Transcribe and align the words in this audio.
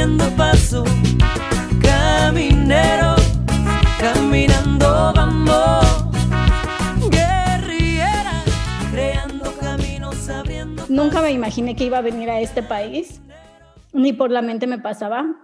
abriendo 0.00 0.34
paso, 0.34 0.84
caminero, 1.82 3.16
caminando 3.98 5.12
vamos, 5.14 5.84
guerrillera, 7.10 8.42
creando 8.90 9.52
caminos, 9.60 10.26
abriendo 10.30 10.84
Nunca 10.88 11.20
me 11.20 11.32
imaginé 11.32 11.76
que 11.76 11.84
iba 11.84 11.98
a 11.98 12.00
venir 12.00 12.30
a 12.30 12.40
este 12.40 12.62
país, 12.62 13.20
ni 13.92 14.14
por 14.14 14.30
la 14.30 14.40
mente 14.40 14.66
me 14.66 14.78
pasaba. 14.78 15.36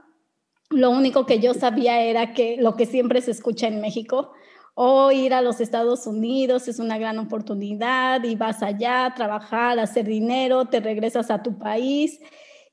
Lo 0.70 0.88
único 0.88 1.26
que 1.26 1.38
yo 1.38 1.52
sabía 1.52 2.00
era 2.00 2.32
que 2.32 2.56
lo 2.58 2.76
que 2.76 2.86
siempre 2.86 3.20
se 3.20 3.32
escucha 3.32 3.66
en 3.66 3.82
México, 3.82 4.32
o 4.74 5.12
ir 5.12 5.34
a 5.34 5.42
los 5.42 5.60
Estados 5.60 6.06
Unidos 6.06 6.66
es 6.66 6.78
una 6.78 6.96
gran 6.96 7.18
oportunidad 7.18 8.24
y 8.24 8.36
vas 8.36 8.62
allá 8.62 9.04
a 9.04 9.14
trabajar, 9.14 9.78
a 9.78 9.82
hacer 9.82 10.06
dinero, 10.06 10.64
te 10.64 10.80
regresas 10.80 11.30
a 11.30 11.42
tu 11.42 11.58
país 11.58 12.20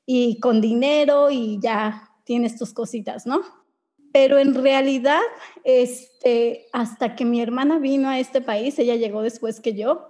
y 0.06 0.38
con 0.40 0.60
dinero 0.60 1.30
y 1.30 1.58
ya 1.60 2.10
tienes 2.24 2.56
tus 2.56 2.72
cositas, 2.72 3.26
¿no? 3.26 3.40
Pero 4.12 4.38
en 4.38 4.54
realidad, 4.54 5.20
este, 5.64 6.66
hasta 6.72 7.16
que 7.16 7.24
mi 7.24 7.40
hermana 7.40 7.78
vino 7.78 8.08
a 8.08 8.18
este 8.18 8.40
país, 8.40 8.78
ella 8.78 8.96
llegó 8.96 9.22
después 9.22 9.60
que 9.60 9.74
yo, 9.74 10.06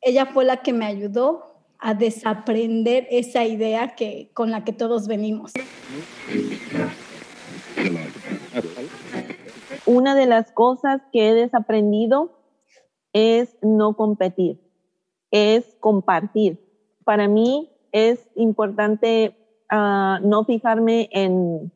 ella 0.00 0.26
fue 0.26 0.44
la 0.44 0.58
que 0.62 0.72
me 0.72 0.86
ayudó 0.86 1.62
a 1.78 1.94
desaprender 1.94 3.06
esa 3.10 3.44
idea 3.44 3.94
que, 3.94 4.30
con 4.34 4.50
la 4.50 4.64
que 4.64 4.72
todos 4.72 5.06
venimos. 5.06 5.52
Una 9.84 10.14
de 10.14 10.26
las 10.26 10.50
cosas 10.52 11.02
que 11.12 11.28
he 11.28 11.34
desaprendido 11.34 12.40
es 13.12 13.56
no 13.62 13.96
competir, 13.96 14.60
es 15.30 15.76
compartir. 15.80 16.58
Para 17.04 17.28
mí 17.28 17.75
es 17.96 18.18
importante 18.34 19.34
ah, 19.70 20.20
no 20.22 20.44
fijarme 20.44 21.08
en, 21.12 21.72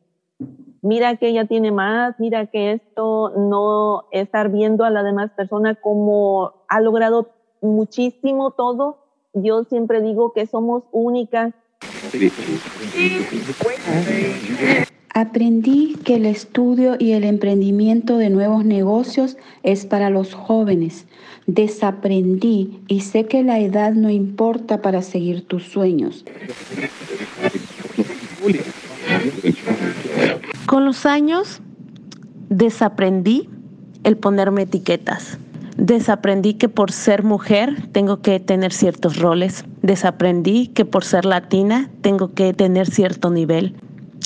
mira 0.83 1.15
que 1.17 1.29
ella 1.29 1.45
tiene 1.45 1.71
más, 1.71 2.13
mira 2.19 2.45
que 2.45 2.73
esto, 2.73 3.31
no 3.35 4.03
estar 4.11 4.51
viendo 4.51 4.83
a 4.83 4.91
la 4.91 5.01
demás 5.01 5.31
persona 5.31 5.73
como 5.73 6.63
ha 6.67 6.79
logrado 6.79 7.31
muchísimo 7.61 8.51
todo. 8.51 8.99
Yo 9.33 9.63
siempre 9.63 9.99
digo 10.01 10.31
que 10.31 10.45
somos 10.45 10.83
únicas. 10.91 11.55
Aprendí 15.13 15.97
que 16.05 16.15
el 16.15 16.25
estudio 16.25 16.95
y 16.97 17.11
el 17.11 17.25
emprendimiento 17.25 18.17
de 18.17 18.29
nuevos 18.29 18.63
negocios 18.63 19.35
es 19.61 19.85
para 19.85 20.09
los 20.09 20.33
jóvenes. 20.33 21.05
Desaprendí 21.47 22.79
y 22.87 23.01
sé 23.01 23.25
que 23.25 23.43
la 23.43 23.59
edad 23.59 23.91
no 23.91 24.09
importa 24.09 24.81
para 24.81 25.01
seguir 25.01 25.45
tus 25.45 25.63
sueños. 25.63 26.23
Con 30.65 30.85
los 30.85 31.05
años 31.05 31.61
desaprendí 32.49 33.49
el 34.05 34.15
ponerme 34.15 34.61
etiquetas. 34.61 35.37
Desaprendí 35.75 36.53
que 36.53 36.69
por 36.69 36.93
ser 36.93 37.23
mujer 37.23 37.89
tengo 37.91 38.21
que 38.21 38.39
tener 38.39 38.71
ciertos 38.71 39.17
roles. 39.17 39.65
Desaprendí 39.81 40.67
que 40.67 40.85
por 40.85 41.03
ser 41.03 41.25
latina 41.25 41.89
tengo 41.99 42.33
que 42.33 42.53
tener 42.53 42.89
cierto 42.89 43.29
nivel 43.29 43.75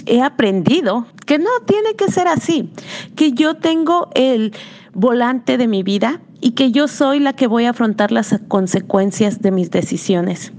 he 0.06 0.22
aprendido 0.22 1.08
que 1.25 1.39
no 1.39 1.50
tiene 1.66 1.95
que 1.95 2.11
ser 2.11 2.28
así, 2.28 2.72
que 3.16 3.31
yo 3.31 3.56
tengo 3.58 4.09
el 4.14 4.56
volante 4.94 5.58
de 5.58 5.67
mi 5.67 5.84
vida 5.84 6.22
y 6.42 6.52
que 6.52 6.72
yo 6.72 6.88
soy 6.88 7.20
la 7.20 7.34
que 7.34 7.47
voy 7.47 7.66
a 7.66 7.72
afrontar 7.72 8.12
las 8.12 8.36
consecuencias 8.47 9.42
de 9.42 9.52
mis 9.52 9.72
decisiones. 9.72 10.52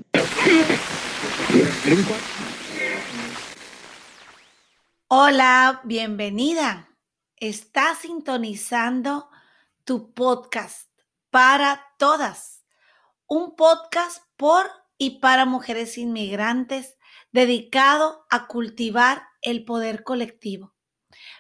Hola, 5.09 5.81
bienvenida. 5.85 6.89
Estás 7.37 7.99
sintonizando 7.99 9.29
tu 9.85 10.13
podcast 10.13 10.89
para 11.31 11.81
todas. 11.99 12.65
Un 13.27 13.55
podcast 13.55 14.23
por 14.37 14.67
y 14.99 15.21
para 15.21 15.45
mujeres 15.45 15.99
inmigrantes 15.99 16.97
dedicado 17.33 18.25
a 18.31 18.47
cultivar 18.47 19.23
el 19.47 19.65
poder 19.65 20.03
colectivo. 20.03 20.75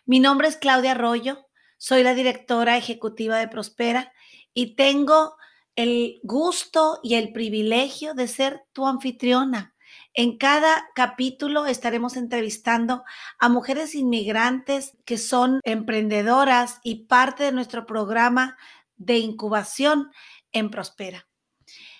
Mi 0.06 0.20
nombre 0.20 0.46
es 0.46 0.56
Claudia 0.56 0.92
Arroyo, 0.92 1.48
soy 1.76 2.04
la 2.04 2.14
directora 2.14 2.76
ejecutiva 2.76 3.36
de 3.36 3.48
Prospera 3.48 4.12
y 4.54 4.76
tengo 4.76 5.36
el 5.74 6.20
gusto 6.22 7.00
y 7.02 7.16
el 7.16 7.32
privilegio 7.32 8.14
de 8.14 8.28
ser 8.28 8.64
tu 8.72 8.86
anfitriona. 8.86 9.74
En 10.14 10.38
cada 10.38 10.88
capítulo 10.94 11.66
estaremos 11.66 12.16
entrevistando 12.16 13.02
a 13.38 13.48
mujeres 13.48 13.94
inmigrantes 13.94 14.96
que 15.04 15.18
son 15.18 15.60
emprendedoras 15.64 16.78
y 16.84 17.06
parte 17.06 17.42
de 17.42 17.52
nuestro 17.52 17.86
programa 17.86 18.56
de 18.96 19.18
incubación 19.18 20.10
en 20.52 20.70
Prospera. 20.70 21.26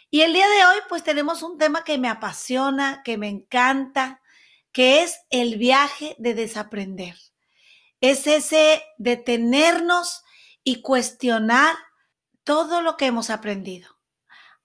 Y 0.09 0.21
el 0.21 0.33
día 0.33 0.47
de 0.49 0.67
hoy 0.67 0.77
pues 0.89 1.03
tenemos 1.03 1.43
un 1.43 1.59
tema 1.59 1.83
que 1.83 1.99
me 1.99 2.09
apasiona, 2.09 3.03
que 3.05 3.19
me 3.19 3.29
encanta, 3.29 4.23
que 4.77 5.03
es 5.03 5.23
el 5.31 5.57
viaje 5.57 6.17
de 6.19 6.35
desaprender. 6.35 7.17
Es 8.03 8.27
ese 8.27 8.83
detenernos 8.99 10.23
y 10.65 10.83
cuestionar 10.83 11.75
todo 12.45 12.83
lo 12.83 12.99
que 12.99 13.07
hemos 13.07 13.31
aprendido, 13.31 13.89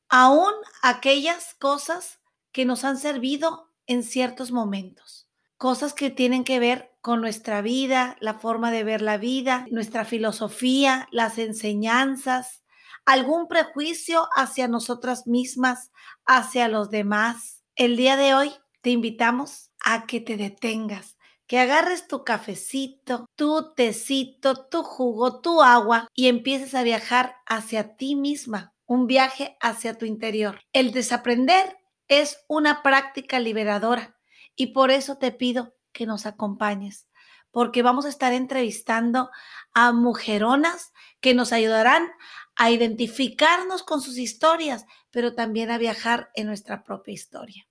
aún 0.10 0.52
aquellas 0.82 1.54
cosas 1.54 2.20
que 2.52 2.66
nos 2.66 2.84
han 2.84 2.98
servido 2.98 3.72
en 3.88 4.04
ciertos 4.04 4.52
momentos, 4.52 5.30
cosas 5.56 5.94
que 5.94 6.10
tienen 6.10 6.44
que 6.44 6.60
ver 6.60 6.92
con 7.00 7.22
nuestra 7.22 7.62
vida, 7.62 8.18
la 8.20 8.34
forma 8.34 8.70
de 8.70 8.84
ver 8.84 9.02
la 9.02 9.16
vida, 9.16 9.66
nuestra 9.72 10.04
filosofía, 10.04 11.08
las 11.14 11.38
enseñanzas, 11.38 12.64
algún 13.06 13.48
prejuicio 13.48 14.28
hacia 14.36 14.68
nosotras 14.68 15.26
mismas, 15.26 15.90
hacia 16.26 16.68
los 16.68 16.90
demás. 16.90 17.64
El 17.78 17.96
día 17.96 18.18
de 18.18 18.34
hoy 18.34 18.52
te 18.82 18.90
invitamos 18.90 19.71
a 19.84 20.06
que 20.06 20.22
te 20.22 20.38
detengas, 20.38 21.18
que 21.47 21.59
agarres 21.59 22.08
tu 22.08 22.24
cafecito, 22.24 23.25
tu 23.36 23.74
tecito, 23.74 24.68
tu 24.69 24.84
jugo, 24.84 25.42
tu 25.42 25.62
agua 25.62 26.08
y 26.14 26.28
empieces 26.28 26.75
a 26.75 26.84
viajar 26.84 27.36
hacia 27.46 27.97
ti 27.97 28.16
misma, 28.16 28.74
un 28.86 29.08
viaje 29.08 29.58
hacia 29.59 29.97
tu 29.97 30.06
interior. 30.06 30.62
El 30.72 30.91
desaprender 30.91 31.78
es 32.08 32.38
una 32.47 32.84
práctica 32.84 33.40
liberadora 33.40 34.18
y 34.56 34.68
por 34.68 34.91
eso 34.91 35.18
te 35.18 35.31
pido 35.31 35.75
que 35.91 36.06
nos 36.06 36.25
acompañes, 36.25 37.08
porque 37.52 37.84
vamos 37.84 38.06
a 38.06 38.09
estar 38.09 38.34
entrevistando 38.34 39.30
a 39.74 39.91
mujeronas 39.91 40.91
que 41.20 41.34
nos 41.34 41.52
ayudarán 41.52 42.09
a 42.56 42.72
identificarnos 42.72 43.84
con 43.84 44.02
sus 44.02 44.18
historias, 44.18 44.86
pero 45.09 45.36
también 45.36 45.72
a 45.72 45.78
viajar 45.78 46.30
en 46.36 46.47
nuestra 46.47 46.84
propia 46.84 47.14
historia. 47.14 47.66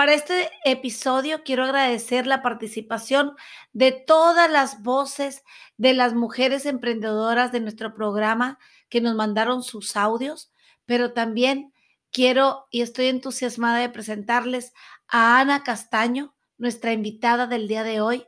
Para 0.00 0.14
este 0.14 0.48
episodio 0.64 1.42
quiero 1.44 1.64
agradecer 1.64 2.26
la 2.26 2.40
participación 2.40 3.36
de 3.74 3.92
todas 3.92 4.50
las 4.50 4.82
voces 4.82 5.44
de 5.76 5.92
las 5.92 6.14
mujeres 6.14 6.64
emprendedoras 6.64 7.52
de 7.52 7.60
nuestro 7.60 7.92
programa 7.92 8.58
que 8.88 9.02
nos 9.02 9.14
mandaron 9.14 9.62
sus 9.62 9.98
audios, 9.98 10.54
pero 10.86 11.12
también 11.12 11.74
quiero 12.10 12.66
y 12.70 12.80
estoy 12.80 13.08
entusiasmada 13.08 13.76
de 13.76 13.90
presentarles 13.90 14.72
a 15.06 15.38
Ana 15.38 15.64
Castaño, 15.64 16.34
nuestra 16.56 16.94
invitada 16.94 17.46
del 17.46 17.68
día 17.68 17.82
de 17.82 18.00
hoy, 18.00 18.26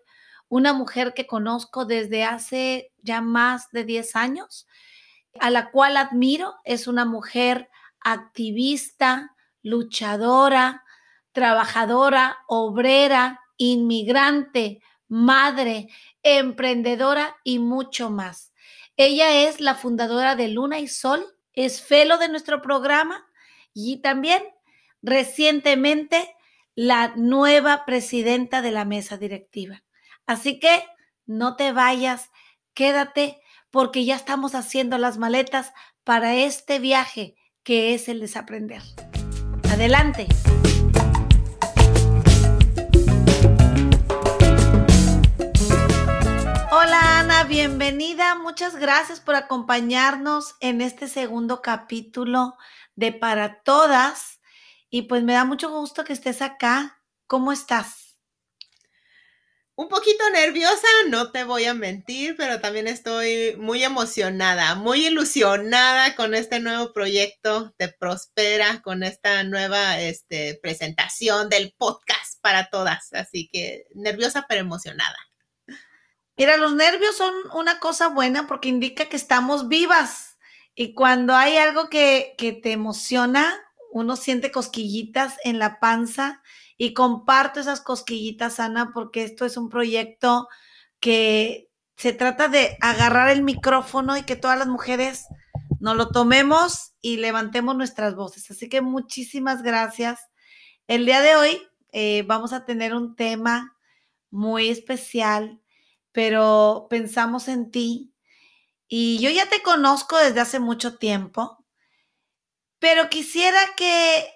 una 0.50 0.74
mujer 0.74 1.14
que 1.14 1.26
conozco 1.26 1.86
desde 1.86 2.22
hace 2.22 2.92
ya 2.98 3.22
más 3.22 3.70
de 3.70 3.84
10 3.84 4.14
años, 4.14 4.66
a 5.40 5.48
la 5.48 5.70
cual 5.70 5.96
admiro, 5.96 6.52
es 6.64 6.86
una 6.86 7.06
mujer 7.06 7.70
activista, 7.98 9.34
luchadora, 9.62 10.82
trabajadora, 11.32 12.38
obrera, 12.46 13.40
inmigrante, 13.56 14.81
madre, 15.08 15.88
emprendedora 16.23 17.37
y 17.44 17.58
mucho 17.58 18.11
más. 18.11 18.52
Ella 18.96 19.49
es 19.49 19.61
la 19.61 19.75
fundadora 19.75 20.37
de 20.37 20.49
Luna 20.49 20.79
y 20.79 20.88
Sol, 20.88 21.25
es 21.55 21.82
felo 21.82 22.19
de 22.19 22.29
nuestro 22.29 22.62
programa 22.62 23.26
y 23.75 23.99
también 24.00 24.43
recientemente 25.02 26.34
la 26.75 27.12
nueva 27.17 27.85
presidenta 27.85 28.62
de 28.62 28.70
la 28.70 28.85
mesa 28.85 29.17
directiva. 29.17 29.82
Así 30.26 30.58
que 30.58 30.85
no 31.26 31.56
te 31.56 31.73
vayas, 31.73 32.31
quédate 32.75 33.40
porque 33.70 34.05
ya 34.05 34.17
estamos 34.17 34.55
haciendo 34.55 34.99
las 34.99 35.19
maletas 35.19 35.73
para 36.05 36.35
este 36.35 36.78
viaje 36.78 37.37
que 37.62 37.94
es 37.94 38.08
el 38.08 38.20
desaprender. 38.20 38.82
Adelante. 39.70 40.26
Hola 46.84 47.20
Ana, 47.20 47.44
bienvenida. 47.44 48.34
Muchas 48.34 48.75
gracias 48.75 49.20
por 49.20 49.37
acompañarnos 49.37 50.56
en 50.58 50.81
este 50.81 51.06
segundo 51.06 51.62
capítulo 51.62 52.56
de 52.96 53.12
Para 53.12 53.62
Todas. 53.62 54.40
Y 54.90 55.02
pues 55.02 55.23
me 55.23 55.34
da 55.34 55.44
mucho 55.44 55.70
gusto 55.70 56.02
que 56.02 56.12
estés 56.12 56.43
acá. 56.43 57.00
¿Cómo 57.29 57.52
estás? 57.52 58.19
un 59.75 59.88
poquito 59.88 60.29
nerviosa, 60.31 60.87
no 61.08 61.31
te 61.32 61.44
voy 61.44 61.64
a 61.64 61.75
mentir, 61.75 62.37
pero 62.37 62.61
también 62.61 62.87
estoy 62.87 63.56
muy 63.56 63.82
emocionada, 63.82 64.75
muy 64.75 65.06
ilusionada 65.06 66.14
con 66.14 66.35
este 66.35 66.61
nuevo 66.61 66.93
proyecto 66.93 67.75
de 67.78 67.88
Prospera, 67.88 68.82
con 68.82 69.02
esta 69.02 69.43
nueva 69.44 70.00
este, 70.00 70.58
presentación 70.62 71.49
del 71.49 71.75
podcast 71.78 72.40
para 72.40 72.70
todas. 72.70 73.12
Así 73.12 73.49
que 73.52 73.87
nerviosa 73.94 74.46
pero 74.49 74.61
emocionada. 74.61 75.17
Mira, 76.37 76.56
los 76.56 76.75
nervios 76.75 77.17
son 77.17 77.32
una 77.55 77.79
cosa 77.79 78.08
buena 78.08 78.46
porque 78.46 78.69
indica 78.69 79.06
que 79.06 79.17
estamos 79.17 79.69
vivas. 79.69 80.38
Y 80.75 80.94
cuando 80.94 81.34
hay 81.34 81.56
algo 81.56 81.88
que, 81.88 82.34
que 82.38 82.52
te 82.52 82.73
emociona, 82.73 83.55
uno 83.93 84.17
siente 84.17 84.50
cosquillitas 84.50 85.37
en 85.44 85.58
la 85.58 85.79
panza 85.79 86.43
y 86.79 86.94
comparto 86.94 87.61
esas 87.61 87.81
cosquillitas, 87.81 88.58
Ana, 88.58 88.90
porque 88.94 89.23
esto 89.23 89.44
es 89.44 89.56
un 89.56 89.69
proyecto 89.69 90.49
que 90.99 91.70
se 91.96 92.12
trata 92.12 92.49
de 92.49 92.76
agarrar 92.81 93.28
el 93.28 93.43
micrófono 93.43 94.17
y 94.17 94.23
que 94.23 94.35
todas 94.35 94.58
las 94.58 94.67
mujeres 94.67 95.26
nos 95.78 95.96
lo 95.96 96.08
tomemos 96.08 96.94
y 97.00 97.19
levantemos 97.19 97.76
nuestras 97.76 98.14
voces. 98.14 98.50
Así 98.50 98.69
que 98.69 98.81
muchísimas 98.81 99.62
gracias. 99.62 100.20
El 100.87 101.06
día 101.06 101.20
de 101.20 101.37
hoy 101.37 101.62
eh, 101.93 102.25
vamos 102.26 102.52
a 102.52 102.64
tener 102.64 102.94
un 102.94 103.14
tema 103.14 103.76
muy 104.31 104.69
especial, 104.69 105.62
pero 106.12 106.87
pensamos 106.91 107.49
en 107.49 107.70
ti 107.70 108.12
y 108.88 109.19
yo 109.19 109.31
ya 109.31 109.49
te 109.49 109.62
conozco 109.62 110.19
desde 110.19 110.41
hace 110.41 110.61
mucho 110.61 110.99
tiempo, 110.99 111.64
pero 112.79 113.09
quisiera 113.09 113.59
que 113.76 114.29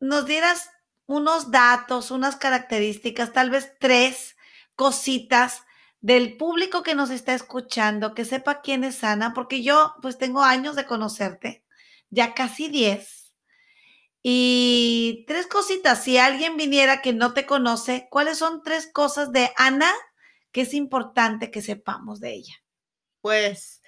nos 0.00 0.26
dieras 0.26 0.70
unos 1.06 1.50
datos, 1.50 2.10
unas 2.10 2.36
características, 2.36 3.32
tal 3.32 3.50
vez 3.50 3.72
tres 3.78 4.36
cositas 4.74 5.62
del 6.00 6.36
público 6.36 6.82
que 6.82 6.96
nos 6.96 7.10
está 7.10 7.32
escuchando, 7.34 8.14
que 8.14 8.24
sepa 8.24 8.60
quién 8.60 8.82
es 8.82 9.04
Ana, 9.04 9.34
porque 9.34 9.62
yo 9.62 9.94
pues 10.02 10.18
tengo 10.18 10.42
años 10.42 10.74
de 10.74 10.86
conocerte, 10.86 11.64
ya 12.10 12.34
casi 12.34 12.68
diez. 12.68 13.32
Y 14.24 15.24
tres 15.28 15.46
cositas, 15.46 16.02
si 16.02 16.18
alguien 16.18 16.56
viniera 16.56 17.02
que 17.02 17.12
no 17.12 17.34
te 17.34 17.46
conoce, 17.46 18.08
¿cuáles 18.10 18.38
son 18.38 18.62
tres 18.62 18.90
cosas 18.92 19.32
de 19.32 19.52
Ana 19.56 19.92
que 20.52 20.62
es 20.62 20.74
importante 20.74 21.50
que 21.50 21.62
sepamos 21.62 22.20
de 22.20 22.34
ella? 22.34 22.54
Pues 23.20 23.82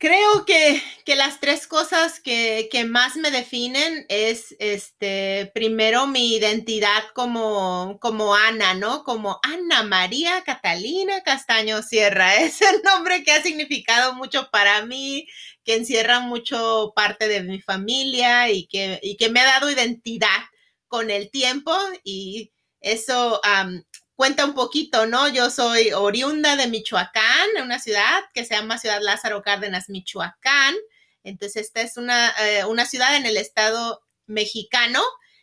Creo 0.00 0.44
que, 0.46 0.80
las 1.16 1.40
tres 1.40 1.66
cosas 1.66 2.20
que, 2.20 2.68
más 2.88 3.16
me 3.16 3.32
definen 3.32 4.06
es, 4.08 4.54
este, 4.60 5.50
primero 5.54 6.06
mi 6.06 6.36
identidad 6.36 7.02
como, 7.14 7.98
como 8.00 8.32
Ana, 8.36 8.74
¿no? 8.74 9.02
Como 9.02 9.40
Ana 9.42 9.82
María 9.82 10.44
Catalina 10.44 11.22
Castaño 11.24 11.82
Sierra. 11.82 12.36
Es 12.36 12.62
el 12.62 12.80
nombre 12.84 13.24
que 13.24 13.32
ha 13.32 13.42
significado 13.42 14.14
mucho 14.14 14.48
para 14.52 14.86
mí, 14.86 15.26
que 15.64 15.74
encierra 15.74 16.20
mucho 16.20 16.92
parte 16.94 17.26
de 17.26 17.42
mi 17.42 17.60
familia 17.60 18.50
y 18.52 18.68
que, 18.68 19.00
que 19.18 19.30
me 19.30 19.40
ha 19.40 19.46
dado 19.46 19.68
identidad 19.68 20.44
con 20.86 21.10
el 21.10 21.28
tiempo 21.32 21.76
y 22.04 22.52
eso 22.80 23.40
cuenta 24.18 24.44
un 24.44 24.54
poquito, 24.54 25.06
¿no? 25.06 25.28
Yo 25.28 25.48
soy 25.48 25.92
oriunda 25.92 26.56
de 26.56 26.66
Michoacán, 26.66 27.50
una 27.62 27.78
ciudad 27.78 28.24
que 28.34 28.44
se 28.44 28.56
llama 28.56 28.76
Ciudad 28.76 29.00
Lázaro 29.00 29.42
Cárdenas, 29.42 29.88
Michoacán. 29.88 30.74
Entonces, 31.22 31.66
esta 31.66 31.82
es 31.82 31.96
una, 31.96 32.34
eh, 32.40 32.64
una 32.64 32.84
ciudad 32.84 33.14
en 33.14 33.26
el 33.26 33.36
estado 33.36 34.02
mexicano. 34.26 35.00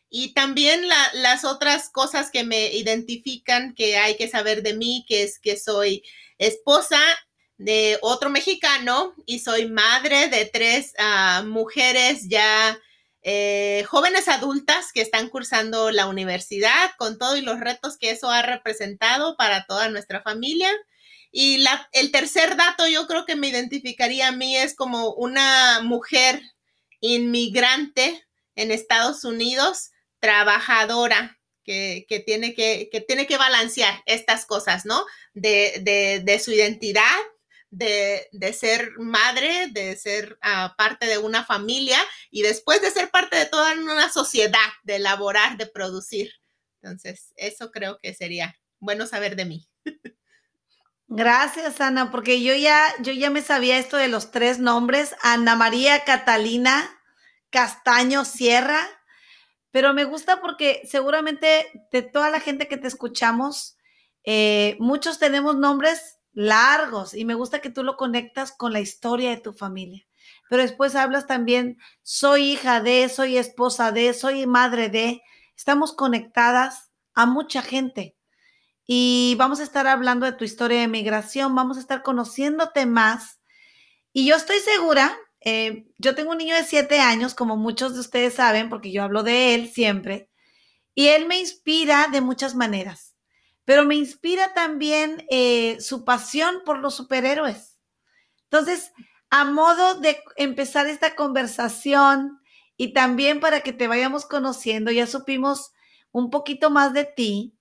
Y 0.10 0.34
también 0.34 0.90
las 1.14 1.46
otras 1.46 1.90
cosas 1.90 2.30
que 2.32 2.44
me 2.44 2.74
identifican 2.74 3.74
que 3.76 3.96
hay 3.96 4.18
que 4.18 4.28
saber 4.28 4.62
de 4.62 4.74
mí, 4.74 5.06
que 5.08 5.24
es 5.24 5.40
que 5.40 5.56
soy 5.56 6.04
esposa 6.38 7.00
de 7.58 7.98
otro 8.02 8.30
mexicano 8.30 9.16
y 9.26 9.40
soy 9.40 9.70
madre 9.70 10.28
de 10.28 10.48
tres 10.48 10.94
ah, 10.98 11.46
mujeres 11.48 12.28
ya 12.28 12.78
eh, 13.28 13.84
jóvenes 13.88 14.28
adultas 14.28 14.92
que 14.94 15.02
están 15.02 15.30
cursando 15.30 15.90
la 15.90 16.06
universidad 16.06 16.92
con 17.00 17.18
todo 17.18 17.36
y 17.36 17.42
los 17.42 17.60
retos 17.60 17.98
que 17.98 18.12
eso 18.12 18.30
ha 18.30 18.44
representado 18.44 19.36
para 19.36 19.66
toda 19.66 19.90
nuestra 19.90 20.22
familia. 20.22 20.70
Y 21.32 21.66
el 21.94 22.12
tercer 22.12 22.56
dato 22.56 22.88
yo 22.88 23.08
creo 23.08 23.26
que 23.26 23.36
me 23.36 23.48
identificaría 23.48 24.28
a 24.28 24.32
mí 24.32 24.56
es 24.56 24.76
como 24.76 25.12
una 25.16 25.82
mujer 25.82 26.40
inmigrante 27.00 28.24
en 28.54 28.70
Estados 28.70 29.24
Unidos, 29.24 29.90
trabajadora, 30.20 31.40
que, 31.64 32.06
tiene, 32.28 32.54
que, 32.54 32.90
que, 32.92 33.02
tiene 33.02 33.26
que 33.26 33.38
balancear 33.38 34.04
estas 34.06 34.46
cosas, 34.46 34.86
¿no? 34.86 35.04
De, 35.34 35.82
de, 35.82 36.22
de 36.24 36.40
su 36.40 36.52
identidad 36.52 37.18
de, 37.78 38.54
ser 38.54 38.92
madre, 38.98 39.68
de 39.72 39.96
ser 39.98 40.38
ah, 40.42 40.76
parte 40.78 41.06
de 41.06 41.18
una 41.18 41.44
familia 41.44 42.00
y 42.32 42.42
después 42.42 42.82
de 42.82 42.92
ser 42.92 43.10
parte 43.10 43.38
de 43.38 43.46
toda 43.46 43.74
una 43.74 44.10
sociedad, 44.10 44.60
de 44.84 44.96
elaborar, 44.96 45.58
de 45.58 45.68
producir. 45.68 46.32
Entonces, 46.82 47.34
eso 47.36 47.72
creo 47.72 47.98
que 48.02 48.14
sería 48.14 48.56
bueno 48.80 49.08
saber 49.08 49.36
de 49.36 49.46
mí. 49.46 49.68
Gracias, 51.08 51.82
Ana, 51.82 52.12
porque 52.12 52.42
yo 52.42 52.56
ya, 52.56 52.82
yo 53.02 53.14
ya 53.14 53.30
me 53.30 53.42
sabía 53.42 53.78
esto 53.78 53.98
de 53.98 54.08
los 54.08 54.32
tres 54.32 54.60
nombres, 54.60 55.16
Ana 55.22 55.56
María 55.56 56.04
Catalina 56.04 56.90
Castaño 57.52 58.26
Sierra, 58.26 58.88
pero 59.72 59.94
me 59.94 60.04
gusta 60.04 60.42
porque 60.42 60.82
seguramente 60.90 61.68
de 61.92 62.02
toda 62.02 62.30
la 62.30 62.40
gente 62.40 62.68
que 62.68 62.78
te 62.78 62.88
escuchamos, 62.88 63.78
eh, 64.24 64.78
muchos 64.80 65.20
tenemos 65.20 65.56
nombres 65.58 66.18
largos 66.36 67.16
y 67.16 67.26
me 67.26 67.34
gusta 67.34 67.62
que 67.62 67.72
tú 67.72 67.84
lo 67.84 67.98
conectas 67.98 68.52
con 68.52 68.74
la 68.74 68.82
historia 68.82 69.32
de 69.32 69.38
tu 69.38 69.54
familia. 69.54 70.06
Pero 70.50 70.62
después 70.62 70.94
hablas 70.96 71.26
también, 71.26 71.80
soy 72.04 72.52
hija 72.52 72.82
de, 72.82 73.10
soy 73.10 73.38
esposa 73.38 73.92
de, 73.92 74.14
soy 74.14 74.46
madre 74.46 74.90
de. 74.90 75.24
Estamos 75.58 75.94
conectadas 75.94 76.92
a 77.16 77.26
mucha 77.26 77.64
gente. 77.64 78.16
Y 78.86 79.36
vamos 79.40 79.60
a 79.60 79.64
estar 79.64 79.88
hablando 79.88 80.28
de 80.28 80.34
tu 80.34 80.44
historia 80.44 80.82
de 80.82 80.88
migración, 80.88 81.56
vamos 81.56 81.78
a 81.78 81.80
estar 81.80 82.04
conociéndote 82.04 82.86
más. 82.86 83.40
Y 84.14 84.28
yo 84.28 84.36
estoy 84.36 84.60
segura, 84.60 85.18
eh, 85.40 85.88
yo 85.98 86.14
tengo 86.14 86.32
un 86.32 86.38
niño 86.38 86.56
de 86.56 86.64
siete 86.64 87.00
años, 87.00 87.34
como 87.34 87.58
muchos 87.58 87.96
de 87.96 88.02
ustedes 88.02 88.36
saben, 88.36 88.70
porque 88.70 88.92
yo 88.92 89.04
hablo 89.04 89.24
de 89.24 89.56
él 89.56 89.70
siempre, 89.70 90.30
y 90.94 91.08
él 91.08 91.28
me 91.28 91.40
inspira 91.40 92.08
de 92.12 92.22
muchas 92.22 92.56
maneras 92.56 93.05
pero 93.66 93.84
me 93.84 93.96
inspira 93.96 94.54
también 94.54 95.26
eh, 95.30 95.78
su 95.82 96.06
pasión 96.06 96.62
por 96.66 96.80
los 96.80 96.96
superhéroes. 96.96 97.78
Entonces, 98.44 98.92
a 99.30 99.44
modo 99.44 100.00
de 100.00 100.22
empezar 100.38 100.88
esta 100.88 101.16
conversación 101.16 102.40
y 102.78 102.94
también 102.94 103.40
para 103.40 103.62
que 103.62 103.74
te 103.74 103.88
vayamos 103.88 104.26
conociendo, 104.26 104.92
ya 104.92 105.08
supimos 105.08 105.74
un 106.12 106.30
poquito 106.30 106.70
más 106.70 106.94
de 106.94 107.06
ti, 107.06 107.58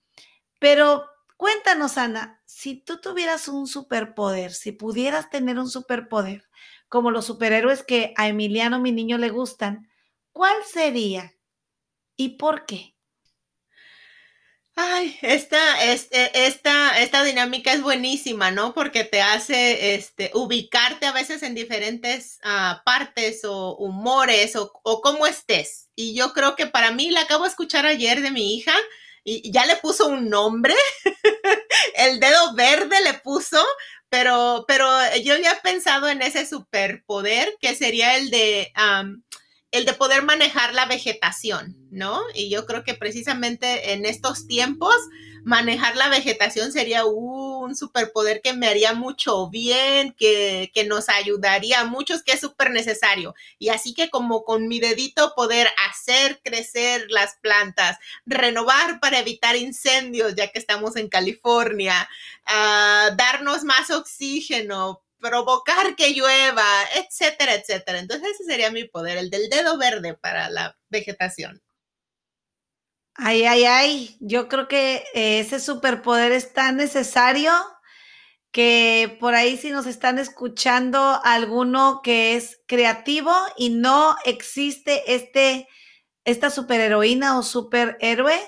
pero 0.61 1.05
cuéntanos, 1.37 1.99
Ana, 1.99 2.43
si 2.45 2.77
tú 2.77 3.01
tuvieras 3.01 3.49
un 3.49 3.67
superpoder, 3.67 4.53
si 4.53 4.73
pudieras 4.73 5.31
tener 5.31 5.59
un 5.59 5.69
superpoder, 5.69 6.49
como 6.89 7.11
los 7.11 7.25
superhéroes 7.25 7.83
que 7.83 8.15
a 8.17 8.29
Emiliano, 8.29 8.79
mi 8.79 8.93
niño, 8.93 9.19
le 9.19 9.31
gustan, 9.31 9.89
¿cuál 10.33 10.57
sería 10.65 11.35
y 12.17 12.37
por 12.37 12.67
qué? 12.67 12.94
Ay, 14.77 15.17
esta, 15.23 15.85
este, 15.85 16.47
esta, 16.47 17.01
esta 17.01 17.23
dinámica 17.23 17.73
es 17.73 17.81
buenísima, 17.81 18.51
¿no? 18.51 18.75
Porque 18.75 19.05
te 19.05 19.23
hace 19.23 19.95
este, 19.95 20.33
ubicarte 20.35 21.07
a 21.07 21.13
veces 21.13 21.45
en 21.45 21.55
diferentes 21.55 22.41
ah, 22.43 22.83
partes 22.85 23.45
o 23.45 23.77
humores 23.77 24.57
o, 24.57 24.73
o 24.83 25.01
cómo 25.01 25.27
estés. 25.29 25.91
Y 25.95 26.15
yo 26.17 26.33
creo 26.33 26.57
que 26.57 26.67
para 26.67 26.91
mí, 26.91 27.11
la 27.11 27.21
acabo 27.21 27.45
de 27.45 27.51
escuchar 27.51 27.87
ayer 27.87 28.21
de 28.21 28.33
mi 28.33 28.57
hija 28.57 28.75
y 29.23 29.53
ya 29.53 29.65
le 29.65 29.77
puso 29.77 30.09
un 30.09 30.29
nombre, 30.29 30.75
el 31.97 32.19
dedo 32.19 32.55
verde 32.55 32.97
le 33.05 33.15
puso, 33.15 33.65
pero, 34.09 34.65
pero 34.67 34.87
yo 35.23 35.37
ya 35.37 35.53
he 35.53 35.61
pensado 35.63 36.09
en 36.09 36.21
ese 36.21 36.47
superpoder 36.47 37.57
que 37.61 37.75
sería 37.77 38.17
el 38.17 38.31
de 38.31 38.73
el 39.75 39.85
de 39.85 39.93
poder 39.93 40.23
manejar 40.23 40.73
la 40.73 40.87
vegetación, 40.87 41.77
¿no? 41.91 42.23
Y 42.33 42.49
yo 42.49 42.65
creo 42.65 42.85
que 42.85 42.95
precisamente 42.95 43.93
en 43.93 44.07
estos 44.07 44.47
tiempos, 44.47 44.95
manejar 45.43 45.97
la 45.97 46.09
vegetación 46.09 46.71
sería 46.71 47.05
un 47.05 47.75
superpoder 47.75 48.41
que 48.41 48.53
me 48.53 48.69
haría 48.69 48.95
mucho 48.95 49.51
bien, 49.51 50.15
que, 50.17 50.71
que 50.73 50.85
nos 50.85 51.09
ayudaría 51.09 51.81
a 51.81 51.87
muchos, 51.87 52.23
que 52.23 52.33
es 52.33 52.41
súper 52.41 52.71
necesario. 52.71 53.35
Y 53.59 53.71
así 53.71 53.95
que 53.95 54.11
como 54.11 54.45
con 54.45 54.69
mi 54.69 54.79
dedito 54.79 55.35
poder 55.35 55.67
hacer 55.91 56.41
crecer 56.45 57.07
las 57.09 57.37
plantas, 57.43 57.99
renovar 58.27 59.01
para 59.01 59.19
evitar 59.19 59.57
incendios, 59.57 60.37
ya 60.37 60.53
que 60.53 60.61
estamos 60.61 60.95
en 60.95 61.09
California, 61.09 62.09
uh, 62.47 63.17
darnos 63.17 63.65
más 63.65 63.91
oxígeno, 63.91 65.04
provocar 65.25 65.97
que 65.97 66.13
llueva, 66.13 66.67
etcétera, 66.97 67.55
etcétera. 67.55 67.99
Entonces 67.99 68.29
ese 68.35 68.45
sería 68.45 68.71
mi 68.71 68.85
poder, 68.85 69.17
el 69.17 69.31
del 69.31 69.49
dedo 69.49 69.79
verde 69.79 70.15
para 70.15 70.51
la 70.51 70.77
vegetación. 70.91 71.63
Ay, 73.15 73.45
ay, 73.45 73.65
ay, 73.65 74.17
yo 74.21 74.49
creo 74.49 74.69
que 74.69 75.05
eh, 75.15 75.39
ese 75.39 75.61
superpoder 75.61 76.33
es 76.33 76.53
tan 76.53 76.77
necesario 76.77 77.53
que 78.51 79.17
por 79.19 79.35
ahí 79.35 79.57
si 79.57 79.71
nos 79.71 79.87
están 79.87 80.19
escuchando 80.19 81.21
alguno 81.25 82.01
que 82.03 82.37
es 82.37 82.61
creativo 82.67 83.33
y 83.57 83.71
no 83.71 84.17
existe 84.25 85.15
este, 85.15 85.69
esta 86.25 86.51
superheroína 86.51 87.39
o 87.39 87.43
superhéroe, 87.43 88.39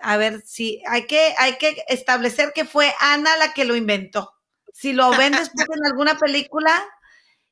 a 0.00 0.16
ver 0.18 0.40
si 0.42 0.82
hay 0.86 1.06
que, 1.06 1.34
hay 1.36 1.56
que 1.58 1.82
establecer 1.88 2.52
que 2.54 2.64
fue 2.64 2.94
Ana 3.00 3.36
la 3.38 3.52
que 3.54 3.64
lo 3.64 3.74
inventó. 3.74 4.39
Si 4.80 4.94
lo 4.94 5.10
ven 5.10 5.32
después 5.32 5.68
en 5.76 5.84
alguna 5.84 6.14
película, 6.14 6.72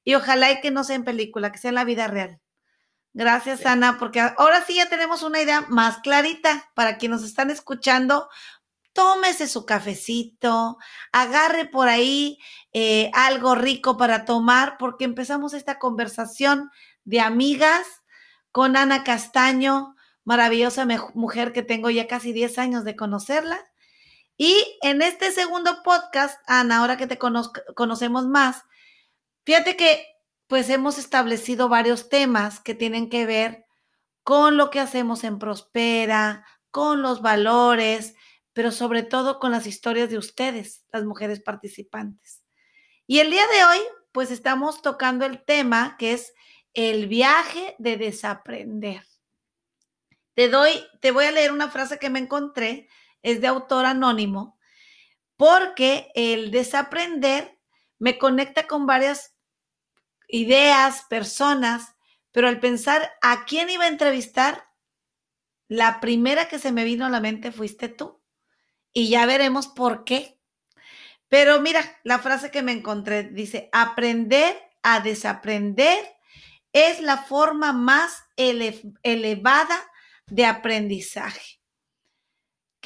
y 0.02 0.14
ojalá 0.14 0.50
y 0.50 0.62
que 0.62 0.70
no 0.70 0.82
sea 0.82 0.97
en 0.97 1.04
película, 1.04 1.52
que 1.52 1.58
sea 1.58 1.68
en 1.68 1.75
la 1.75 1.85
vida 1.85 2.06
real. 2.06 2.40
Gracias, 3.12 3.66
Ana, 3.66 3.99
porque 3.99 4.20
ahora 4.20 4.64
sí 4.64 4.76
ya 4.76 4.88
tenemos 4.88 5.23
una 5.23 5.42
idea 5.42 5.66
más 5.68 5.99
clarita 5.99 6.70
para 6.75 6.97
quienes 6.97 7.20
nos 7.20 7.28
están 7.28 7.50
escuchando. 7.50 8.30
Tómese 8.94 9.47
su 9.47 9.66
cafecito, 9.66 10.78
agarre 11.12 11.66
por 11.66 11.88
ahí 11.88 12.38
eh, 12.73 13.11
algo 13.12 13.54
rico 13.54 13.99
para 13.99 14.25
tomar, 14.25 14.78
porque 14.78 15.04
empezamos 15.04 15.52
esta 15.52 15.78
conversación 15.78 16.70
de 17.04 17.20
amigas 17.20 17.87
con 18.52 18.75
Ana 18.75 19.04
Castaño, 19.04 19.97
maravillosa 20.25 20.87
mujer 21.12 21.52
que 21.52 21.62
tengo 21.62 21.90
ya 21.90 22.06
casi 22.06 22.32
10 22.32 22.56
años 22.56 22.85
de 22.85 22.97
conocerla. 22.97 23.67
Y 24.38 24.78
en 24.83 25.02
este 25.02 25.33
segundo 25.33 25.83
podcast, 25.83 26.40
Ana, 26.47 26.78
ahora 26.78 26.97
que 26.97 27.09
te 27.09 27.18
conocemos 27.18 28.28
más, 28.28 28.64
fíjate 29.45 29.76
que 29.76 30.07
pues 30.47 30.71
hemos 30.71 30.97
establecido 30.97 31.68
varios 31.68 32.09
temas 32.09 32.61
que 32.61 32.75
tienen 32.75 33.11
que 33.11 33.26
ver 33.26 33.66
con 34.23 34.57
lo 34.57 34.71
que 34.71 34.78
hacemos 34.78 35.25
en 35.25 35.40
Prospera, 35.40 36.47
con 36.71 37.02
los 37.02 37.21
valores, 37.21 38.14
pero 38.52 38.71
sobre 38.71 39.02
todo 39.02 39.40
con 39.40 39.50
las 39.50 39.66
historias 39.66 40.09
de 40.09 40.18
ustedes, 40.18 40.85
las 40.92 41.04
mujeres 41.04 41.40
participantes. 41.40 42.45
Y 43.09 43.18
el 43.18 43.30
día 43.33 43.47
de 43.49 43.64
hoy, 43.64 43.78
pues 44.12 44.30
estamos 44.30 44.83
tocando 44.83 45.26
el 45.26 45.45
tema 45.45 45.97
que 45.99 46.12
es 46.12 46.33
el 46.75 47.09
viaje 47.09 47.75
de 47.78 47.97
desaprender. 47.97 49.02
Te 50.35 50.49
doy, 50.49 50.71
te 51.00 51.11
voy 51.11 51.25
a 51.25 51.33
leer 51.33 51.50
una 51.50 51.71
frase 51.71 51.99
que 51.99 52.11
me 52.11 52.21
encontré, 52.21 52.88
es 53.30 53.40
de 53.40 53.47
autor 53.47 53.87
anónimo, 53.87 54.58
porque 55.37 56.11
el 56.14 56.50
desaprender 56.50 57.58
me 57.99 58.18
conecta 58.18 58.66
con 58.66 58.87
varias 58.87 59.35
ideas, 60.28 61.04
personas, 61.08 61.97
pero 62.32 62.49
al 62.49 62.61
pensar 62.61 63.12
a 63.23 63.44
quién 63.44 63.70
iba 63.70 63.85
a 63.85 63.88
entrevistar, 63.88 64.68
la 65.68 66.00
primera 66.00 66.49
que 66.49 66.58
se 66.58 66.73
me 66.73 66.85
vino 66.85 67.06
a 67.06 67.11
la 67.11 67.20
mente 67.20 67.52
fuiste 67.52 67.88
tú. 67.88 68.23
Y 68.92 69.08
ya 69.11 69.26
veremos 69.26 69.68
por 69.68 70.04
qué. 70.04 70.40
Pero 71.28 71.61
mira, 71.61 71.82
la 72.04 72.18
frase 72.18 72.50
que 72.50 72.62
me 72.62 72.73
encontré 72.73 73.25
dice, 73.25 73.68
aprender 73.73 74.56
a 74.82 75.00
desaprender 75.00 76.16
es 76.73 77.00
la 77.00 77.18
forma 77.18 77.73
más 77.73 78.25
elevada 78.37 79.78
de 80.26 80.47
aprendizaje. 80.47 81.58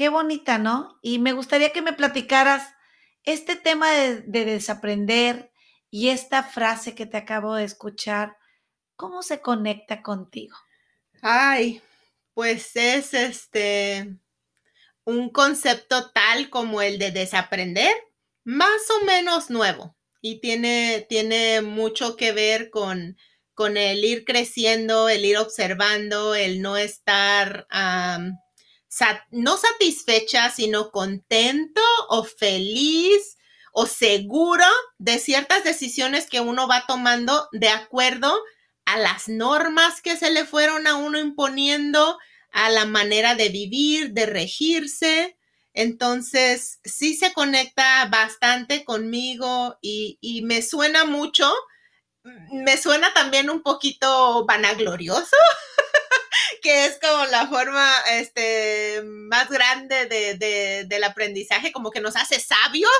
Qué 0.02 0.08
bonita, 0.08 0.58
¿no? 0.58 0.98
Y 1.00 1.20
me 1.20 1.32
gustaría 1.32 1.70
que 1.72 1.80
me 1.80 1.92
platicaras 1.92 2.74
este 3.22 3.54
tema 3.54 3.88
de, 3.92 4.22
desaprender 4.22 5.52
y 5.92 6.08
esta 6.08 6.42
frase 6.42 6.96
que 6.96 7.06
te 7.06 7.18
acabo 7.18 7.54
de 7.54 7.62
escuchar, 7.62 8.36
¿cómo 8.96 9.22
se 9.22 9.40
conecta 9.40 10.02
contigo? 10.02 10.56
Ay, 11.20 11.80
pues 12.34 12.74
es 12.74 13.14
este 13.14 14.16
un 15.04 15.30
concepto 15.30 16.10
tal 16.10 16.50
como 16.50 16.82
el 16.82 16.98
de 16.98 17.12
desaprender, 17.12 17.94
más 18.42 18.82
o 19.00 19.04
menos 19.04 19.50
nuevo 19.50 19.94
y 20.20 20.40
tiene, 20.40 21.06
tiene 21.08 21.62
mucho 21.62 22.16
que 22.16 22.32
ver 22.32 22.70
con 22.70 23.16
con 23.54 23.76
el 23.76 24.04
ir 24.04 24.24
creciendo, 24.24 25.08
el 25.08 25.24
ir 25.24 25.38
observando, 25.38 26.34
el 26.34 26.60
no 26.60 26.76
estar 26.76 27.68
no 29.30 29.56
satisfecha, 29.56 30.50
sino 30.50 30.90
contento 30.90 31.80
o 32.08 32.24
feliz 32.24 33.36
o 33.72 33.86
seguro 33.86 34.66
de 34.98 35.18
ciertas 35.18 35.64
decisiones 35.64 36.28
que 36.28 36.40
uno 36.40 36.68
va 36.68 36.84
tomando 36.86 37.48
de 37.52 37.68
acuerdo 37.68 38.38
a 38.84 38.98
las 38.98 39.28
normas 39.28 40.02
que 40.02 40.16
se 40.16 40.30
le 40.30 40.44
fueron 40.44 40.86
a 40.86 40.96
uno 40.96 41.18
imponiendo, 41.18 42.18
a 42.50 42.68
la 42.68 42.84
manera 42.84 43.34
de 43.34 43.48
vivir, 43.48 44.12
de 44.12 44.26
regirse. 44.26 45.38
Entonces, 45.72 46.80
sí 46.84 47.14
se 47.14 47.32
conecta 47.32 48.04
bastante 48.06 48.84
conmigo 48.84 49.78
y, 49.80 50.42
me 50.44 50.60
suena 50.60 51.04
mucho 51.04 51.50
me 52.52 52.76
suena 52.76 53.12
también 53.12 53.50
un 53.50 53.62
poquito 53.62 54.44
vanaglorioso, 54.46 55.36
que 56.62 56.86
es 56.86 56.98
como 57.00 57.26
la 57.26 57.46
forma 57.48 57.92
este, 58.12 59.02
más 59.04 59.50
grande 59.50 60.06
del 60.88 61.04
aprendizaje, 61.04 61.72
como 61.72 61.90
que 61.90 62.00
nos 62.00 62.16
hace 62.16 62.40
sabios, 62.40 62.90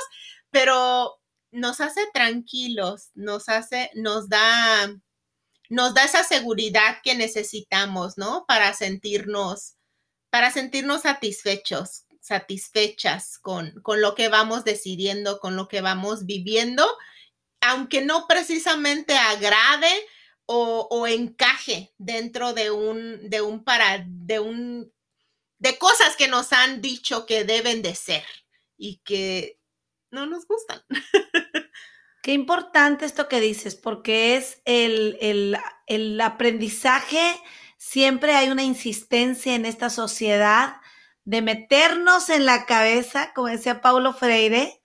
pero 0.51 1.19
nos 1.51 1.81
hace 1.81 2.01
tranquilos, 2.13 3.09
nos 3.15 3.49
hace, 3.49 3.89
nos 3.95 4.29
da, 4.29 4.93
nos 5.69 5.93
da 5.93 6.03
esa 6.03 6.23
seguridad 6.23 6.97
que 7.03 7.15
necesitamos, 7.15 8.17
¿no? 8.17 8.45
Para 8.47 8.73
sentirnos, 8.73 9.75
para 10.29 10.51
sentirnos 10.51 11.03
satisfechos, 11.03 12.05
satisfechas 12.21 13.39
con, 13.39 13.71
con 13.81 14.01
lo 14.01 14.13
que 14.13 14.29
vamos 14.29 14.63
decidiendo, 14.63 15.39
con 15.39 15.55
lo 15.55 15.67
que 15.67 15.81
vamos 15.81 16.25
viviendo 16.25 16.85
aunque 17.63 18.01
no 18.01 18.27
precisamente 18.27 19.15
agrade 19.15 19.89
o, 20.45 21.07
encaje 21.07 21.93
dentro 21.97 22.53
de 22.53 22.71
un, 22.71 23.29
de 23.29 23.41
un 23.41 23.63
para, 23.63 24.03
de 24.05 24.39
un, 24.39 24.91
de 25.57 25.77
cosas 25.77 26.15
que 26.15 26.27
nos 26.27 26.53
han 26.53 26.81
dicho 26.81 27.25
que 27.25 27.43
deben 27.43 27.81
de 27.81 27.95
ser 27.95 28.25
y 28.77 28.97
que 29.05 29.59
no 30.11 30.25
nos 30.25 30.45
gustan. 30.45 30.81
Qué 32.21 32.33
importante 32.33 33.05
esto 33.05 33.27
que 33.27 33.41
dices, 33.41 33.75
porque 33.75 34.35
es 34.35 34.61
el, 34.65 35.17
el, 35.19 35.57
el 35.87 36.21
aprendizaje, 36.21 37.21
siempre 37.77 38.33
hay 38.33 38.49
una 38.49 38.63
insistencia 38.63 39.55
en 39.55 39.65
esta 39.65 39.89
sociedad 39.89 40.77
de 41.25 41.41
meternos 41.41 42.29
en 42.29 42.45
la 42.45 42.65
cabeza, 42.65 43.33
como 43.33 43.47
decía 43.47 43.81
Paulo 43.81 44.13
Freire, 44.13 44.81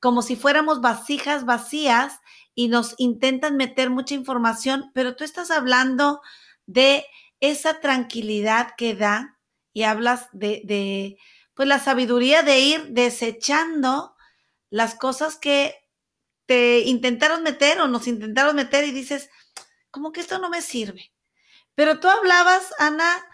como 0.00 0.22
si 0.22 0.34
fuéramos 0.34 0.80
vasijas 0.80 1.44
vacías 1.44 2.20
y 2.54 2.68
nos 2.68 2.94
intentan 2.98 3.56
meter 3.56 3.90
mucha 3.90 4.14
información, 4.14 4.90
pero 4.94 5.16
tú 5.16 5.24
estás 5.24 5.50
hablando 5.50 6.20
de 6.66 7.06
esa 7.40 7.80
tranquilidad 7.80 8.74
que 8.76 8.94
da 8.94 9.38
y 9.72 9.82
hablas 9.84 10.28
de, 10.32 10.62
de 10.64 11.18
pues 11.54 11.68
la 11.68 11.78
sabiduría 11.78 12.42
de 12.42 12.60
ir 12.60 12.88
desechando 12.88 14.14
las 14.70 14.94
cosas 14.94 15.36
que 15.36 15.74
te 16.46 16.80
intentaron 16.80 17.42
meter 17.42 17.80
o 17.80 17.88
nos 17.88 18.06
intentaron 18.06 18.56
meter 18.56 18.84
y 18.84 18.92
dices, 18.92 19.30
como 19.90 20.12
que 20.12 20.20
esto 20.20 20.38
no 20.38 20.48
me 20.48 20.62
sirve. 20.62 21.12
Pero 21.74 22.00
tú 22.00 22.08
hablabas, 22.08 22.72
Ana, 22.78 23.24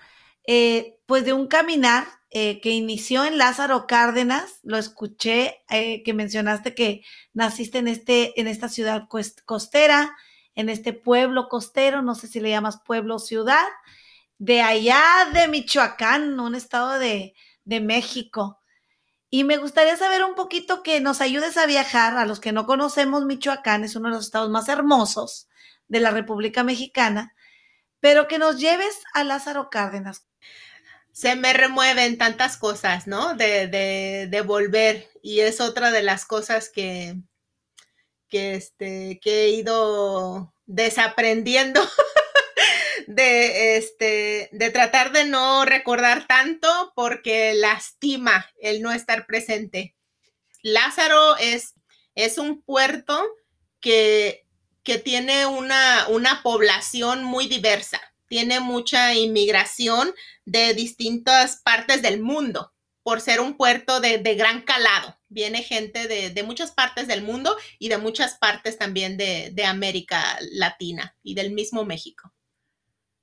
eh, 0.47 0.99
pues 1.07 1.25
de 1.25 1.33
un 1.33 1.47
caminar 1.49 2.07
eh, 2.31 2.61
que 2.61 2.71
inició 2.71 3.25
en 3.25 3.39
Lázaro 3.39 3.87
Cárdenas, 3.87 4.61
lo 4.63 4.77
escuché, 4.77 5.63
eh, 5.71 6.03
que 6.03 6.13
mencionaste 6.13 6.75
que 6.75 7.03
naciste 7.33 7.79
en, 7.79 7.89
este, 7.89 8.39
en 8.39 8.47
esta 8.49 8.69
ciudad 8.69 9.09
costera, 9.47 10.15
en 10.55 10.69
este 10.69 10.93
pueblo 10.93 11.49
costero, 11.49 12.03
no 12.03 12.15
sé 12.15 12.27
si 12.29 12.41
le 12.41 12.51
llamas 12.51 12.83
pueblo 12.85 13.17
o 13.17 13.19
ciudad, 13.19 13.65
de 14.37 14.61
allá 14.61 15.03
de 15.33 15.49
Michoacán, 15.49 16.39
un 16.39 16.55
estado 16.55 16.99
de, 16.99 17.35
de 17.65 17.81
México. 17.81 18.61
Y 19.31 19.45
me 19.45 19.57
gustaría 19.57 19.97
saber 19.97 20.23
un 20.23 20.35
poquito 20.35 20.83
que 20.83 21.01
nos 21.01 21.23
ayudes 21.23 21.57
a 21.57 21.67
viajar, 21.67 22.17
a 22.19 22.27
los 22.27 22.41
que 22.41 22.53
no 22.53 22.67
conocemos 22.67 23.25
Michoacán, 23.25 23.85
es 23.85 23.97
uno 23.97 24.11
de 24.11 24.17
los 24.17 24.27
estados 24.27 24.51
más 24.51 24.69
hermosos 24.69 25.49
de 25.87 26.01
la 26.01 26.11
República 26.11 26.63
Mexicana, 26.63 27.35
pero 28.01 28.29
que 28.29 28.39
nos 28.39 28.61
lleves 28.61 29.01
a 29.15 29.25
Lázaro 29.25 29.71
Cárdenas 29.71 30.28
se 31.19 31.35
me 31.35 31.53
remueven 31.53 32.17
tantas 32.17 32.57
cosas, 32.57 33.09
¿no? 33.09 33.35
De, 33.35 33.67
de, 33.67 34.41
volver. 34.43 35.11
Y 35.21 35.41
es 35.41 35.61
otra 35.61 35.91
de 35.91 36.01
las 36.01 36.25
cosas 36.25 36.71
que, 36.71 37.17
que, 38.29 38.55
este, 38.55 39.19
que 39.21 39.43
he 39.43 39.49
ido 39.49 40.55
desaprendiendo. 40.67 41.81
de, 43.09 43.79
este, 43.79 44.49
de 44.53 44.71
tratar 44.71 45.11
de 45.11 45.25
no 45.25 45.65
recordar 45.65 46.29
tanto 46.29 46.93
porque 46.95 47.53
lastima 47.53 48.47
el 48.61 48.81
no 48.81 48.93
estar 48.93 49.27
presente. 49.27 49.97
Lázaro 50.63 51.37
es, 51.39 51.75
es 52.15 52.39
un 52.39 52.63
puerto 52.63 53.27
que, 53.81 54.47
que 54.85 54.99
tiene 54.99 55.47
una, 55.47 56.07
una 56.11 56.45
población 56.45 57.25
muy 57.25 57.49
diversa 57.49 58.01
tiene 58.29 58.61
mucha 58.61 59.15
inmigración 59.15 60.15
de 60.51 60.75
distintas 60.75 61.61
partes 61.63 62.03
del 62.03 62.21
mundo 62.21 62.73
por 63.03 63.21
ser 63.21 63.41
un 63.41 63.57
puerto 63.57 64.01
de, 64.01 64.19
gran 64.35 64.63
calado. 64.63 65.17
Viene 65.29 65.63
gente 65.63 66.09
de, 66.09 66.43
muchas 66.43 66.73
partes 66.73 67.07
del 67.07 67.23
mundo 67.23 67.57
y 67.79 67.89
de 67.89 67.99
muchas 67.99 68.35
partes 68.35 68.77
también 68.77 69.17
de, 69.17 69.51
de 69.53 69.65
América 69.65 70.39
Latina 70.53 71.17
y 71.23 71.35
del 71.35 71.53
mismo 71.53 71.85
México. 71.85 72.33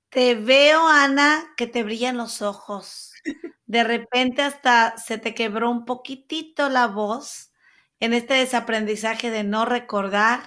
Te 0.10 0.36
veo, 0.36 0.88
Ana, 0.88 1.53
que 1.58 1.67
te 1.67 1.84
brillan 1.84 2.17
los 2.17 2.41
ojos. 2.41 3.12
De 3.65 3.84
repente 3.84 4.41
hasta 4.41 4.98
se 4.98 5.17
te 5.17 5.34
quebró 5.34 5.70
un 5.70 5.86
poquitito 5.86 6.70
la 6.70 6.88
voz 6.88 7.51
en 8.00 8.13
este 8.13 8.36
desaprendizaje 8.36 9.29
de 9.29 9.44
no 9.44 9.65
recordar. 9.65 10.41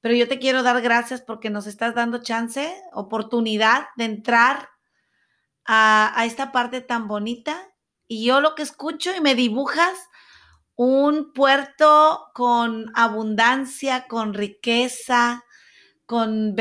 Pero 0.00 0.14
yo 0.14 0.28
te 0.28 0.38
quiero 0.38 0.62
dar 0.62 0.80
gracias 0.80 1.20
porque 1.20 1.50
nos 1.50 1.66
estás 1.66 1.94
dando 1.94 2.22
chance, 2.22 2.74
oportunidad 2.92 3.88
de 3.96 4.04
entrar 4.04 4.70
a, 5.72 6.24
esta 6.26 6.50
parte 6.50 6.80
tan 6.80 7.06
bonita 7.06 7.56
y 8.08 8.24
yo 8.24 8.40
lo 8.40 8.56
que 8.56 8.64
escucho 8.64 9.14
y 9.14 9.20
me 9.20 9.36
dibujas 9.36 9.96
un 10.74 11.32
puerto 11.32 12.26
con 12.34 12.90
abundancia, 12.96 14.08
con 14.08 14.34
riqueza, 14.34 15.44
con 16.06 16.56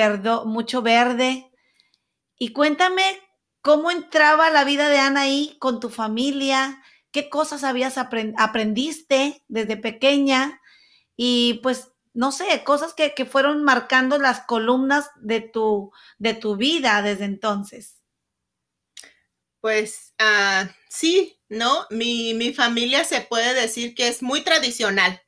mucho 0.46 0.84
verde. 0.84 1.52
Y 2.38 2.54
cuéntame 2.54 3.04
cómo 3.62 3.90
entraba 3.90 4.52
la 4.52 4.64
vida 4.64 4.90
de 4.90 5.00
Ana 5.00 5.22
ahí 5.22 5.58
con 5.60 5.80
tu 5.80 5.90
familia, 5.90 6.84
qué 7.12 7.30
cosas 7.30 7.64
habías 7.64 7.98
aprendiste 7.98 9.44
desde 9.48 9.76
pequeña 9.76 10.62
y 11.16 11.62
pues 11.64 11.94
no 12.14 12.32
sé, 12.32 12.64
cosas 12.64 12.94
que, 12.94 13.16
que, 13.16 13.26
fueron 13.26 13.64
marcando 13.64 14.20
las 14.20 14.42
columnas 14.42 15.10
de 15.20 15.42
tu, 15.42 15.92
de 16.20 16.36
tu 16.36 16.58
vida 16.58 17.02
desde 17.02 17.26
entonces. 17.26 17.99
Pues 19.62 20.14
uh, 20.22 20.68
sí, 20.90 21.40
¿no? 21.50 21.86
Mi, 21.90 22.34
mi 22.34 22.54
familia 22.54 23.04
se 23.04 23.22
puede 23.22 23.54
decir 23.54 23.94
que 23.94 24.08
es 24.08 24.22
muy 24.22 24.42
tradicional. 24.42 25.22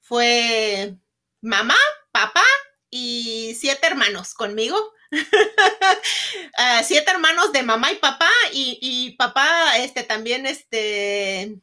Fue 0.00 0.94
mamá, 1.40 1.76
papá 2.12 2.44
y 2.90 3.56
siete 3.58 3.86
hermanos 3.86 4.34
conmigo. 4.34 4.76
uh, 5.12 5.16
siete 6.84 7.10
hermanos 7.10 7.52
de 7.52 7.62
mamá 7.62 7.90
y 7.92 7.96
papá 7.96 8.30
y, 8.52 8.78
y, 8.80 9.16
papá 9.16 9.76
este 9.78 10.02
también 10.02 10.46
este 10.46 11.58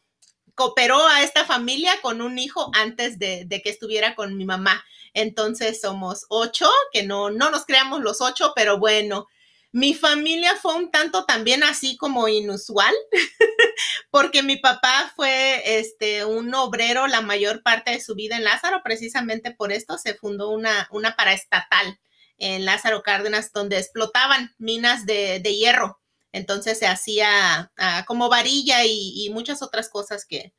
cooperó 0.56 1.08
a 1.08 1.24
esta 1.24 1.46
familia 1.46 1.94
con 2.02 2.22
un 2.22 2.38
hijo 2.38 2.70
antes 2.74 3.18
de, 3.20 3.46
de, 3.46 3.62
que 3.62 3.70
estuviera 3.70 4.16
con 4.16 4.38
mi 4.38 4.46
mamá. 4.46 4.84
Entonces 5.14 5.82
somos 5.82 6.26
ocho, 6.30 6.70
que 6.92 7.04
no, 7.04 7.30
no 7.30 7.50
nos 7.50 7.66
creamos 7.66 8.02
los 8.02 8.22
ocho, 8.22 8.54
pero 8.56 8.78
bueno, 8.78 9.28
mi 9.74 9.94
familia 9.94 10.56
fue 10.58 10.76
un 10.76 10.92
tanto 10.92 11.26
también 11.26 11.64
así 11.64 11.96
como 11.96 12.28
inusual, 12.28 12.94
porque 14.12 14.44
mi 14.44 14.58
papá 14.58 15.14
fue 15.16 15.80
este, 15.80 16.26
un 16.26 16.54
obrero 16.54 17.08
la 17.08 17.22
mayor 17.22 17.64
parte 17.64 17.92
de 17.92 18.02
su 18.02 18.16
vida 18.16 18.36
en 18.36 18.44
Lázaro, 18.44 18.82
precisamente 18.84 19.52
por 19.52 19.72
esto 19.72 19.98
se 19.98 20.14
fundó 20.14 20.50
una, 20.50 20.88
una 20.92 21.16
paraestatal 21.16 22.00
en 22.38 22.66
Lázaro 22.66 23.02
Cárdenas, 23.02 23.54
donde 23.54 23.78
explotaban 23.78 24.54
minas 24.58 25.06
de, 25.06 25.40
hierro. 25.42 26.02
Entonces 26.34 26.80
se 26.80 26.88
hacía 26.88 27.72
ah, 27.78 28.04
como 28.08 28.30
varilla 28.30 28.84
y, 28.86 29.30
muchas 29.32 29.62
otras 29.62 29.90
cosas 29.90 30.26
que, 30.26 30.54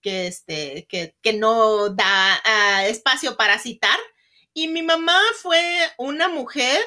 que, 0.00 0.26
este, 0.26 0.88
que, 0.88 1.32
no 1.34 1.90
da 1.90 2.40
ah, 2.44 2.86
espacio 2.86 3.36
para 3.36 3.58
citar. 3.58 3.98
Y 4.54 4.68
mi 4.68 4.82
mamá 4.82 5.20
fue 5.40 5.62
una 5.98 6.28
mujer 6.28 6.80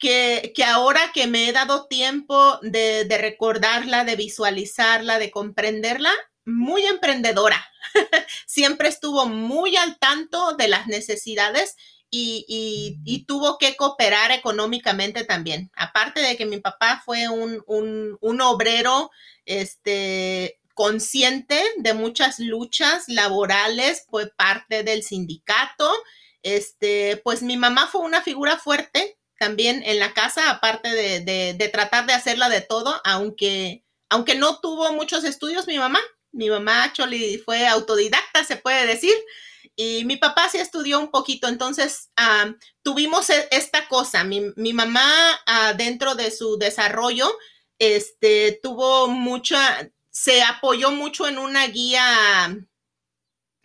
que, 0.00 0.52
ahora 0.66 1.12
que 1.14 1.26
me 1.26 1.48
he 1.48 1.52
dado 1.52 1.86
tiempo 1.86 2.58
de, 2.62 3.06
recordarla, 3.20 4.04
de 4.04 4.16
visualizarla, 4.16 5.18
de 5.18 5.30
comprenderla, 5.30 6.10
muy 6.44 6.84
emprendedora. 6.86 7.64
Siempre 8.46 8.88
estuvo 8.88 9.26
muy 9.26 9.76
al 9.76 9.98
tanto 9.98 10.56
de 10.56 10.68
las 10.68 10.86
necesidades 10.88 11.76
y, 12.10 13.24
tuvo 13.28 13.58
que 13.58 13.76
cooperar 13.76 14.32
económicamente 14.32 15.24
también. 15.24 15.70
Aparte 15.76 16.20
de 16.20 16.36
que 16.36 16.46
mi 16.46 16.58
papá 16.58 17.02
fue 17.04 17.28
un, 17.28 17.62
un 17.66 18.40
obrero 18.40 19.10
este, 19.44 20.58
consciente 20.74 21.62
de 21.76 21.94
muchas 21.94 22.40
luchas 22.40 23.04
laborales, 23.06 24.06
fue 24.08 24.28
parte 24.28 24.82
del 24.82 25.02
sindicato. 25.02 25.92
Este, 26.42 27.18
pues 27.18 27.42
mi 27.42 27.58
mamá 27.58 27.86
fue 27.86 28.00
una 28.00 28.22
figura 28.22 28.56
fuerte 28.56 29.19
también 29.40 29.82
en 29.86 29.98
la 29.98 30.12
casa, 30.12 30.50
aparte 30.50 30.90
de, 30.90 31.70
tratar 31.72 32.04
de 32.06 32.12
hacerla 32.12 32.50
de 32.50 32.60
todo, 32.60 33.00
aunque, 33.04 33.86
aunque 34.10 34.34
no 34.34 34.60
tuvo 34.60 34.92
muchos 34.92 35.24
estudios 35.24 35.66
mi 35.66 35.78
mamá. 35.78 35.98
Mi 36.30 36.50
mamá 36.50 36.92
Choli 36.92 37.38
fue 37.38 37.66
autodidacta, 37.66 38.44
se 38.44 38.56
puede 38.56 38.86
decir, 38.86 39.14
y 39.74 40.04
mi 40.04 40.18
papá 40.18 40.50
sí 40.50 40.58
estudió 40.58 41.00
un 41.00 41.10
poquito, 41.10 41.48
entonces 41.48 42.10
ah, 42.18 42.52
tuvimos 42.82 43.30
e, 43.30 43.48
esta 43.50 43.88
cosa. 43.88 44.24
Mi, 44.24 44.72
mamá, 44.74 45.10
ah, 45.46 45.72
dentro 45.72 46.14
de 46.14 46.30
su 46.30 46.58
desarrollo, 46.58 47.32
este, 47.78 48.60
tuvo 48.62 49.08
mucha, 49.08 49.90
se 50.10 50.42
apoyó 50.42 50.90
mucho 50.90 51.26
en 51.26 51.38
una 51.38 51.66
guía 51.66 52.54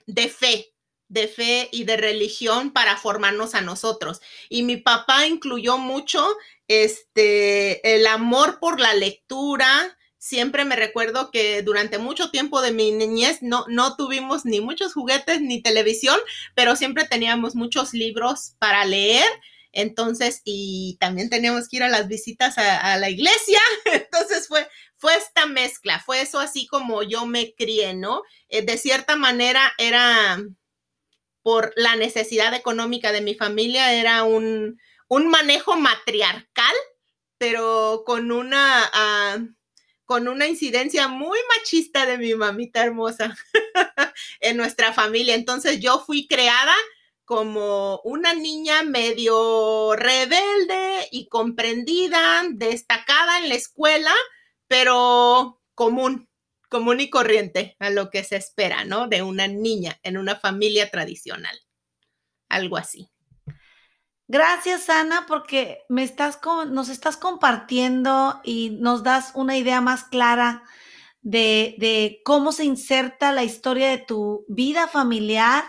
de 0.08 0.30
fe, 0.30 0.74
de 1.08 1.28
fe 1.28 1.70
y 1.72 1.84
de 1.84 1.98
religión 1.98 2.72
para 2.72 2.98
formarnos 2.98 3.56
a 3.56 3.62
nosotros. 3.62 4.22
Y 4.50 4.64
mi 4.64 4.78
papá 4.78 5.28
incluyó 5.28 5.78
mucho 5.78 6.26
este 6.68 7.96
el 7.96 8.08
amor 8.08 8.60
por 8.60 8.80
la 8.80 8.94
lectura. 8.94 9.98
Siempre 10.18 10.66
me 10.66 10.76
recuerdo 10.76 11.30
que 11.30 11.62
durante 11.62 12.00
mucho 12.00 12.32
tiempo 12.32 12.62
de 12.62 12.72
mi 12.72 12.92
niñez 12.92 13.40
no, 13.42 13.66
no 13.68 13.96
tuvimos 13.96 14.44
ni 14.46 14.60
muchos 14.60 14.94
juguetes 14.94 15.42
ni 15.42 15.62
televisión, 15.62 16.20
pero 16.56 16.76
siempre 16.76 17.06
teníamos 17.06 17.56
muchos 17.56 17.94
libros 17.94 18.56
para 18.58 18.86
leer. 18.86 19.26
Entonces, 19.76 20.42
y 20.46 20.98
también 21.02 21.30
teníamos 21.30 21.68
que 21.68 21.76
ir 21.76 21.84
a 21.84 21.90
las 21.90 22.08
visitas 22.08 22.58
a, 22.58 22.98
la 22.98 23.10
iglesia. 23.10 23.60
Entonces 23.86 24.48
fue, 24.48 24.68
fue 24.96 25.16
esta 25.16 25.46
mezcla, 25.46 26.00
fue 26.00 26.22
eso 26.22 26.40
así 26.40 26.66
como 26.66 27.04
yo 27.04 27.26
me 27.26 27.54
crié, 27.54 27.94
¿no? 27.94 28.24
Eh, 28.48 28.64
de 28.64 28.78
cierta 28.78 29.18
manera 29.18 29.74
era, 29.78 30.42
por 31.46 31.74
la 31.76 31.96
necesidad 31.96 32.56
económica 32.56 33.12
de 33.12 33.22
mi 33.22 33.36
familia, 33.36 33.94
era 33.94 34.24
un, 34.24 34.80
manejo 35.30 35.76
matriarcal, 35.78 36.74
pero 37.38 38.02
con 38.04 38.32
una, 38.32 38.90
ah, 38.92 39.38
con 40.06 40.28
una 40.28 40.48
incidencia 40.48 41.08
muy 41.08 41.38
machista 41.56 42.08
de 42.08 42.18
mi 42.18 42.34
mamita 42.34 42.84
hermosa 42.84 43.38
en 44.40 44.58
nuestra 44.58 44.92
familia. 44.92 45.36
Entonces 45.36 45.80
yo 45.80 46.04
fui 46.04 46.28
creada 46.28 46.74
como 47.26 48.00
una 48.04 48.34
niña 48.34 48.82
medio 48.82 49.96
rebelde 49.96 51.08
y 51.12 51.28
comprendida, 51.28 52.44
destacada 52.54 53.38
en 53.38 53.50
la 53.50 53.56
escuela, 53.56 54.16
pero 54.68 55.62
común, 55.76 56.28
común 56.76 57.00
y 57.00 57.10
corriente 57.10 57.78
a 57.80 57.90
lo 57.90 58.10
que 58.10 58.26
se 58.26 58.36
espera, 58.36 58.84
¿no? 58.84 59.08
De 59.08 59.22
una 59.22 59.48
niña 59.48 59.98
en 60.04 60.18
una 60.18 60.36
familia 60.36 60.92
tradicional. 60.92 61.58
Algo 62.50 62.76
así. 62.76 63.10
Gracias, 64.28 64.90
Ana, 64.90 65.24
porque 65.26 65.86
me 65.88 66.04
estás 66.04 66.42
nos 66.70 66.90
estás 66.90 67.16
compartiendo 67.16 68.42
y 68.44 68.72
nos 68.82 69.04
das 69.04 69.32
una 69.36 69.58
idea 69.58 69.80
más 69.80 70.04
clara 70.04 70.64
de, 71.22 72.22
cómo 72.26 72.52
se 72.52 72.66
inserta 72.66 73.32
la 73.32 73.46
historia 73.46 73.90
de 73.90 74.00
tu 74.00 74.44
vida 74.50 74.90
familiar 74.90 75.64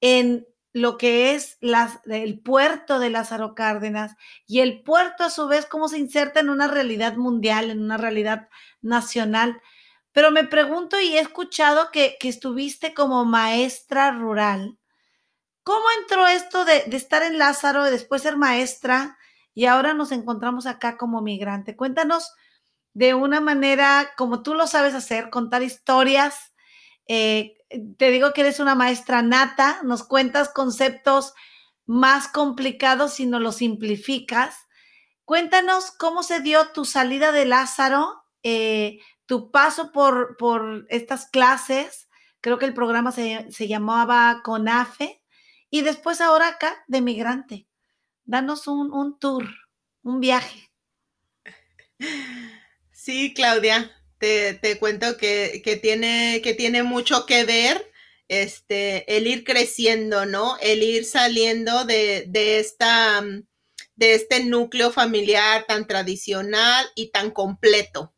en 0.00 0.44
lo 0.72 0.98
que 0.98 1.36
es 1.36 1.56
el 1.60 2.40
puerto 2.40 2.98
de 2.98 3.10
Lázaro 3.10 3.54
Cárdenas 3.54 4.16
y 4.48 4.58
el 4.58 4.82
puerto 4.82 5.22
a 5.22 5.30
su 5.30 5.46
vez 5.46 5.66
cómo 5.66 5.86
se 5.86 5.98
inserta 5.98 6.40
en 6.40 6.50
una 6.50 6.66
realidad 6.66 7.14
mundial, 7.14 7.70
en 7.70 7.80
una 7.80 7.96
realidad 7.96 8.48
nacional. 8.80 9.62
Pero 10.12 10.30
me 10.30 10.44
pregunto 10.44 11.00
y 11.00 11.16
he 11.16 11.20
escuchado 11.20 11.90
que, 11.90 12.18
estuviste 12.20 12.94
como 12.94 13.24
maestra 13.24 14.10
rural. 14.10 14.78
¿Cómo 15.64 15.84
entró 16.00 16.26
esto 16.26 16.64
de, 16.64 16.84
estar 16.92 17.22
en 17.22 17.38
Lázaro 17.38 17.86
y 17.86 17.90
después 17.90 18.22
ser 18.22 18.36
maestra 18.36 19.16
y 19.54 19.66
ahora 19.66 19.94
nos 19.94 20.12
encontramos 20.12 20.66
acá 20.66 20.96
como 20.96 21.22
migrante? 21.22 21.76
Cuéntanos 21.76 22.32
de 22.94 23.14
una 23.14 23.40
manera 23.40 24.12
como 24.16 24.42
tú 24.42 24.54
lo 24.54 24.66
sabes 24.66 24.94
hacer, 24.94 25.30
contar 25.30 25.62
historias. 25.62 26.52
Eh, 27.06 27.56
te 27.96 28.10
digo 28.10 28.32
que 28.32 28.42
eres 28.42 28.60
una 28.60 28.74
maestra 28.74 29.22
nata, 29.22 29.80
nos 29.82 30.04
cuentas 30.04 30.50
conceptos 30.50 31.32
más 31.86 32.28
complicados 32.28 33.18
y 33.20 33.26
nos 33.26 33.40
los 33.40 33.56
simplificas. 33.56 34.56
Cuéntanos 35.24 35.90
cómo 35.92 36.22
se 36.22 36.40
dio 36.40 36.68
tu 36.72 36.84
salida 36.84 37.32
de 37.32 37.46
Lázaro. 37.46 38.24
Eh, 38.42 38.98
tu 39.26 39.50
paso 39.50 39.92
por, 39.92 40.36
por 40.36 40.86
estas 40.88 41.26
clases, 41.26 42.08
creo 42.40 42.58
que 42.58 42.66
el 42.66 42.74
programa 42.74 43.12
se, 43.12 43.46
llamaba 43.68 44.42
CONAFE, 44.44 45.22
y 45.70 45.82
después 45.82 46.20
ahora 46.20 46.48
acá 46.48 46.84
de 46.86 47.00
migrante. 47.00 47.66
Danos 48.24 48.66
un, 48.66 49.18
tour. 49.18 49.48
un 50.02 50.20
viaje. 50.20 50.70
Sí, 52.94 53.34
Claudia, 53.34 53.90
te, 54.18 54.54
te 54.54 54.78
cuento 54.78 55.16
que, 55.16 55.60
que, 55.64 55.74
tiene, 55.74 56.40
que 56.40 56.54
tiene 56.54 56.84
mucho 56.84 57.26
que 57.26 57.44
ver 57.44 57.92
este, 58.28 59.16
el 59.16 59.26
ir 59.26 59.44
creciendo, 59.44 60.24
¿no? 60.24 60.56
El 60.62 60.82
ir 60.82 61.04
saliendo 61.04 61.84
de, 61.84 62.24
de, 62.28 62.60
esta, 62.60 63.22
de 63.94 64.14
este 64.14 64.44
núcleo 64.44 64.90
familiar 64.90 65.66
tan 65.66 65.86
tradicional 65.86 66.86
y 66.94 67.10
tan 67.10 67.30
completo. 67.30 68.14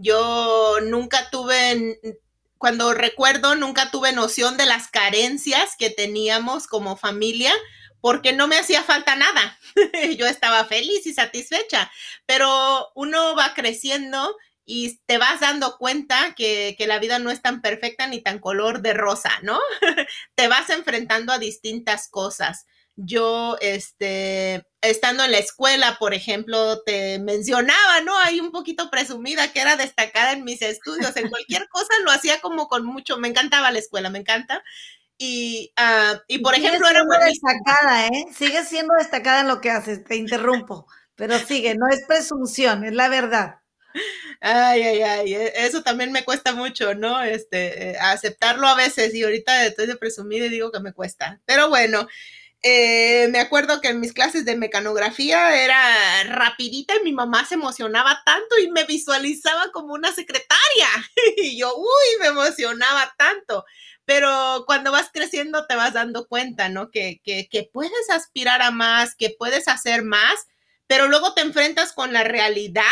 Yo 0.00 0.76
nunca 0.80 1.28
tuve, 1.30 1.98
cuando 2.56 2.94
recuerdo, 2.94 3.56
nunca 3.56 3.90
tuve 3.90 4.12
noción 4.12 4.56
de 4.56 4.64
las 4.64 4.86
carencias 4.86 5.74
que 5.76 5.90
teníamos 5.90 6.68
como 6.68 6.96
familia 6.96 7.52
porque 8.00 8.32
no 8.32 8.46
me 8.46 8.56
hacía 8.56 8.84
falta 8.84 9.16
nada. 9.16 9.58
Yo 10.16 10.28
estaba 10.28 10.64
feliz 10.66 11.04
y 11.04 11.14
satisfecha, 11.14 11.90
pero 12.26 12.92
uno 12.94 13.34
va 13.34 13.54
creciendo 13.54 14.36
y 14.64 15.00
te 15.06 15.18
vas 15.18 15.40
dando 15.40 15.76
cuenta 15.78 16.32
que, 16.36 16.76
que, 16.78 16.86
la 16.86 17.00
vida 17.00 17.18
no 17.18 17.32
es 17.32 17.42
tan 17.42 17.60
perfecta 17.60 18.06
ni 18.06 18.20
tan 18.20 18.38
color 18.38 18.82
de 18.82 18.94
rosa, 18.94 19.32
¿no? 19.42 19.58
te 20.36 20.46
vas 20.46 20.70
enfrentando 20.70 21.32
a 21.32 21.38
distintas 21.38 22.06
cosas. 22.08 22.66
Yo, 23.00 23.56
este, 23.60 24.66
estando 24.80 25.22
en 25.22 25.30
la 25.30 25.38
escuela, 25.38 25.96
por 26.00 26.14
ejemplo, 26.14 26.82
te 26.82 27.20
mencionaba, 27.20 28.00
¿no? 28.04 28.18
Ahí 28.18 28.40
un 28.40 28.50
poquito 28.50 28.90
presumida 28.90 29.52
que 29.52 29.60
era 29.60 29.76
destacada 29.76 30.32
en 30.32 30.42
mis 30.42 30.62
estudios, 30.62 31.16
en 31.16 31.28
cualquier 31.28 31.68
cosa 31.70 31.92
lo 32.04 32.10
hacía 32.10 32.40
como 32.40 32.66
con 32.66 32.84
mucho, 32.84 33.16
me 33.18 33.28
encantaba 33.28 33.70
la 33.70 33.78
escuela, 33.78 34.10
me 34.10 34.18
encanta. 34.18 34.64
Y, 35.16 35.72
uh, 35.78 36.18
y 36.28 36.38
por 36.40 36.54
ejemplo, 36.56 36.88
era 36.88 37.02
destacada, 37.24 38.08
¿eh? 38.08 38.24
Sigue 38.36 38.64
siendo 38.64 38.94
destacada 38.98 39.42
en 39.42 39.48
lo 39.48 39.60
que 39.60 39.70
haces, 39.70 40.02
te 40.04 40.16
interrumpo, 40.16 40.86
pero 41.14 41.38
sigue, 41.38 41.76
no 41.76 41.88
es 41.88 42.04
presunción, 42.06 42.84
es 42.84 42.94
la 42.94 43.08
verdad. 43.08 43.60
Ay, 44.40 44.82
ay, 44.82 45.02
ay, 45.02 45.34
eso 45.56 45.82
también 45.82 46.12
me 46.12 46.24
cuesta 46.24 46.52
mucho, 46.54 46.94
¿no? 46.94 47.22
Este, 47.22 47.96
aceptarlo 48.00 48.66
a 48.68 48.74
veces 48.76 49.14
y 49.14 49.22
ahorita 49.24 49.66
estoy 49.66 49.86
de 49.86 49.96
presumir 49.96 50.42
y 50.42 50.48
digo 50.48 50.70
que 50.72 50.80
me 50.80 50.92
cuesta. 50.92 51.40
Pero 51.46 51.68
bueno, 51.68 52.06
eh, 52.62 53.28
me 53.30 53.38
acuerdo 53.38 53.80
que 53.80 53.88
en 53.88 54.00
mis 54.00 54.12
clases 54.12 54.44
de 54.44 54.56
mecanografía 54.56 55.62
era 55.62 56.24
rapidita 56.24 56.94
y 56.96 57.04
mi 57.04 57.12
mamá 57.12 57.46
se 57.46 57.54
emocionaba 57.54 58.20
tanto 58.24 58.58
y 58.58 58.70
me 58.70 58.84
visualizaba 58.84 59.70
como 59.72 59.94
una 59.94 60.12
secretaria. 60.12 60.88
y 61.36 61.58
yo, 61.58 61.74
uy, 61.76 62.20
me 62.20 62.28
emocionaba 62.28 63.14
tanto 63.16 63.64
pero 64.08 64.64
cuando 64.66 64.90
vas 64.90 65.10
creciendo 65.12 65.66
te 65.66 65.76
vas 65.76 65.92
dando 65.92 66.26
cuenta, 66.28 66.70
¿no? 66.70 66.90
Que, 66.90 67.20
que, 67.22 67.46
que, 67.46 67.68
puedes 67.70 68.08
aspirar 68.08 68.62
a 68.62 68.70
más, 68.70 69.14
que 69.14 69.36
puedes 69.38 69.68
hacer 69.68 70.02
más, 70.02 70.46
pero 70.86 71.08
luego 71.08 71.34
te 71.34 71.42
enfrentas 71.42 71.92
con 71.92 72.14
la 72.14 72.24
realidad 72.24 72.84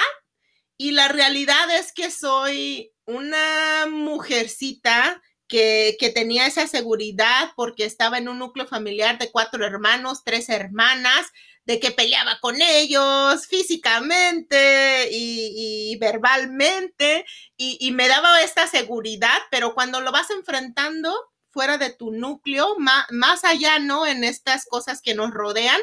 y 0.76 0.90
la 0.90 1.08
realidad 1.08 1.70
es 1.70 1.94
que 1.94 2.10
soy 2.10 2.92
una 3.06 3.86
mujercita 3.88 5.22
que, 5.48 5.96
tenía 6.14 6.46
esa 6.46 6.66
seguridad 6.66 7.52
porque 7.56 7.84
estaba 7.84 8.18
en 8.18 8.28
un 8.28 8.38
núcleo 8.38 8.66
familiar 8.66 9.18
de 9.18 9.30
cuatro 9.30 9.64
hermanos, 9.64 10.22
tres 10.24 10.48
hermanas, 10.48 11.26
de 11.64 11.80
que 11.80 11.90
peleaba 11.90 12.38
con 12.40 12.60
ellos 12.62 13.46
físicamente 13.46 15.08
y, 15.10 15.96
verbalmente 15.98 17.24
y, 17.56 17.90
me 17.92 18.08
daba 18.08 18.40
esta 18.42 18.66
seguridad, 18.66 19.38
pero 19.50 19.74
cuando 19.74 20.00
lo 20.00 20.12
vas 20.12 20.30
enfrentando 20.30 21.12
fuera 21.50 21.78
de 21.78 21.90
tu 21.90 22.12
núcleo, 22.12 22.76
más, 22.78 23.44
allá, 23.44 23.78
¿no? 23.78 24.06
En 24.06 24.24
estas 24.24 24.66
cosas 24.66 25.00
que 25.02 25.14
nos 25.14 25.30
rodean, 25.32 25.80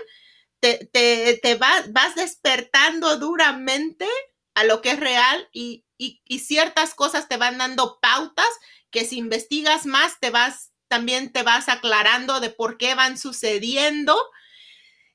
te, 0.61 1.57
vas 1.59 2.15
despertando 2.15 3.17
duramente 3.17 4.07
a 4.55 4.63
lo 4.63 4.81
que 4.81 4.91
es 4.91 4.99
real 4.99 5.49
y, 5.51 5.85
y, 5.97 6.21
y 6.25 6.39
ciertas 6.39 6.93
cosas 6.95 7.27
te 7.27 7.37
van 7.37 7.57
dando 7.57 7.99
pautas 8.01 8.47
que 8.91 9.05
si 9.05 9.17
investigas 9.17 9.85
más 9.85 10.19
te 10.19 10.29
vas 10.29 10.71
también 10.87 11.31
te 11.33 11.43
vas 11.43 11.69
aclarando 11.69 12.39
de 12.39 12.51
por 12.51 12.77
qué 12.77 12.93
van 12.95 13.17
sucediendo 13.17 14.15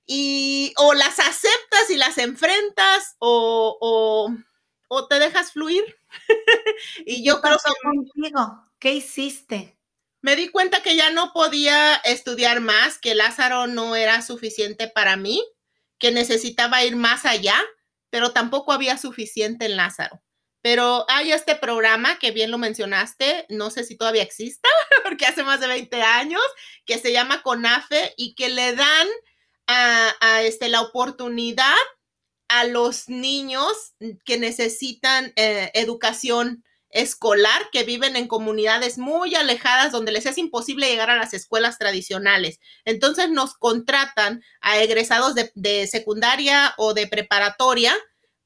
y 0.06 0.72
o 0.76 0.94
las 0.94 1.18
aceptas 1.18 1.90
y 1.90 1.96
las 1.96 2.18
enfrentas 2.18 3.16
o, 3.18 3.76
o, 3.80 4.34
o 4.88 5.06
te 5.08 5.18
dejas 5.18 5.52
fluir. 5.52 5.84
y 7.06 7.24
yo 7.24 7.36
¿Qué 7.36 7.42
pasó 7.42 7.68
creo 7.80 7.92
que 7.92 8.10
contigo? 8.12 8.64
¿Qué 8.78 8.94
hiciste? 8.94 9.78
Me 10.22 10.34
di 10.36 10.48
cuenta 10.48 10.82
que 10.82 10.96
ya 10.96 11.10
no 11.10 11.32
podía 11.32 11.96
estudiar 11.96 12.60
más, 12.60 12.98
que 12.98 13.14
Lázaro 13.14 13.66
no 13.66 13.94
era 13.96 14.22
suficiente 14.22 14.88
para 14.88 15.16
mí, 15.16 15.44
que 15.98 16.10
necesitaba 16.10 16.82
ir 16.84 16.96
más 16.96 17.24
allá, 17.24 17.60
pero 18.10 18.32
tampoco 18.32 18.72
había 18.72 18.98
suficiente 18.98 19.66
en 19.66 19.76
Lázaro. 19.76 20.22
Pero 20.62 21.04
hay 21.08 21.32
este 21.32 21.54
programa 21.54 22.18
que 22.18 22.32
bien 22.32 22.50
lo 22.50 22.58
mencionaste, 22.58 23.46
no 23.48 23.70
sé 23.70 23.84
si 23.84 23.96
todavía 23.96 24.22
exista, 24.22 24.68
porque 25.04 25.26
hace 25.26 25.44
más 25.44 25.60
de 25.60 25.68
20 25.68 26.02
años, 26.02 26.42
que 26.84 26.98
se 26.98 27.12
llama 27.12 27.42
CONAFE 27.42 28.14
y 28.16 28.34
que 28.34 28.48
le 28.48 28.74
dan 28.74 29.08
a, 29.66 30.42
este, 30.42 30.68
la 30.68 30.80
oportunidad 30.80 31.76
a 32.48 32.64
los 32.64 33.08
niños 33.08 33.94
que 34.24 34.38
necesitan 34.38 35.32
eh, 35.36 35.70
educación 35.74 36.64
escolar, 36.90 37.68
que 37.70 37.84
viven 37.84 38.16
en 38.16 38.28
comunidades 38.28 38.98
muy 38.98 39.34
alejadas 39.34 39.92
donde 39.92 40.12
les 40.12 40.26
es 40.26 40.38
imposible 40.38 40.88
llegar 40.88 41.10
a 41.10 41.16
las 41.16 41.34
escuelas 41.34 41.78
tradicionales. 41.78 42.60
Entonces 42.84 43.30
nos 43.30 43.54
contratan 43.54 44.42
a 44.60 44.78
egresados 44.78 45.34
de, 45.34 45.52
de 45.54 45.86
secundaria 45.86 46.74
o 46.78 46.94
de 46.94 47.06
preparatoria 47.06 47.94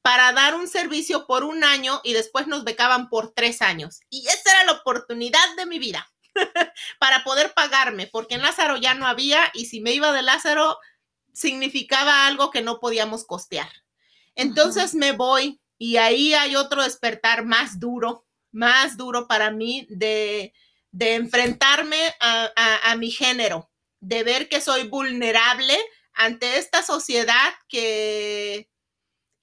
para 0.03 0.33
dar 0.33 0.57
un 0.57 0.69
servicio 0.69 1.27
por 1.27 1.45
un 1.45 1.63
año 1.63 2.01
y 2.03 2.13
después 2.13 2.49
nos 2.49 2.65
becaban 2.65 3.09
por 3.09 3.33
tres 3.33 3.63
años. 3.63 4.01
Y 4.11 4.27
esa 4.27 4.51
era 4.51 4.65
la 4.65 4.73
oportunidad 4.73 5.57
de 5.57 5.67
mi 5.67 5.79
vida 5.79 6.13
para 6.99 7.23
poder 7.25 7.55
pagarme, 7.55 8.09
porque 8.09 8.35
en 8.35 8.43
Lázaro 8.43 8.77
ya 8.77 8.95
no 8.95 9.07
había 9.07 9.51
y 9.55 9.67
si 9.67 9.81
me 9.81 9.93
iba 9.93 10.13
de 10.13 10.23
Lázaro 10.23 10.79
significaba 11.33 12.27
algo 12.27 12.51
que 12.51 12.63
no 12.63 12.81
podíamos 12.81 13.25
costear. 13.25 13.71
Entonces 14.35 14.95
me 14.95 15.13
voy 15.13 15.61
y 15.79 15.97
ahí 15.97 16.35
hay 16.35 16.57
otro 16.57 16.83
despertar 16.83 17.45
más 17.45 17.79
duro, 17.79 18.27
más 18.53 18.97
duro 18.97 19.27
para 19.27 19.51
mí 19.51 19.87
de, 19.91 20.53
de 20.91 21.15
enfrentarme 21.15 22.15
a, 22.21 22.51
a, 22.55 22.93
a 22.93 22.97
mi 22.97 23.11
género, 23.11 23.71
de 24.01 24.23
ver 24.23 24.49
que 24.49 24.61
soy 24.61 24.87
vulnerable 24.89 25.77
ante 26.15 26.59
esta 26.59 26.83
sociedad 26.83 27.55
que, 27.69 28.69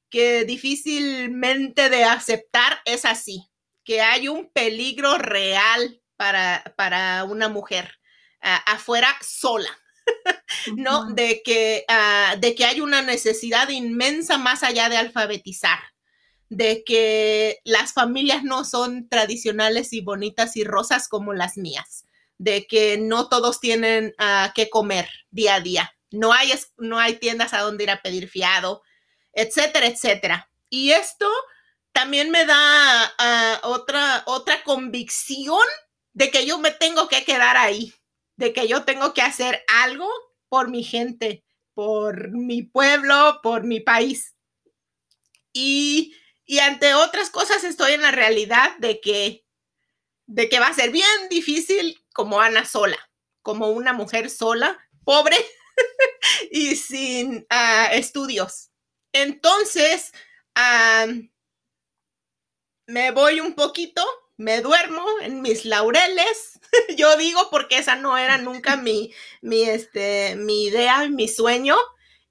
que 0.10 0.46
difícilmente 0.46 1.90
de 1.90 2.04
aceptar 2.04 2.82
es 2.86 3.06
así, 3.06 3.50
que 3.84 4.02
hay 4.02 4.28
un 4.28 4.52
peligro 4.52 5.18
real 5.18 6.02
para, 6.16 6.74
para 6.78 7.24
una 7.24 7.50
mujer 7.50 7.92
uh, 8.44 8.62
afuera 8.66 9.16
sola. 9.22 9.70
¿no? 10.76 11.06
De 11.14 11.42
que, 11.44 11.86
uh, 11.88 12.40
de 12.40 12.56
que 12.56 12.66
hay 12.66 12.82
una 12.82 13.02
necesidad 13.02 13.70
inmensa 13.70 14.38
más 14.38 14.64
allá 14.64 14.90
de 14.90 14.98
alfabetizar, 14.98 15.80
de 16.50 16.84
que 16.84 17.60
las 17.64 17.94
familias 17.94 18.44
no 18.44 18.66
son 18.66 19.08
tradicionales 19.08 19.94
y 19.94 20.02
bonitas 20.02 20.58
y 20.58 20.64
rosas 20.64 21.08
como 21.08 21.34
las 21.34 21.58
mías, 21.58 22.06
de 22.38 22.66
que 22.68 22.98
no 22.98 23.30
todos 23.30 23.60
tienen 23.60 24.16
uh, 24.20 24.52
que 24.54 24.70
comer 24.70 25.08
día 25.30 25.56
a 25.56 25.62
día, 25.62 25.96
no 26.12 26.34
hay, 26.34 26.52
no 26.78 26.98
hay 27.00 27.16
tiendas 27.16 27.54
a 27.54 27.62
donde 27.62 27.84
ir 27.84 27.92
a 27.92 28.02
pedir 28.02 28.28
fiado, 28.28 28.82
etcétera, 29.34 29.86
etcétera. 29.88 30.50
Y 30.70 30.92
esto 30.92 31.30
también 31.92 32.32
me 32.32 32.46
da 32.46 33.14
otra, 33.64 34.24
otra 34.26 34.64
convicción 34.64 35.64
de 36.14 36.32
que 36.32 36.46
yo 36.46 36.58
me 36.60 36.72
tengo 36.72 37.08
que 37.08 37.24
quedar 37.24 37.58
ahí, 37.58 37.94
de 38.38 38.54
que 38.54 38.68
yo 38.68 38.84
tengo 38.84 39.14
que 39.14 39.22
hacer 39.22 39.64
algo 39.68 40.08
por 40.50 40.70
mi 40.70 40.84
gente, 40.84 41.44
por 41.74 42.32
mi 42.32 42.64
pueblo, 42.64 43.40
por 43.44 43.64
mi 43.64 43.80
país. 43.80 44.36
Y, 45.54 46.16
y, 46.50 46.60
ante 46.60 46.94
otras 46.96 47.30
cosas 47.30 47.64
estoy 47.64 47.94
en 47.94 48.02
la 48.02 48.12
realidad 48.12 48.76
de 48.78 49.00
que, 49.00 49.46
de 50.26 50.50
que 50.50 50.60
va 50.60 50.68
a 50.68 50.74
ser 50.74 50.92
bien 50.92 51.06
difícil 51.30 52.04
como 52.14 52.42
Ana 52.42 52.66
sola, 52.66 52.98
como 53.42 53.70
una 53.70 53.94
mujer 53.94 54.30
sola, 54.30 54.78
pobre 55.04 55.38
y 56.52 56.76
sin 56.76 57.48
uh, 57.52 57.94
estudios. 57.94 58.70
Entonces, 59.14 60.12
me 62.88 63.12
voy 63.12 63.40
un 63.40 63.54
poquito 63.54 64.04
me 64.40 64.62
duermo 64.62 65.04
en 65.22 65.42
mis 65.42 65.66
laureles, 65.66 66.62
yo 66.98 67.18
digo 67.18 67.50
porque 67.52 67.78
esa 67.78 67.98
no 67.98 68.18
era 68.18 68.38
nunca 68.38 68.78
mi, 68.78 69.14
mi, 69.42 69.64
este, 69.64 70.38
mi 70.38 70.64
idea, 70.68 71.10
mi 71.10 71.28
sueño, 71.28 71.76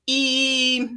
y 0.07 0.89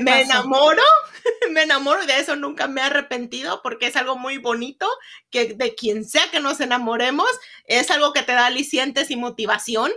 me 0.00 0.22
enamoro, 0.22 0.82
me 1.50 1.62
enamoro 1.62 2.02
y 2.02 2.06
de 2.06 2.18
eso 2.18 2.36
nunca 2.36 2.68
me 2.68 2.80
he 2.80 2.84
arrepentido 2.84 3.60
porque 3.62 3.86
es 3.86 3.96
algo 3.96 4.16
muy 4.16 4.38
bonito, 4.38 4.88
que 5.30 5.54
de 5.54 5.74
quien 5.74 6.04
sea 6.04 6.30
que 6.30 6.40
nos 6.40 6.60
enamoremos, 6.60 7.28
es 7.64 7.90
algo 7.90 8.12
que 8.12 8.22
te 8.22 8.32
da 8.32 8.46
alicientes 8.46 9.10
y 9.10 9.16
motivación, 9.16 9.90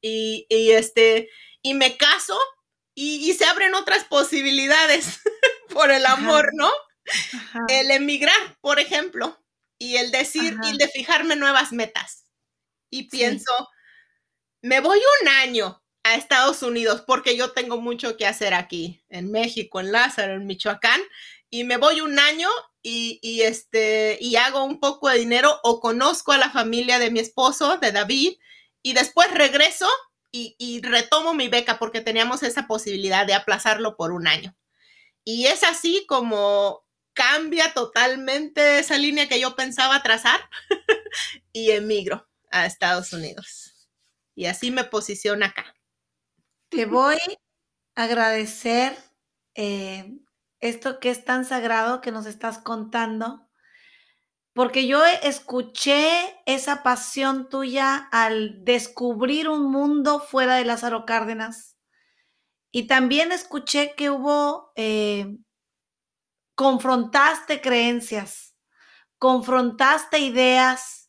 y, 0.00 0.46
y 0.48 0.70
este, 0.70 1.28
y 1.62 1.74
me 1.74 1.96
caso, 1.96 2.38
y, 2.94 3.32
se 3.34 3.44
abren 3.44 3.74
otras 3.74 4.04
posibilidades 4.04 5.20
por 5.72 5.90
el 5.90 6.04
amor, 6.06 6.50
¿no? 6.54 6.70
El 7.68 7.90
emigrar, 7.90 8.58
por 8.60 8.78
ejemplo, 8.78 9.42
y 9.78 9.96
el 9.96 10.10
decir, 10.10 10.56
y 10.62 10.76
de 10.76 10.88
fijarme 10.88 11.36
nuevas 11.36 11.72
metas. 11.72 12.26
Y 12.90 13.08
pienso, 13.08 13.52
me 14.62 14.80
voy 14.80 15.00
un 15.22 15.28
año 15.28 15.82
a 16.02 16.14
Estados 16.14 16.62
Unidos 16.62 17.02
porque 17.06 17.36
yo 17.36 17.52
tengo 17.52 17.80
mucho 17.80 18.16
que 18.16 18.26
hacer 18.26 18.54
aquí, 18.54 19.02
en 19.08 19.30
México, 19.30 19.80
en 19.80 19.92
Lázaro, 19.92 20.34
en 20.34 20.46
Michoacán, 20.46 21.00
y 21.50 21.64
me 21.64 21.76
voy 21.76 22.00
un 22.00 22.18
año 22.18 22.48
y, 22.82 23.42
este, 23.42 24.16
y 24.20 24.36
hago 24.36 24.64
un 24.64 24.80
poco 24.80 25.08
de 25.08 25.18
dinero 25.18 25.60
o 25.62 25.80
conozco 25.80 26.32
a 26.32 26.38
la 26.38 26.50
familia 26.50 26.98
de 26.98 27.10
mi 27.10 27.20
esposo, 27.20 27.76
de 27.78 27.92
David, 27.92 28.34
y 28.82 28.94
después 28.94 29.30
regreso 29.32 29.88
y, 30.32 30.54
y, 30.58 30.80
retomo 30.80 31.34
mi 31.34 31.48
beca 31.48 31.78
porque 31.78 32.00
teníamos 32.00 32.42
esa 32.44 32.66
posibilidad 32.68 33.26
de 33.26 33.34
aplazarlo 33.34 33.96
por 33.96 34.12
un 34.12 34.28
año. 34.28 34.56
Y 35.24 35.46
es 35.46 35.64
así 35.64 36.06
como 36.06 36.86
cambia 37.12 37.74
totalmente 37.74 38.78
esa 38.78 38.96
línea 38.96 39.28
que 39.28 39.40
yo 39.40 39.56
pensaba 39.56 40.02
trazar 40.02 40.40
y 41.52 41.72
emigro 41.72 42.28
a 42.50 42.66
Estados 42.66 43.12
Unidos. 43.12 43.88
Y 44.34 44.46
así 44.46 44.70
me 44.70 44.84
posiciono 44.84 45.44
acá. 45.44 45.74
Te 46.70 46.86
voy 46.86 47.16
a 47.96 48.04
agradecer 48.04 48.96
eh, 49.54 50.18
esto 50.60 51.00
que 51.00 51.10
es 51.10 51.24
tan 51.24 51.44
sagrado 51.44 52.00
que 52.00 52.12
nos 52.12 52.26
estás 52.26 52.58
contando, 52.58 53.48
porque 54.52 54.86
yo 54.86 55.04
escuché 55.22 56.08
esa 56.46 56.82
pasión 56.82 57.48
tuya 57.48 57.96
al 58.12 58.64
descubrir 58.64 59.48
un 59.48 59.70
mundo 59.70 60.20
fuera 60.20 60.56
de 60.56 60.64
Lázaro 60.64 61.06
Cárdenas 61.06 61.76
y 62.72 62.86
también 62.86 63.32
escuché 63.32 63.94
que 63.96 64.10
hubo, 64.10 64.72
eh, 64.76 65.36
confrontaste 66.54 67.60
creencias, 67.60 68.54
confrontaste 69.18 70.18
ideas 70.18 70.99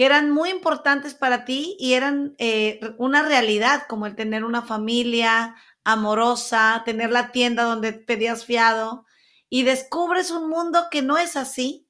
que 0.00 0.06
eran 0.06 0.30
muy 0.30 0.48
importantes 0.48 1.12
para 1.12 1.44
ti 1.44 1.76
y 1.78 1.92
eran 1.92 2.34
eh, 2.38 2.80
una 2.96 3.22
realidad, 3.22 3.82
como 3.86 4.06
el 4.06 4.16
tener 4.16 4.44
una 4.44 4.62
familia, 4.62 5.56
amorosa, 5.84 6.80
tener 6.86 7.10
la 7.10 7.32
tienda 7.32 7.64
donde 7.64 7.92
pedías 7.92 8.46
fiado 8.46 9.04
y 9.50 9.64
descubres 9.64 10.30
un 10.30 10.48
mundo 10.48 10.86
que 10.90 11.02
no 11.02 11.18
es 11.18 11.36
así. 11.36 11.86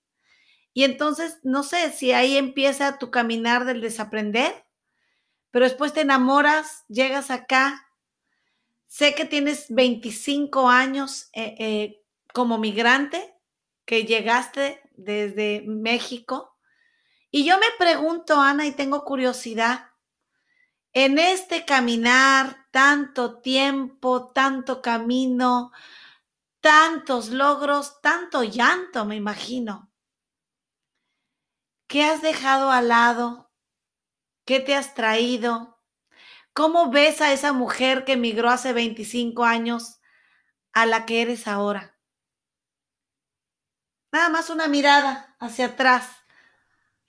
Y 0.72 0.82
entonces, 0.82 1.38
no 1.44 1.62
sé 1.62 1.92
si 1.92 2.10
ahí 2.10 2.36
empieza 2.36 2.98
tu 2.98 3.12
caminar 3.12 3.64
del 3.64 3.80
desaprender, 3.80 4.66
pero 5.52 5.66
después 5.66 5.92
te 5.92 6.00
enamoras, 6.00 6.82
llegas 6.88 7.30
acá. 7.30 7.86
Sé 8.88 9.14
que 9.14 9.24
tienes 9.24 9.66
25 9.68 10.68
años 10.68 11.30
eh, 11.32 11.54
eh, 11.60 12.02
como 12.34 12.58
migrante, 12.58 13.36
que 13.84 14.04
llegaste 14.04 14.80
desde 14.96 15.62
México. 15.64 16.49
Y 17.30 17.44
yo 17.44 17.58
me 17.58 17.66
pregunto, 17.78 18.40
Ana, 18.40 18.66
y 18.66 18.72
tengo 18.72 19.04
curiosidad, 19.04 19.90
en 20.92 21.18
este 21.18 21.64
caminar, 21.64 22.66
tanto 22.72 23.40
tiempo, 23.40 24.32
tanto 24.32 24.82
camino, 24.82 25.70
tantos 26.60 27.28
logros, 27.28 28.00
tanto 28.00 28.42
llanto, 28.42 29.04
me 29.04 29.14
imagino. 29.14 29.92
¿Qué 31.86 32.04
has 32.04 32.22
dejado 32.22 32.70
al 32.70 32.88
lado? 32.88 33.52
¿Qué 34.44 34.58
te 34.58 34.74
has 34.74 34.94
traído? 34.94 35.80
¿Cómo 36.52 36.90
ves 36.90 37.20
a 37.20 37.32
esa 37.32 37.52
mujer 37.52 38.04
que 38.04 38.14
emigró 38.14 38.50
hace 38.50 38.72
25 38.72 39.44
años 39.44 40.00
a 40.72 40.86
la 40.86 41.06
que 41.06 41.22
eres 41.22 41.46
ahora? 41.46 41.96
Nada 44.12 44.28
más 44.28 44.50
una 44.50 44.66
mirada 44.66 45.36
hacia 45.38 45.66
atrás 45.66 46.19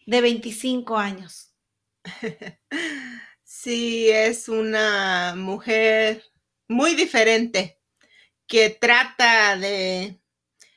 de 0.06 0.22
25 0.22 0.98
años. 0.98 1.54
Sí, 3.44 4.10
es 4.10 4.50
una 4.50 5.36
mujer 5.36 6.24
muy 6.68 6.96
diferente 6.96 7.80
que 8.48 8.70
trata 8.70 9.58
de, 9.58 10.20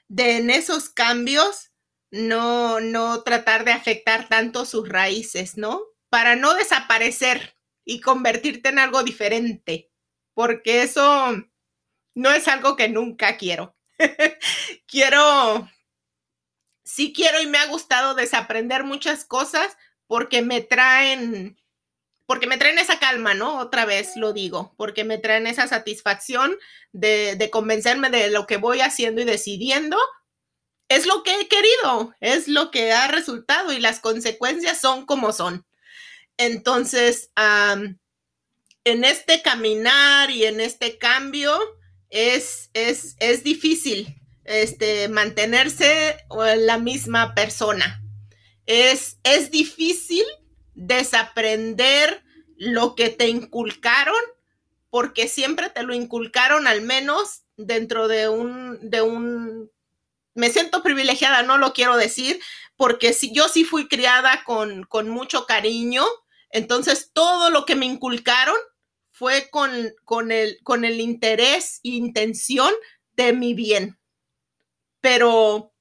de 0.09 0.37
en 0.39 0.51
esos 0.51 0.91
cambios 0.91 1.73
no, 2.11 2.81
no 2.81 3.23
tratar 3.23 3.65
de 3.65 3.73
afectar 3.73 4.29
tanto 4.29 4.67
sus 4.67 4.89
raíces, 4.89 5.57
¿no? 5.57 5.81
Para 6.11 6.37
no 6.37 6.55
desaparecer 6.55 7.57
y 7.85 8.01
convertirte 8.01 8.69
en 8.69 8.79
algo 8.79 9.03
diferente, 9.03 9.91
porque 10.35 10.83
eso 10.83 11.35
no 12.15 12.31
es 12.33 12.49
algo 12.49 12.77
que 12.77 12.89
nunca 12.89 13.37
quiero. 13.37 13.77
quiero, 14.87 15.69
sí 16.95 17.13
quiero 17.13 17.43
y 17.43 17.49
me 17.49 17.59
ha 17.59 17.67
gustado 17.67 18.15
desaprender 18.15 18.85
muchas 18.85 19.25
cosas 19.25 19.77
porque 20.07 20.43
me 20.43 20.61
traen 20.61 21.59
porque 22.27 22.47
me 22.47 22.57
traen 22.57 22.79
esa 22.79 23.01
calma, 23.01 23.35
¿no? 23.35 23.59
Otra 23.59 23.85
vez 23.85 24.13
lo 24.17 24.33
digo, 24.33 24.75
porque 24.79 25.05
me 25.05 25.19
traen 25.19 25.47
esa 25.47 25.67
satisfacción 25.67 26.57
de, 26.93 27.51
convencerme 27.53 28.09
de 28.09 28.31
lo 28.31 28.47
que 28.47 28.57
voy 28.57 28.81
haciendo 28.81 29.21
y 29.21 29.25
decidiendo. 29.25 29.99
Es 30.89 31.05
lo 31.05 31.23
que 31.23 31.39
he 31.39 31.49
querido, 31.49 32.15
es 32.21 32.49
lo 32.49 32.71
que 32.71 32.93
ha 32.93 33.09
resultado 33.09 33.73
y 33.73 33.81
las 33.81 34.01
consecuencias 34.01 34.81
son 34.81 35.05
como 35.05 35.33
son. 35.33 35.67
Entonces, 36.39 37.31
en 37.37 39.05
este 39.05 39.43
caminar 39.43 40.31
y 40.31 40.45
en 40.45 40.61
este 40.61 40.97
cambio 40.97 41.59
es, 42.09 42.71
es, 42.73 43.17
es 43.19 43.45
difícil 43.45 44.24
este, 44.45 45.09
mantenerse 45.09 46.17
la 46.57 46.79
misma 46.79 47.35
persona. 47.35 48.03
Es, 48.67 49.19
es 49.25 49.51
difícil 49.51 50.25
desaprender 50.75 52.23
lo 52.57 52.95
que 52.95 53.11
te 53.11 53.29
inculcaron, 53.29 54.17
porque 54.91 55.29
siempre 55.29 55.71
te 55.71 55.83
lo 55.83 55.95
inculcaron 55.95 56.67
al 56.67 56.83
menos 56.83 57.43
dentro 57.57 58.09
de 58.09 58.29
un, 58.29 58.79
de 58.83 59.03
un, 59.03 59.71
me 60.35 60.51
siento 60.51 60.83
privilegiada, 60.83 61.43
no 61.43 61.59
lo 61.59 61.73
quiero 61.73 61.97
decir, 61.97 62.41
porque 62.77 63.13
si 63.13 63.33
yo 63.33 63.49
sí 63.49 63.65
fui 63.65 63.89
criada 63.89 64.43
con, 64.45 64.85
con 64.85 65.09
mucho 65.09 65.47
cariño, 65.47 66.05
entonces 66.51 67.11
todo 67.13 67.51
lo 67.51 67.65
que 67.65 67.77
me 67.77 67.87
inculcaron 67.87 68.57
fue 69.11 69.49
con, 69.51 69.71
con, 70.05 70.33
el, 70.33 70.59
con 70.63 70.85
el 70.85 71.01
interés 71.01 71.81
e 71.85 71.91
intención 71.91 72.73
de 73.17 73.33
mi 73.33 73.55
bien. 73.55 73.99
Pero 75.05 75.75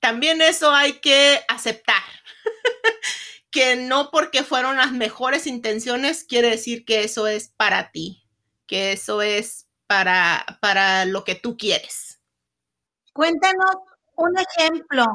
también 0.00 0.42
eso 0.42 0.70
hay 0.70 1.00
que 1.00 1.40
aceptar. 1.48 2.02
que 3.50 3.76
no 3.76 4.10
porque 4.10 4.44
fueron 4.44 4.76
las 4.76 4.92
mejores 4.92 5.46
intenciones 5.46 6.24
quiere 6.24 6.50
decir 6.50 6.84
que 6.84 7.04
eso 7.04 7.26
es 7.26 7.48
para 7.48 7.90
ti, 7.90 8.22
que 8.66 8.92
eso 8.92 9.22
es 9.22 9.66
para, 9.86 10.44
para 10.60 11.06
lo 11.06 11.24
que 11.24 11.36
tú 11.36 11.56
quieres. 11.56 12.20
Cuéntanos 13.14 13.76
un 14.16 14.34
ejemplo 14.38 15.06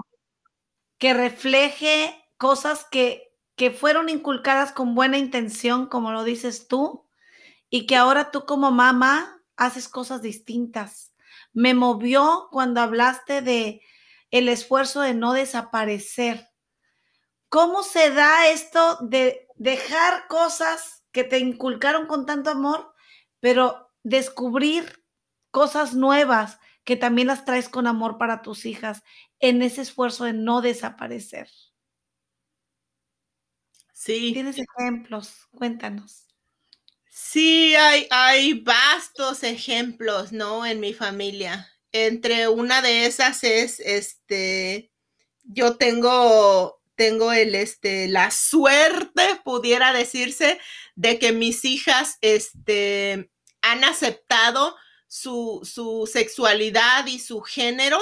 que 0.97 1.13
refleje 1.13 2.19
cosas 2.37 2.83
que, 2.89 3.31
que 3.55 3.69
fueron 3.69 4.09
inculcadas 4.09 4.71
con 4.71 4.95
buena 4.95 5.19
intención, 5.19 5.85
como 5.85 6.11
lo 6.11 6.23
dices 6.23 6.67
tú, 6.67 7.07
y 7.69 7.85
que 7.85 7.95
ahora 7.95 8.31
tú 8.31 8.47
como 8.47 8.71
mamá 8.71 9.39
haces 9.55 9.87
cosas 9.87 10.23
distintas. 10.23 11.12
Me 11.53 11.73
movió 11.75 12.47
cuando 12.51 12.81
hablaste 12.81 13.41
de 13.41 13.81
el 14.31 14.49
esfuerzo 14.49 15.01
de 15.01 15.13
no 15.13 15.33
desaparecer 15.33 16.47
¿Cómo 17.49 17.83
se 17.83 18.09
da 18.09 18.47
esto 18.49 18.97
de 19.01 19.47
dejar 19.55 20.27
cosas 20.27 21.03
que 21.11 21.23
te 21.23 21.37
inculcaron 21.39 22.07
con 22.07 22.25
tanto 22.25 22.49
amor, 22.49 22.93
pero 23.39 23.91
descubrir 24.03 25.05
cosas 25.51 25.93
nuevas 25.93 26.57
que 26.83 26.95
también 26.95 27.27
las 27.27 27.45
traes 27.45 27.69
con 27.69 27.85
amor 27.87 28.17
para 28.17 28.41
tus 28.41 28.65
hijas 28.65 29.03
en 29.39 29.61
ese 29.61 29.81
esfuerzo 29.81 30.23
de 30.25 30.33
no 30.33 30.61
desaparecer? 30.61 31.47
Sí. 33.93 34.33
¿Tienes 34.33 34.57
ejemplos? 34.59 35.47
Cuéntanos. 35.51 36.22
Sí, 37.15 37.75
hay, 37.75 38.07
hay 38.09 38.53
vastos 38.53 39.43
ejemplos, 39.43 40.31
¿no? 40.31 40.65
En 40.65 40.79
mi 40.79 40.93
familia. 40.95 41.69
Entre 41.91 42.47
una 42.47 42.81
de 42.81 43.05
esas 43.05 43.43
es, 43.43 43.79
este, 43.79 44.91
yo 45.43 45.77
tengo 45.77 46.81
tengo 46.95 47.31
el, 47.31 47.53
este, 47.53 48.07
la 48.07 48.31
suerte, 48.31 49.39
pudiera 49.43 49.93
decirse, 49.93 50.59
de 50.95 51.19
que 51.19 51.31
mis 51.31 51.65
hijas 51.65 52.17
este, 52.21 53.31
han 53.61 53.83
aceptado 53.83 54.75
su, 55.07 55.61
su 55.63 56.09
sexualidad 56.11 57.05
y 57.05 57.19
su 57.19 57.41
género 57.41 57.99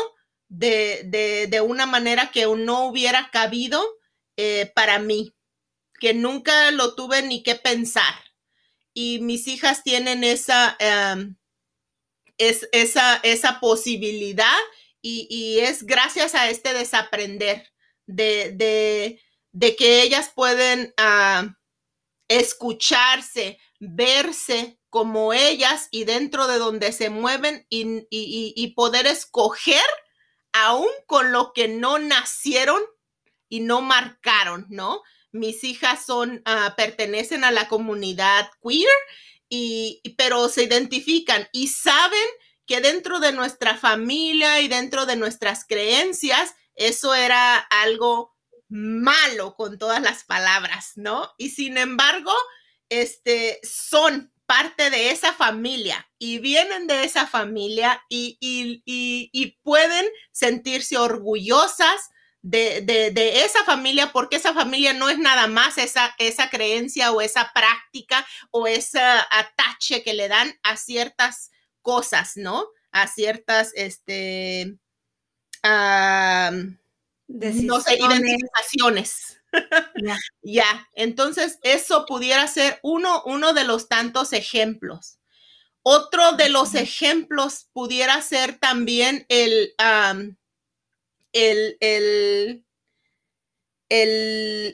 de, 0.48 1.48
de, 1.50 1.62
una 1.62 1.86
manera 1.86 2.32
que 2.32 2.46
no 2.46 2.86
hubiera 2.86 3.30
cabido 3.32 3.84
eh, 4.38 4.72
para 4.74 5.00
mí, 5.00 5.34
que 6.00 6.14
nunca 6.14 6.72
lo 6.72 6.96
tuve 6.96 7.24
ni 7.24 7.44
que 7.44 7.56
pensar. 7.56 8.31
Y 8.94 9.20
mis 9.20 9.48
hijas 9.48 9.84
tienen 9.84 10.24
esa, 10.24 10.76
em, 10.80 11.36
es, 12.38 12.68
esa, 12.72 13.18
esa 13.24 13.60
posibilidad 13.60 14.58
y, 15.02 15.60
es 15.60 15.84
gracias 15.84 16.36
a 16.36 16.50
este 16.50 16.74
desaprender 16.74 17.68
de, 18.06 19.18
de, 19.52 19.76
que 19.76 20.04
ellas 20.04 20.32
pueden 20.36 20.94
ah, 20.98 21.56
escucharse, 22.28 23.60
verse 23.80 24.80
como 24.90 25.34
ellas 25.34 25.88
y 25.90 26.04
dentro 26.04 26.48
de 26.48 26.60
donde 26.60 26.92
se 26.92 27.10
mueven 27.10 27.66
y, 27.70 28.74
poder 28.76 29.08
escoger 29.08 29.82
aún 30.54 30.90
con 31.08 31.32
lo 31.32 31.54
que 31.54 31.68
no 31.68 31.98
nacieron 31.98 32.82
y 33.50 33.62
no 33.62 33.82
marcaron, 33.82 34.66
¿no? 34.70 35.02
Mis 35.32 35.64
hijas 35.64 36.06
son, 36.06 36.42
ah, 36.46 36.74
pertenecen 36.76 37.44
a 37.44 37.52
la 37.52 37.68
comunidad 37.68 38.50
queer, 38.62 38.90
y, 39.50 40.02
pero 40.18 40.48
se 40.50 40.64
identifican 40.64 41.48
y 41.52 41.68
saben 41.68 42.28
que 42.66 42.80
dentro 42.80 43.20
de 43.20 43.34
nuestra 43.34 43.78
familia 43.78 44.62
y 44.62 44.68
dentro 44.68 45.06
de 45.06 45.18
nuestras 45.18 45.66
creencias, 45.66 46.56
eso 46.76 47.14
era 47.14 47.58
algo 47.58 48.34
malo 48.70 49.56
con 49.56 49.78
todas 49.78 50.02
las 50.02 50.24
palabras, 50.24 50.94
¿no? 50.96 51.30
Y 51.38 51.50
sin 51.50 51.78
embargo, 51.78 52.34
este, 52.88 53.60
son 53.64 54.32
parte 54.46 54.90
de 54.90 55.12
esa 55.12 55.34
familia 55.34 56.10
y 56.18 56.40
vienen 56.40 56.88
de 56.88 57.04
esa 57.04 57.26
familia 57.26 58.04
y, 58.10 58.38
y, 58.42 59.58
pueden 59.64 60.06
sentirse 60.32 60.98
orgullosas 60.98 62.11
de, 62.42 62.82
de, 62.82 63.44
esa 63.44 63.64
familia 63.64 64.12
porque 64.12 64.38
esa 64.38 64.54
familia 64.54 64.94
no 64.94 65.10
es 65.10 65.20
nada 65.20 65.48
más 65.48 65.78
esa, 65.78 66.16
esa 66.18 66.50
creencia 66.50 67.12
o 67.12 67.22
esa 67.22 67.52
práctica 67.54 68.26
o 68.50 68.68
ese 68.68 69.00
atache 69.00 70.04
que 70.04 70.14
le 70.14 70.28
dan 70.28 70.58
a 70.64 70.78
ciertas 70.78 71.52
cosas, 71.82 72.38
¿no? 72.38 72.66
A 72.92 73.08
ciertas, 73.08 73.72
este, 73.76 74.78
no 75.64 76.78
sé, 77.82 77.98
identificaciones. 78.00 79.40
ya, 80.42 80.88
entonces 80.94 81.60
eso 81.62 82.06
pudiera 82.06 82.48
ser 82.48 82.80
uno, 82.84 83.22
uno 83.26 83.54
de 83.54 83.66
los 83.66 83.88
tantos 83.88 84.34
ejemplos. 84.34 85.20
Otro 85.84 86.34
de 86.34 86.50
los 86.50 86.76
ejemplos 86.76 87.68
pudiera 87.74 88.22
ser 88.22 88.60
también 88.60 89.26
el, 89.30 89.74
el, 91.34 91.78
el, 91.80 92.66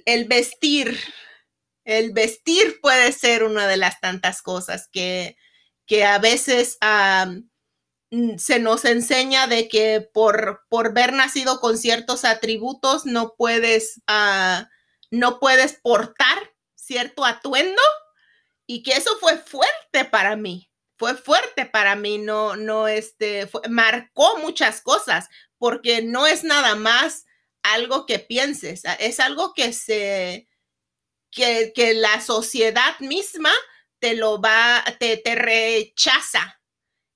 el, 0.06 0.26
vestir. 0.26 0.98
El 1.86 2.12
vestir 2.12 2.80
puede 2.82 3.12
ser 3.12 3.44
una 3.44 3.68
de 3.68 3.78
las 3.78 4.00
tantas 4.00 4.42
cosas 4.42 4.90
que, 4.92 5.38
que 5.86 6.04
a 6.04 6.20
veces 6.20 6.78
se 8.38 8.60
nos 8.60 8.86
enseña 8.86 9.48
de 9.48 9.68
que 9.68 10.08
por, 10.14 10.66
por 10.70 10.94
ver 10.94 11.14
nacido 11.14 11.60
con 11.60 11.78
ciertos 11.78 12.26
atributos 12.26 13.06
no 13.06 13.36
puedes, 13.38 14.02
ah, 14.08 14.70
no 15.12 15.40
puedes 15.40 15.74
portar 15.74 16.54
cierto 16.76 17.26
atuendo 17.26 17.82
y 18.66 18.84
que 18.84 18.94
eso 18.94 19.18
fue 19.20 19.38
fuerte 19.38 20.06
para 20.10 20.36
mí, 20.36 20.70
fue 20.98 21.16
fuerte 21.16 21.66
para 21.66 21.96
mí, 21.96 22.18
no, 22.18 22.56
no, 22.56 22.88
este, 22.88 23.50
marcó 23.70 24.38
muchas 24.40 24.82
cosas 24.82 25.30
porque 25.58 26.02
no 26.02 26.28
es 26.28 26.44
nada 26.44 26.76
más 26.76 27.26
algo 27.64 28.06
que 28.06 28.20
pienses, 28.20 28.84
es 29.00 29.20
algo 29.20 29.54
que 29.54 29.74
se, 29.74 30.48
que, 31.32 31.74
que 31.76 31.94
la 31.94 32.22
sociedad 32.22 33.00
misma 33.00 33.52
te 34.00 34.16
lo 34.16 34.40
va, 34.42 34.84
te, 35.00 35.18
te 35.18 35.36
rechaza 35.36 36.62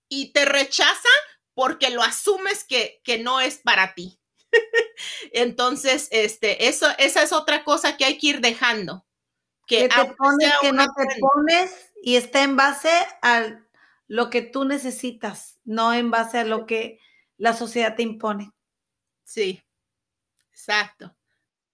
y 0.10 0.34
te 0.34 0.45
rechaza 0.45 1.10
porque 1.54 1.89
lo 1.89 2.01
asumes 2.01 2.65
que, 2.65 3.01
no 3.23 3.39
es 3.39 3.60
para 3.60 3.93
ti. 3.93 4.19
Entonces, 5.32 6.08
este, 6.12 6.67
eso, 6.67 6.88
esa 6.97 7.23
es 7.23 7.32
otra 7.32 7.63
cosa 7.63 7.97
que 7.97 8.06
hay 8.06 8.17
que 8.17 8.27
ir 8.27 8.41
dejando. 8.41 9.06
Que, 9.67 9.88
te 9.88 10.06
pones, 10.17 10.51
que 10.60 10.73
no 10.73 10.86
te 10.86 11.06
pones 11.19 11.91
y 12.04 12.17
está 12.17 12.43
en 12.43 12.58
base 12.58 12.91
a 13.21 13.62
lo 14.08 14.30
que 14.30 14.41
tú 14.41 14.65
necesitas, 14.65 15.60
no 15.63 15.93
en 15.93 16.12
base 16.12 16.39
a 16.39 16.43
lo 16.43 16.65
que 16.65 16.99
la 17.41 17.54
sociedad 17.54 17.95
te 17.95 18.04
impone. 18.04 18.51
Sí, 19.23 19.63
exacto. 20.51 21.15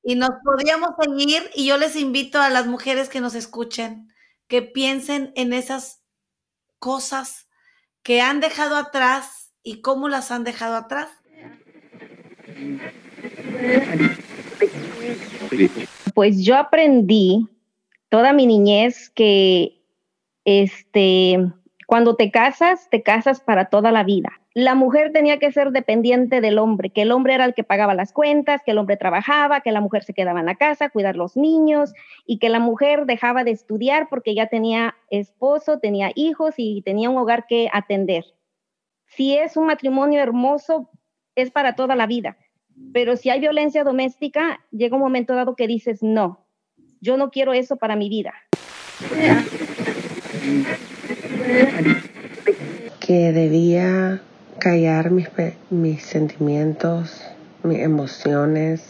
Y 0.01 0.15
nos 0.15 0.29
podríamos 0.41 0.91
seguir 0.97 1.43
y 1.53 1.67
yo 1.67 1.77
les 1.77 1.97
invito 1.97 2.39
a 2.39 2.49
las 2.49 2.67
mujeres 2.67 3.09
que 3.09 3.19
nos 3.19 3.35
escuchen 3.35 4.07
que 4.47 4.61
piensen 4.61 5.33
en 5.35 5.51
esas 5.51 6.01
cosas 6.79 7.49
que 8.01 8.21
han 8.21 8.39
dejado 8.39 8.77
atrás 8.77 9.51
y 9.61 9.81
cómo 9.81 10.07
las 10.07 10.31
han 10.31 10.45
dejado 10.45 10.77
atrás? 10.77 11.09
Pues 16.13 16.45
yo 16.45 16.55
aprendí 16.55 17.49
toda 18.07 18.31
mi 18.31 18.47
niñez 18.47 19.09
que 19.09 19.81
este, 20.45 21.51
cuando 21.87 22.15
te 22.15 22.31
casas, 22.31 22.89
te 22.89 23.03
casas 23.03 23.41
para 23.41 23.65
toda 23.65 23.91
la 23.91 24.05
vida. 24.05 24.39
La 24.57 24.73
mujer 24.73 25.11
tenía 25.11 25.37
que 25.37 25.51
ser 25.51 25.69
dependiente 25.69 26.41
del 26.41 26.57
hombre, 26.57 26.89
que 26.89 27.03
el 27.03 27.11
hombre 27.11 27.35
era 27.35 27.45
el 27.45 27.53
que 27.53 27.63
pagaba 27.63 27.93
las 27.93 28.11
cuentas, 28.11 28.63
que 28.65 28.71
el 28.71 28.79
hombre 28.79 28.97
trabajaba, 28.97 29.61
que 29.61 29.71
la 29.71 29.81
mujer 29.81 30.03
se 30.03 30.15
quedaba 30.15 30.39
en 30.39 30.47
la 30.47 30.55
casa, 30.55 30.89
cuidar 30.89 31.15
los 31.15 31.37
niños 31.37 31.93
y 32.25 32.39
que 32.39 32.49
la 32.49 32.57
mujer 32.57 33.05
dejaba 33.05 33.43
de 33.43 33.51
estudiar 33.51 34.07
porque 34.09 34.33
ya 34.33 34.47
tenía 34.47 34.95
esposo, 35.11 35.77
tenía 35.77 36.09
hijos 36.15 36.55
y 36.57 36.81
tenía 36.81 37.11
un 37.11 37.19
hogar 37.19 37.45
que 37.45 37.69
atender. 37.71 38.25
Si 39.05 39.37
es 39.37 39.57
un 39.57 39.67
matrimonio 39.67 40.19
hermoso, 40.19 40.89
es 41.35 41.51
para 41.51 41.75
toda 41.75 41.95
la 41.95 42.07
vida. 42.07 42.35
Pero 42.93 43.15
si 43.15 43.29
hay 43.29 43.39
violencia 43.39 43.83
doméstica, 43.83 44.65
llega 44.71 44.95
un 44.95 45.03
momento 45.03 45.35
dado 45.35 45.55
que 45.55 45.67
dices, 45.67 46.01
no, 46.01 46.47
yo 46.99 47.15
no 47.15 47.29
quiero 47.29 47.53
eso 47.53 47.75
para 47.75 47.95
mi 47.95 48.09
vida. 48.09 48.33
Que 52.99 53.31
debía 53.31 54.23
callar 54.57 55.11
mis, 55.11 55.29
mis 55.69 56.03
sentimientos, 56.03 57.21
mis 57.63 57.79
emociones, 57.79 58.81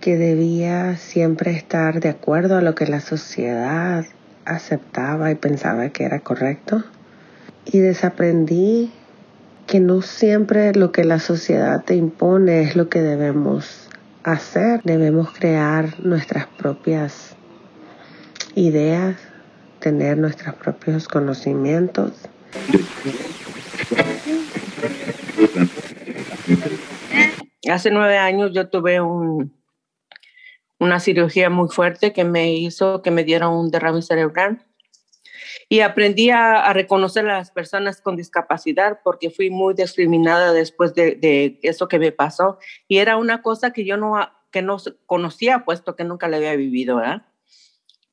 que 0.00 0.16
debía 0.16 0.96
siempre 0.96 1.52
estar 1.52 2.00
de 2.00 2.10
acuerdo 2.10 2.56
a 2.56 2.60
lo 2.60 2.74
que 2.74 2.86
la 2.86 3.00
sociedad 3.00 4.04
aceptaba 4.44 5.30
y 5.30 5.34
pensaba 5.34 5.88
que 5.88 6.04
era 6.04 6.20
correcto. 6.20 6.84
Y 7.64 7.78
desaprendí 7.78 8.92
que 9.66 9.80
no 9.80 10.02
siempre 10.02 10.74
lo 10.74 10.92
que 10.92 11.04
la 11.04 11.18
sociedad 11.18 11.82
te 11.84 11.94
impone 11.94 12.62
es 12.62 12.76
lo 12.76 12.88
que 12.88 13.00
debemos 13.00 13.88
hacer. 14.22 14.82
Debemos 14.84 15.32
crear 15.32 16.00
nuestras 16.04 16.46
propias 16.46 17.34
ideas, 18.54 19.16
tener 19.80 20.18
nuestros 20.18 20.54
propios 20.54 21.08
conocimientos. 21.08 22.12
Hace 27.70 27.90
nueve 27.90 28.18
años 28.18 28.52
yo 28.52 28.68
tuve 28.68 29.00
una 30.78 31.00
cirugía 31.00 31.50
muy 31.50 31.68
fuerte 31.68 32.12
que 32.12 32.24
me 32.24 32.52
hizo 32.52 33.02
que 33.02 33.10
me 33.10 33.24
dieron 33.24 33.54
un 33.54 33.70
derrame 33.70 34.02
cerebral. 34.02 34.66
Y 35.68 35.80
aprendí 35.80 36.30
a, 36.30 36.72
reconocer 36.72 37.28
a 37.28 37.38
las 37.38 37.50
personas 37.50 38.00
con 38.00 38.16
discapacidad 38.16 39.00
porque 39.02 39.30
fui 39.30 39.50
muy 39.50 39.74
discriminada 39.74 40.52
después 40.52 40.94
de, 40.94 41.58
eso 41.62 41.88
que 41.88 41.98
me 41.98 42.12
pasó. 42.12 42.58
Y 42.86 42.98
era 42.98 43.16
una 43.16 43.40
cosa 43.40 43.72
que 43.72 43.84
yo 43.84 43.96
no, 43.96 44.16
que 44.50 44.62
no 44.62 44.76
conocía 45.06 45.64
puesto 45.64 45.96
que 45.96 46.04
nunca 46.04 46.28
la 46.28 46.36
había 46.36 46.54
vivido, 46.54 47.00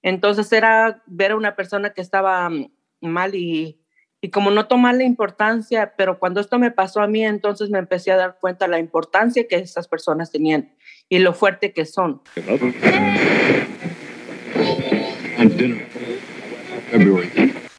Entonces 0.01 0.51
era 0.53 1.03
ver 1.07 1.31
a 1.31 1.35
una 1.35 1.55
persona 1.55 1.91
que 1.91 2.01
estaba 2.01 2.49
mm, 2.49 2.71
mal 3.01 3.35
y, 3.35 3.80
y 4.23 4.29
como 4.29 4.51
no 4.51 4.67
tomar 4.67 4.95
la 4.95 5.03
importancia, 5.03 5.95
pero 5.97 6.19
cuando 6.19 6.39
esto 6.39 6.59
me 6.59 6.69
pasó 6.69 7.01
a 7.01 7.07
mí, 7.07 7.25
entonces 7.25 7.71
me 7.71 7.79
empecé 7.79 8.11
a 8.11 8.17
dar 8.17 8.37
cuenta 8.39 8.65
de 8.65 8.71
la 8.71 8.79
importancia 8.79 9.47
que 9.47 9.55
esas 9.55 9.87
personas 9.87 10.31
tenían 10.31 10.71
y 11.09 11.17
lo 11.17 11.33
fuerte 11.33 11.73
que 11.73 11.85
son. 11.85 12.21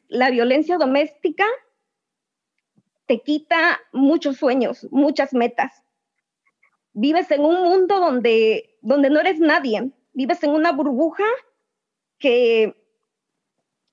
La 0.09 0.29
violencia 0.31 0.77
doméstica 0.77 1.45
te 3.05 3.21
quita 3.21 3.79
muchos 3.93 4.35
sueños, 4.35 4.85
muchas 4.91 5.33
metas. 5.33 5.81
Vives 6.91 7.31
en 7.31 7.41
un 7.41 7.63
mundo 7.63 8.01
donde, 8.01 8.77
donde 8.81 9.09
no 9.09 9.21
eres 9.21 9.39
nadie. 9.39 9.91
Vives 10.11 10.43
en 10.43 10.51
una 10.51 10.73
burbuja 10.73 11.23
que, 12.19 12.75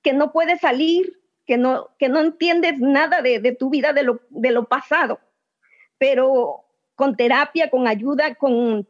que 0.02 0.12
no 0.12 0.32
puedes 0.32 0.60
salir, 0.60 1.19
que 1.50 1.58
no, 1.58 1.88
que 1.98 2.08
no 2.08 2.20
entiendes 2.20 2.78
nada 2.78 3.22
de, 3.22 3.40
de 3.40 3.52
tu 3.52 3.70
vida, 3.70 3.92
de 3.92 4.04
lo, 4.04 4.20
de 4.28 4.52
lo 4.52 4.68
pasado. 4.68 5.18
Pero 5.98 6.64
con 6.94 7.16
terapia, 7.16 7.70
con 7.70 7.88
ayuda, 7.88 8.36
con, 8.36 8.86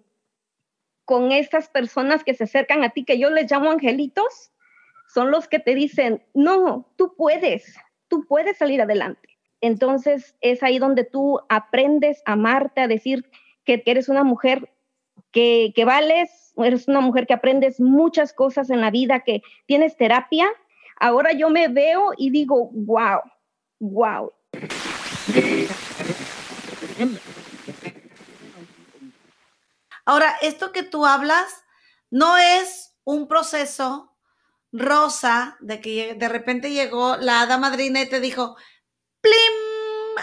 con 1.06 1.32
estas 1.32 1.70
personas 1.70 2.22
que 2.22 2.34
se 2.34 2.44
acercan 2.44 2.84
a 2.84 2.90
ti, 2.90 3.06
que 3.06 3.18
yo 3.18 3.30
les 3.30 3.50
llamo 3.50 3.70
angelitos, 3.70 4.52
son 5.08 5.30
los 5.30 5.48
que 5.48 5.58
te 5.58 5.74
dicen, 5.74 6.22
no, 6.34 6.86
tú 6.96 7.14
puedes, 7.16 7.78
tú 8.08 8.26
puedes 8.28 8.58
salir 8.58 8.82
adelante. 8.82 9.38
entonces 9.62 10.36
es 10.42 10.62
ahí 10.62 10.78
donde 10.78 11.04
tú 11.04 11.40
aprendes 11.48 12.22
a 12.26 12.32
amarte, 12.32 12.82
a 12.82 12.88
decir 12.88 13.24
que, 13.64 13.82
eres 13.86 14.10
una 14.10 14.22
mujer 14.22 14.68
que, 15.30 15.72
que 15.74 15.86
vales, 15.86 16.52
eres 16.58 16.88
una 16.88 17.00
mujer 17.00 17.26
que 17.26 17.32
aprendes 17.32 17.80
muchas 17.80 18.34
cosas 18.34 18.68
en 18.68 18.82
la 18.82 18.90
vida, 18.90 19.20
que 19.20 19.40
tienes 19.64 19.96
terapia. 19.96 20.46
Ahora 21.00 21.32
yo 21.32 21.48
me 21.48 21.68
veo 21.68 22.12
y 22.16 22.30
digo, 22.30 22.70
wow, 22.72 23.20
wow. 23.80 24.32
Ahora, 30.04 30.36
esto 30.42 30.72
que 30.72 30.82
tú 30.82 31.06
hablas 31.06 31.64
no 32.10 32.36
es 32.36 32.94
un 33.04 33.28
proceso 33.28 34.14
rosa 34.72 35.56
de 35.60 35.80
que 35.80 36.14
de 36.14 36.28
repente 36.28 36.70
llegó 36.70 37.16
la 37.16 37.40
hada 37.40 37.56
madrina 37.56 38.02
y 38.02 38.08
te 38.08 38.20
dijo, 38.20 38.56
¡plim! 39.22 39.34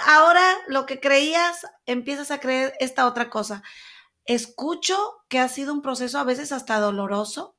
Ahora 0.06 0.58
lo 0.68 0.86
que 0.86 1.00
creías, 1.00 1.66
empiezas 1.88 2.30
a 2.30 2.40
creer 2.40 2.76
esta 2.80 3.08
otra 3.08 3.32
cosa. 3.32 3.64
Escucho 4.26 5.24
que 5.28 5.40
ha 5.40 5.48
sido 5.48 5.74
un 5.74 5.82
proceso 5.82 6.20
a 6.20 6.24
veces 6.24 6.52
hasta 6.52 6.80
doloroso. 6.80 7.56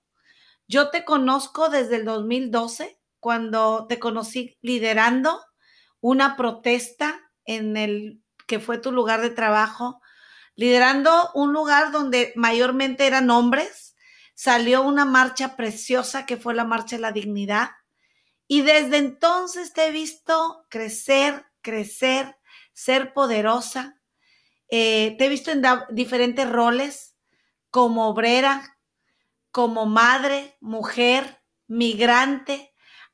Yo 0.68 0.90
te 0.90 1.04
conozco 1.04 1.68
desde 1.68 1.96
el 1.96 2.04
2012, 2.04 2.97
cuando 3.20 3.86
te 3.88 3.98
conocí 3.98 4.56
liderando 4.60 5.40
una 6.00 6.36
protesta 6.36 7.20
en 7.44 7.76
el 7.76 8.22
que 8.46 8.60
fue 8.60 8.78
tu 8.78 8.92
lugar 8.92 9.20
de 9.20 9.30
trabajo, 9.30 10.00
liderando 10.54 11.30
un 11.34 11.52
lugar 11.52 11.92
donde 11.92 12.32
mayormente 12.36 13.06
eran 13.06 13.30
hombres. 13.30 13.96
Salió 14.34 14.82
una 14.82 15.04
marcha 15.04 15.56
preciosa 15.56 16.26
que 16.26 16.36
fue 16.36 16.54
la 16.54 16.64
Marcha 16.64 16.96
de 16.96 17.02
la 17.02 17.12
Dignidad. 17.12 17.70
Y 18.46 18.62
desde 18.62 18.96
entonces 18.96 19.72
te 19.72 19.86
he 19.86 19.90
visto 19.92 20.64
crecer, 20.68 21.44
crecer, 21.60 22.38
ser 22.72 23.12
poderosa. 23.12 24.00
Eh, 24.70 25.16
te 25.18 25.26
he 25.26 25.28
visto 25.28 25.50
en 25.50 25.62
diferentes 25.90 26.48
roles, 26.48 27.16
como 27.70 28.08
obrera, 28.08 28.78
como 29.50 29.86
madre, 29.86 30.56
mujer, 30.60 31.42
migrante, 31.66 32.67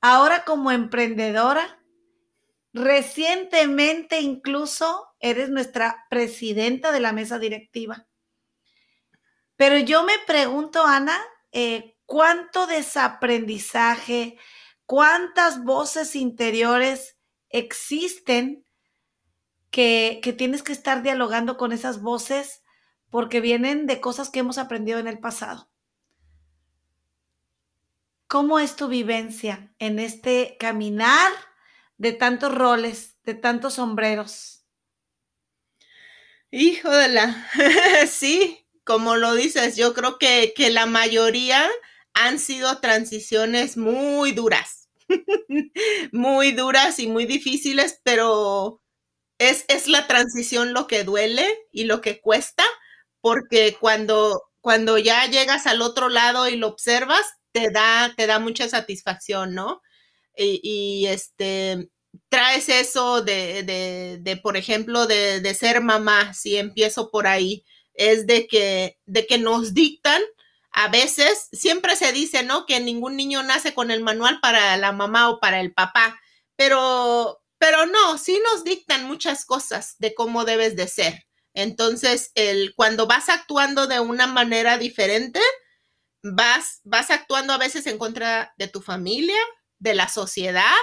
ahora 0.04 0.44
como 0.44 0.70
emprendedora 0.70 1.78
Recientemente 2.74 4.20
incluso 4.20 5.06
eres 5.20 5.48
nuestra 5.48 6.06
presidenta 6.10 6.90
de 6.90 6.98
la 6.98 7.12
mesa 7.12 7.38
directiva. 7.38 8.08
Pero 9.54 9.78
yo 9.78 10.02
me 10.02 10.14
pregunto, 10.26 10.84
Ana, 10.84 11.16
eh, 11.52 11.96
¿cuánto 12.04 12.66
desaprendizaje, 12.66 14.38
cuántas 14.86 15.62
voces 15.62 16.16
interiores 16.16 17.16
existen 17.48 18.66
que, 19.70 20.18
que 20.20 20.32
tienes 20.32 20.64
que 20.64 20.72
estar 20.72 21.04
dialogando 21.04 21.56
con 21.56 21.70
esas 21.70 22.02
voces 22.02 22.64
porque 23.08 23.40
vienen 23.40 23.86
de 23.86 24.00
cosas 24.00 24.30
que 24.30 24.40
hemos 24.40 24.58
aprendido 24.58 24.98
en 24.98 25.06
el 25.06 25.20
pasado? 25.20 25.70
¿Cómo 28.34 28.58
es 28.58 28.74
tu 28.74 28.88
vivencia 28.88 29.72
en 29.78 30.00
este 30.00 30.56
caminar? 30.58 31.32
de 31.98 32.10
tantos 32.10 32.52
roles, 32.52 33.14
de 33.22 33.34
tantos 33.34 33.74
sombreros? 33.74 34.64
Hijo 36.50 36.90
de 36.90 37.10
la, 37.10 37.48
sí, 38.08 38.66
como 38.82 39.14
lo 39.14 39.34
dices, 39.34 39.76
yo 39.76 39.94
creo 39.94 40.18
que, 40.18 40.52
que 40.56 40.70
la 40.70 40.86
mayoría 40.86 41.70
han 42.12 42.40
sido 42.40 42.80
transiciones 42.80 43.76
muy 43.76 44.32
duras, 44.32 44.88
muy 46.10 46.50
duras 46.50 46.98
y 46.98 47.06
muy 47.06 47.26
difíciles, 47.26 48.00
pero 48.02 48.82
es, 49.38 49.64
es, 49.68 49.86
la 49.86 50.08
transición 50.08 50.72
lo 50.72 50.88
que 50.88 51.04
duele 51.04 51.56
y 51.70 51.84
lo 51.84 52.00
que 52.00 52.20
cuesta, 52.20 52.64
porque 53.20 53.76
cuando, 53.78 54.42
cuando 54.60 54.98
ya 54.98 55.24
llegas 55.26 55.68
al 55.68 55.82
otro 55.82 56.08
lado 56.08 56.48
y 56.48 56.56
lo 56.56 56.66
observas, 56.66 57.24
te 57.54 57.70
da, 57.70 58.12
te 58.16 58.26
da 58.26 58.40
mucha 58.40 58.68
satisfacción, 58.68 59.54
¿no? 59.54 59.80
y, 60.36 61.06
este, 61.06 61.88
traes 62.28 62.68
eso 62.68 63.22
de, 63.22 63.62
de, 64.20 64.36
por 64.38 64.56
ejemplo, 64.56 65.06
de, 65.06 65.40
de, 65.40 65.54
ser 65.54 65.80
mamá, 65.80 66.34
si 66.34 66.56
empiezo 66.56 67.12
por 67.12 67.28
ahí, 67.28 67.64
es 67.94 68.26
de 68.26 68.48
que, 68.48 68.98
de 69.06 69.26
que 69.28 69.38
nos 69.38 69.74
dictan, 69.74 70.20
a 70.72 70.88
veces, 70.88 71.48
siempre 71.52 71.94
se 71.94 72.10
dice, 72.10 72.42
¿no? 72.42 72.66
Que 72.66 72.80
ningún 72.80 73.16
niño 73.16 73.44
nace 73.44 73.74
con 73.74 73.92
el 73.92 74.02
manual 74.02 74.40
para 74.42 74.76
la 74.76 74.90
mamá 74.90 75.30
o 75.30 75.38
para 75.38 75.60
el 75.60 75.72
papá, 75.72 76.18
pero, 76.56 77.40
pero 77.58 77.86
no, 77.86 78.18
sí 78.18 78.40
nos 78.52 78.64
dictan 78.64 79.06
muchas 79.06 79.44
cosas 79.44 79.94
de 80.00 80.14
cómo 80.14 80.44
debes 80.44 80.74
de 80.74 80.88
ser. 80.88 81.26
Entonces, 81.54 82.32
el, 82.34 82.74
cuando 82.74 83.06
vas 83.06 83.28
actuando 83.28 83.86
de 83.86 84.00
una 84.00 84.26
manera 84.26 84.76
diferente, 84.76 85.40
vas, 86.24 86.80
vas 86.84 87.10
actuando 87.10 87.52
a 87.52 87.58
veces 87.58 87.86
en 87.86 87.98
contra 87.98 88.54
de 88.56 88.66
tu 88.66 88.80
familia, 88.80 89.38
de 89.78 89.94
la 89.94 90.08
sociedad 90.08 90.74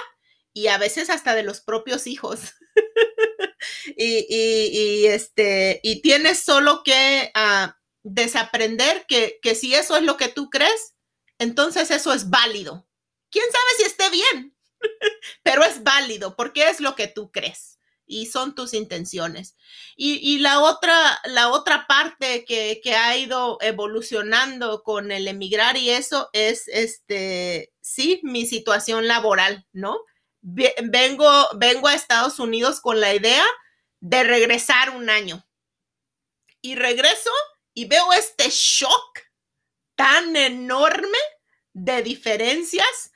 y 0.54 0.68
a 0.68 0.78
veces 0.78 1.10
hasta 1.10 1.34
de 1.34 1.42
los 1.42 1.60
propios 1.60 2.06
hijos. 2.06 2.40
y, 3.96 5.06
este, 5.06 5.80
y 5.82 6.00
tienes 6.00 6.40
solo 6.40 6.82
que 6.84 7.32
ah, 7.34 7.76
desaprender 8.04 9.04
que, 9.06 9.40
que 9.42 9.54
si 9.54 9.74
eso 9.74 9.96
es 9.96 10.04
lo 10.04 10.16
que 10.16 10.28
tú 10.28 10.48
crees, 10.48 10.94
entonces 11.38 11.90
eso 11.90 12.12
es 12.12 12.30
válido. 12.30 12.88
¿Quién 13.30 13.44
sabe 13.46 13.76
si 13.78 13.82
esté 13.82 14.10
bien? 14.10 14.56
Pero 15.42 15.64
es 15.64 15.82
válido 15.82 16.36
porque 16.36 16.68
es 16.68 16.80
lo 16.80 16.94
que 16.94 17.08
tú 17.08 17.32
crees 17.32 17.71
y 18.12 18.26
son 18.26 18.54
tus 18.54 18.74
intenciones. 18.74 19.56
Y, 19.96 20.38
la, 20.38 20.60
otra, 20.60 21.20
la 21.24 21.48
otra 21.48 21.86
parte 21.86 22.44
que, 22.44 22.80
que, 22.82 22.94
ha 22.94 23.16
ido 23.16 23.58
evolucionando 23.60 24.82
con 24.82 25.10
el 25.10 25.28
emigrar 25.28 25.76
y 25.76 25.90
eso 25.90 26.28
es, 26.32 26.68
este, 26.68 27.72
sí, 27.80 28.20
mi 28.22 28.44
situación 28.46 29.08
laboral, 29.08 29.66
¿no? 29.72 29.98
Vengo, 30.42 31.30
vengo 31.54 31.88
a 31.88 31.94
Estados 31.94 32.38
Unidos 32.38 32.80
con 32.80 33.00
la 33.00 33.14
idea 33.14 33.44
de 34.00 34.24
regresar 34.24 34.90
un 34.90 35.08
año. 35.08 35.46
Y 36.60 36.74
regreso 36.74 37.30
y 37.74 37.86
veo 37.86 38.12
este 38.12 38.50
shock 38.50 39.20
tan 39.96 40.36
enorme 40.36 41.18
de 41.72 42.02
diferencias 42.02 43.12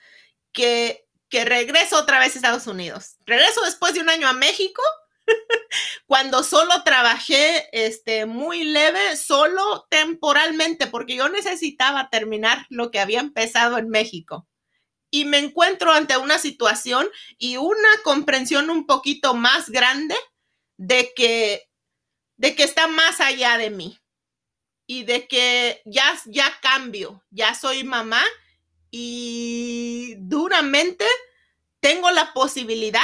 que 0.52 1.05
que 1.28 1.44
regreso 1.44 1.98
otra 1.98 2.18
vez 2.18 2.34
a 2.34 2.38
Estados 2.38 2.66
Unidos. 2.66 3.16
Regreso 3.26 3.62
después 3.62 3.94
de 3.94 4.00
un 4.00 4.08
año 4.08 4.28
a 4.28 4.32
México, 4.32 4.82
cuando 6.06 6.42
solo 6.42 6.82
trabajé 6.84 7.68
este, 7.72 8.26
muy 8.26 8.64
leve, 8.64 9.16
solo 9.16 9.86
temporalmente, 9.90 10.86
porque 10.86 11.16
yo 11.16 11.28
necesitaba 11.28 12.10
terminar 12.10 12.66
lo 12.68 12.90
que 12.90 13.00
había 13.00 13.20
empezado 13.20 13.78
en 13.78 13.88
México. 13.88 14.46
Y 15.10 15.24
me 15.24 15.38
encuentro 15.38 15.92
ante 15.92 16.16
una 16.16 16.38
situación 16.38 17.08
y 17.38 17.56
una 17.56 17.88
comprensión 18.04 18.70
un 18.70 18.86
poquito 18.86 19.34
más 19.34 19.70
grande 19.70 20.16
de 20.76 21.12
que, 21.14 21.68
de 22.36 22.54
que 22.54 22.64
está 22.64 22.86
más 22.86 23.20
allá 23.20 23.56
de 23.56 23.70
mí 23.70 23.98
y 24.86 25.04
de 25.04 25.26
que 25.26 25.82
ya, 25.84 26.16
ya 26.26 26.52
cambio, 26.60 27.24
ya 27.30 27.54
soy 27.54 27.82
mamá 27.84 28.22
y 28.90 30.14
duramente 30.18 31.04
tengo 31.80 32.10
la 32.10 32.32
posibilidad 32.32 33.02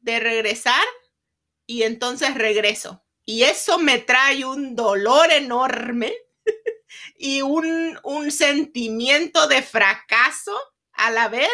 de 0.00 0.20
regresar 0.20 0.84
y 1.66 1.82
entonces 1.82 2.34
regreso. 2.34 3.04
Y 3.24 3.42
eso 3.42 3.78
me 3.78 3.98
trae 3.98 4.44
un 4.44 4.74
dolor 4.74 5.30
enorme 5.30 6.14
y 7.18 7.42
un, 7.42 7.98
un 8.02 8.30
sentimiento 8.30 9.46
de 9.46 9.62
fracaso 9.62 10.58
a 10.92 11.10
la 11.10 11.28
vez, 11.28 11.50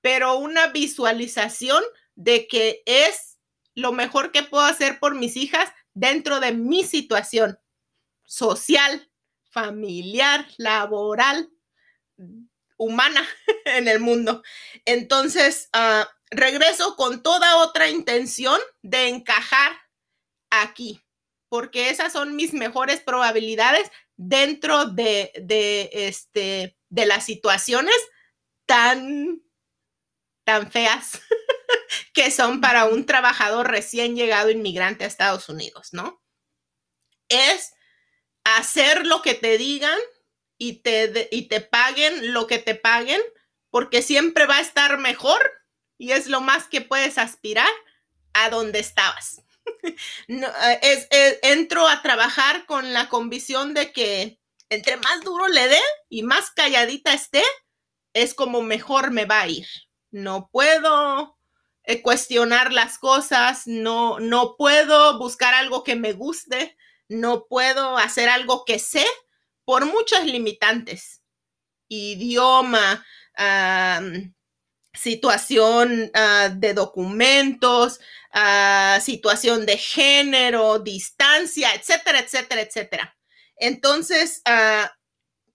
pero 0.00 0.36
una 0.36 0.68
visualización 0.68 1.82
de 2.14 2.46
que 2.46 2.82
es 2.84 3.38
lo 3.74 3.92
mejor 3.92 4.32
que 4.32 4.42
puedo 4.42 4.64
hacer 4.64 4.98
por 4.98 5.14
mis 5.14 5.36
hijas 5.36 5.72
dentro 5.94 6.40
de 6.40 6.52
mi 6.52 6.84
situación 6.84 7.58
social, 8.24 9.10
familiar, 9.50 10.46
laboral, 10.58 11.50
humana 12.78 13.28
en 13.66 13.88
el 13.88 14.00
mundo. 14.00 14.42
Entonces, 14.86 15.68
ah, 15.74 16.08
regreso 16.30 16.96
con 16.96 17.22
toda 17.22 17.58
otra 17.58 17.90
intención 17.90 18.58
de 18.82 19.08
encajar 19.08 19.72
aquí, 20.50 21.04
porque 21.50 21.90
esas 21.90 22.12
son 22.12 22.36
mis 22.36 22.54
mejores 22.54 23.00
probabilidades 23.00 23.90
dentro 24.16 24.86
de, 24.86 25.32
de, 25.42 25.90
este, 25.92 26.76
de 26.88 27.06
las 27.06 27.24
situaciones 27.24 27.96
tan, 28.66 29.42
tan 30.44 30.70
feas 30.70 31.20
que 32.14 32.30
son 32.30 32.60
para 32.60 32.84
un 32.84 33.06
trabajador 33.06 33.70
recién 33.70 34.16
llegado 34.16 34.50
inmigrante 34.50 35.04
a 35.04 35.08
Estados 35.08 35.48
Unidos, 35.48 35.90
¿no? 35.92 36.22
Es 37.28 37.74
hacer 38.44 39.06
lo 39.06 39.22
que 39.22 39.34
te 39.34 39.58
digan 39.58 39.98
y 40.58 40.82
te, 40.82 41.28
y 41.30 41.48
te 41.48 41.60
paguen 41.60 42.32
lo 42.34 42.46
que 42.46 42.58
te 42.58 42.74
paguen, 42.74 43.20
porque 43.70 44.02
siempre 44.02 44.46
va 44.46 44.58
a 44.58 44.60
estar 44.62 44.98
mejor 44.98 45.40
y 45.98 46.12
es 46.12 46.26
lo 46.28 46.40
más 46.40 46.68
que 46.68 46.80
puedes 46.80 47.18
aspirar 47.18 47.70
a 48.34 48.50
donde 48.50 48.80
estabas. 48.80 49.42
No, 50.28 50.46
eh, 50.48 50.78
es, 50.82 51.06
es- 51.10 51.38
entro 51.42 51.86
a 51.88 52.02
trabajar 52.02 52.66
con 52.66 52.92
la 52.92 53.08
convicción 53.08 53.74
de 53.74 53.92
que 53.92 54.40
entre 54.70 54.96
más 54.98 55.22
duro 55.24 55.48
le 55.48 55.68
dé 55.68 55.80
y 56.08 56.22
más 56.22 56.50
calladita 56.50 57.12
esté, 57.14 57.42
es 58.14 58.34
como 58.34 58.62
mejor 58.62 59.10
me 59.10 59.24
va 59.24 59.42
a 59.42 59.48
ir. 59.48 59.66
No 60.10 60.48
puedo 60.52 61.38
eh, 61.84 62.02
cuestionar 62.02 62.72
las 62.72 62.98
cosas, 62.98 63.62
no, 63.66 64.20
no 64.20 64.56
puedo 64.56 65.18
buscar 65.18 65.54
algo 65.54 65.84
que 65.84 65.96
me 65.96 66.12
guste, 66.12 66.76
no 67.08 67.46
puedo 67.46 67.96
hacer 67.98 68.28
algo 68.28 68.64
que 68.64 68.78
sé 68.78 69.06
por 69.68 69.84
muchas 69.84 70.24
limitantes. 70.24 71.20
Idioma, 71.88 73.04
situación 74.94 76.10
ah, 76.14 76.48
de 76.50 76.72
documentos, 76.72 78.00
ah, 78.32 78.98
situación 79.02 79.66
de 79.66 79.76
género, 79.76 80.78
distancia, 80.78 81.74
etcétera, 81.74 82.20
etcétera, 82.20 82.62
etcétera. 82.62 83.18
Entonces, 83.58 84.40
ah, 84.46 84.90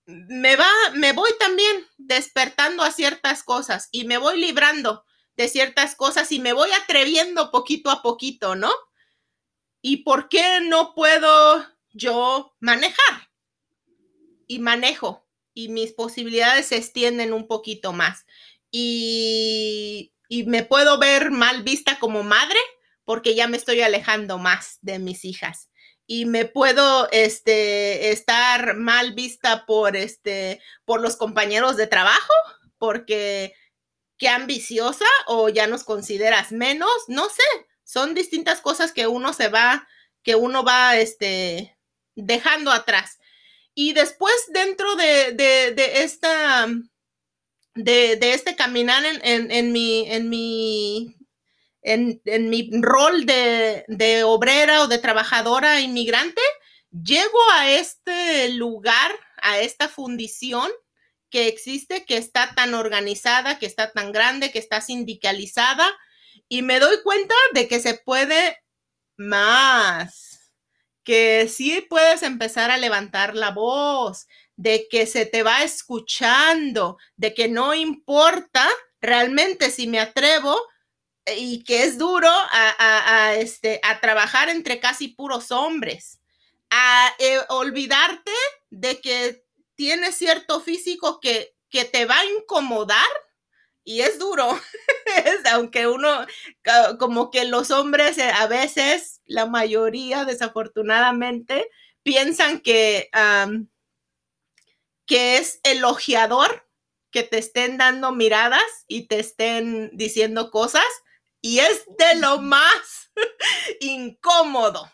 me 0.05 0.57
va, 0.57 0.69
me 0.93 1.13
voy 1.13 1.31
también 1.39 1.87
despertando 1.97 2.83
a 2.83 2.91
ciertas 2.91 3.41
cosas 3.41 3.89
y 3.91 4.05
me 4.05 4.19
voy 4.19 4.39
librando 4.39 5.05
de 5.37 5.47
ciertas 5.47 5.95
cosas 5.95 6.31
y 6.31 6.37
me 6.37 6.53
voy 6.53 6.69
atreviendo 6.83 7.49
poquito 7.49 7.89
a 7.89 8.03
poquito, 8.03 8.55
¿no? 8.55 8.71
¿Y 9.81 10.03
por 10.03 10.29
qué 10.29 10.59
no 10.61 10.93
puedo 10.93 11.65
yo 11.93 12.55
manejar? 12.59 13.32
Y 14.47 14.59
manejo 14.59 15.25
y 15.53 15.69
mis 15.69 15.93
posibilidades 15.93 16.67
se 16.67 16.77
extienden 16.77 17.33
un 17.33 17.47
poquito 17.47 17.93
más. 17.93 18.25
Y, 18.71 20.13
y 20.27 20.43
me 20.43 20.63
puedo 20.63 20.97
ver 20.97 21.31
mal 21.31 21.63
vista 21.63 21.99
como 21.99 22.23
madre 22.23 22.59
porque 23.05 23.35
ya 23.35 23.47
me 23.47 23.57
estoy 23.57 23.81
alejando 23.81 24.37
más 24.37 24.79
de 24.81 24.99
mis 24.99 25.25
hijas 25.25 25.69
y 26.05 26.25
me 26.25 26.45
puedo 26.45 27.09
este, 27.11 28.11
estar 28.11 28.75
mal 28.75 29.13
vista 29.13 29.65
por, 29.65 29.95
este, 29.95 30.61
por 30.85 31.01
los 31.01 31.15
compañeros 31.15 31.77
de 31.77 31.87
trabajo, 31.87 32.33
porque 32.77 33.53
qué 34.17 34.27
ambiciosa 34.27 35.05
o 35.27 35.49
ya 35.49 35.67
nos 35.67 35.83
consideras 35.83 36.51
menos, 36.51 36.91
no 37.07 37.29
sé, 37.29 37.43
son 37.83 38.13
distintas 38.13 38.61
cosas 38.61 38.91
que 38.91 39.07
uno 39.07 39.33
se 39.33 39.47
va, 39.47 39.87
que 40.23 40.35
uno 40.35 40.63
va 40.63 40.97
este, 40.97 41.77
dejando 42.15 42.71
atrás. 42.71 43.19
Y 43.75 43.93
después 43.93 44.33
dentro 44.49 44.95
de, 44.95 45.31
de, 45.33 46.03
esta, 46.03 46.67
de, 47.75 48.15
de, 48.15 48.33
este 48.33 48.55
caminar 48.55 49.03
en, 49.05 49.51
en, 49.51 49.71
mi, 49.71 50.05
en 50.09 50.29
mi 50.29 51.15
en, 51.81 52.21
en, 52.25 52.49
mi 52.49 52.69
rol 52.81 53.25
de, 53.25 53.83
de, 53.87 54.23
obrera 54.23 54.83
o 54.83 54.87
de 54.87 54.99
trabajadora 54.99 55.81
inmigrante, 55.81 56.41
llego 56.91 57.39
a 57.51 57.71
este 57.71 58.49
lugar, 58.49 59.11
a 59.41 59.59
esta 59.59 59.89
fundición 59.89 60.71
que 61.29 61.47
existe, 61.47 62.05
que 62.05 62.17
está 62.17 62.53
tan 62.53 62.75
organizada, 62.75 63.57
que 63.57 63.65
está 63.65 63.91
tan 63.91 64.11
grande, 64.11 64.51
que 64.51 64.59
está 64.59 64.81
sindicalizada, 64.81 65.87
y 66.47 66.61
me 66.61 66.79
doy 66.79 67.01
cuenta 67.03 67.33
de 67.53 67.67
que 67.67 67.79
se 67.79 67.95
puede 67.95 68.57
más, 69.17 70.32
que 71.03 71.47
sí 71.47 71.85
puedes 71.89 72.23
empezar 72.23 72.71
a 72.71 72.77
levantar 72.77 73.35
la 73.35 73.51
voz, 73.51 74.27
de 74.55 74.87
que 74.89 75.05
se 75.05 75.25
te 75.25 75.43
va 75.43 75.63
escuchando, 75.63 76.97
de 77.15 77.33
que 77.33 77.47
no 77.47 77.73
importa 77.73 78.69
realmente 79.01 79.71
si 79.71 79.87
me 79.87 79.99
atrevo, 79.99 80.57
y 81.37 81.63
que 81.63 81.83
es 81.83 81.97
duro 81.97 82.29
a, 82.29 82.75
a, 82.77 83.35
este, 83.35 83.79
a 83.83 83.99
trabajar 83.99 84.49
entre 84.49 84.79
casi 84.79 85.09
puros 85.09 85.51
hombres, 85.51 86.19
a 86.69 87.13
eh, 87.19 87.39
olvidarte 87.49 88.31
de 88.69 88.99
que 88.99 89.43
tienes 89.75 90.15
cierto 90.15 90.59
físico 90.61 91.19
que, 91.19 91.55
que 91.69 91.85
te 91.85 92.05
va 92.05 92.19
a 92.19 92.25
incomodar 92.25 93.07
y 93.83 94.01
es 94.01 94.19
duro, 94.19 94.47
aunque 95.51 95.87
uno, 95.87 96.25
como 96.99 97.31
que 97.31 97.45
los 97.45 97.71
hombres 97.71 98.17
eh, 98.17 98.31
a 98.31 98.47
veces, 98.47 99.21
la 99.25 99.45
mayoría 99.45 100.25
desafortunadamente, 100.25 101.69
piensan 102.03 102.59
que, 102.59 103.09
um, 103.13 103.67
que 105.05 105.37
es 105.37 105.59
elogiador 105.63 106.67
que 107.11 107.23
te 107.23 107.37
estén 107.37 107.77
dando 107.77 108.11
miradas 108.11 108.63
y 108.87 109.07
te 109.07 109.19
estén 109.19 109.91
diciendo 109.93 110.49
cosas 110.49 110.85
y 111.41 111.59
es 111.59 111.85
de 111.97 112.15
lo 112.15 112.39
más 112.39 113.11
incómodo. 113.81 114.91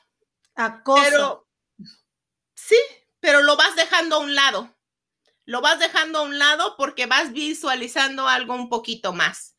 Acoso. 0.56 1.02
Pero 1.02 1.48
sí, 2.56 2.78
pero 3.20 3.42
lo 3.44 3.56
vas 3.56 3.76
dejando 3.76 4.18
a 4.18 4.20
un 4.20 4.36
lado. 4.36 4.76
Lo 5.46 5.62
vas 5.62 5.80
dejando 5.80 6.20
a 6.20 6.24
un 6.24 6.38
lado 6.38 6.76
porque 6.78 7.06
vas 7.06 7.32
visualizando 7.32 8.28
algo 8.28 8.54
un 8.54 8.68
poquito 8.68 9.14
más. 9.14 9.56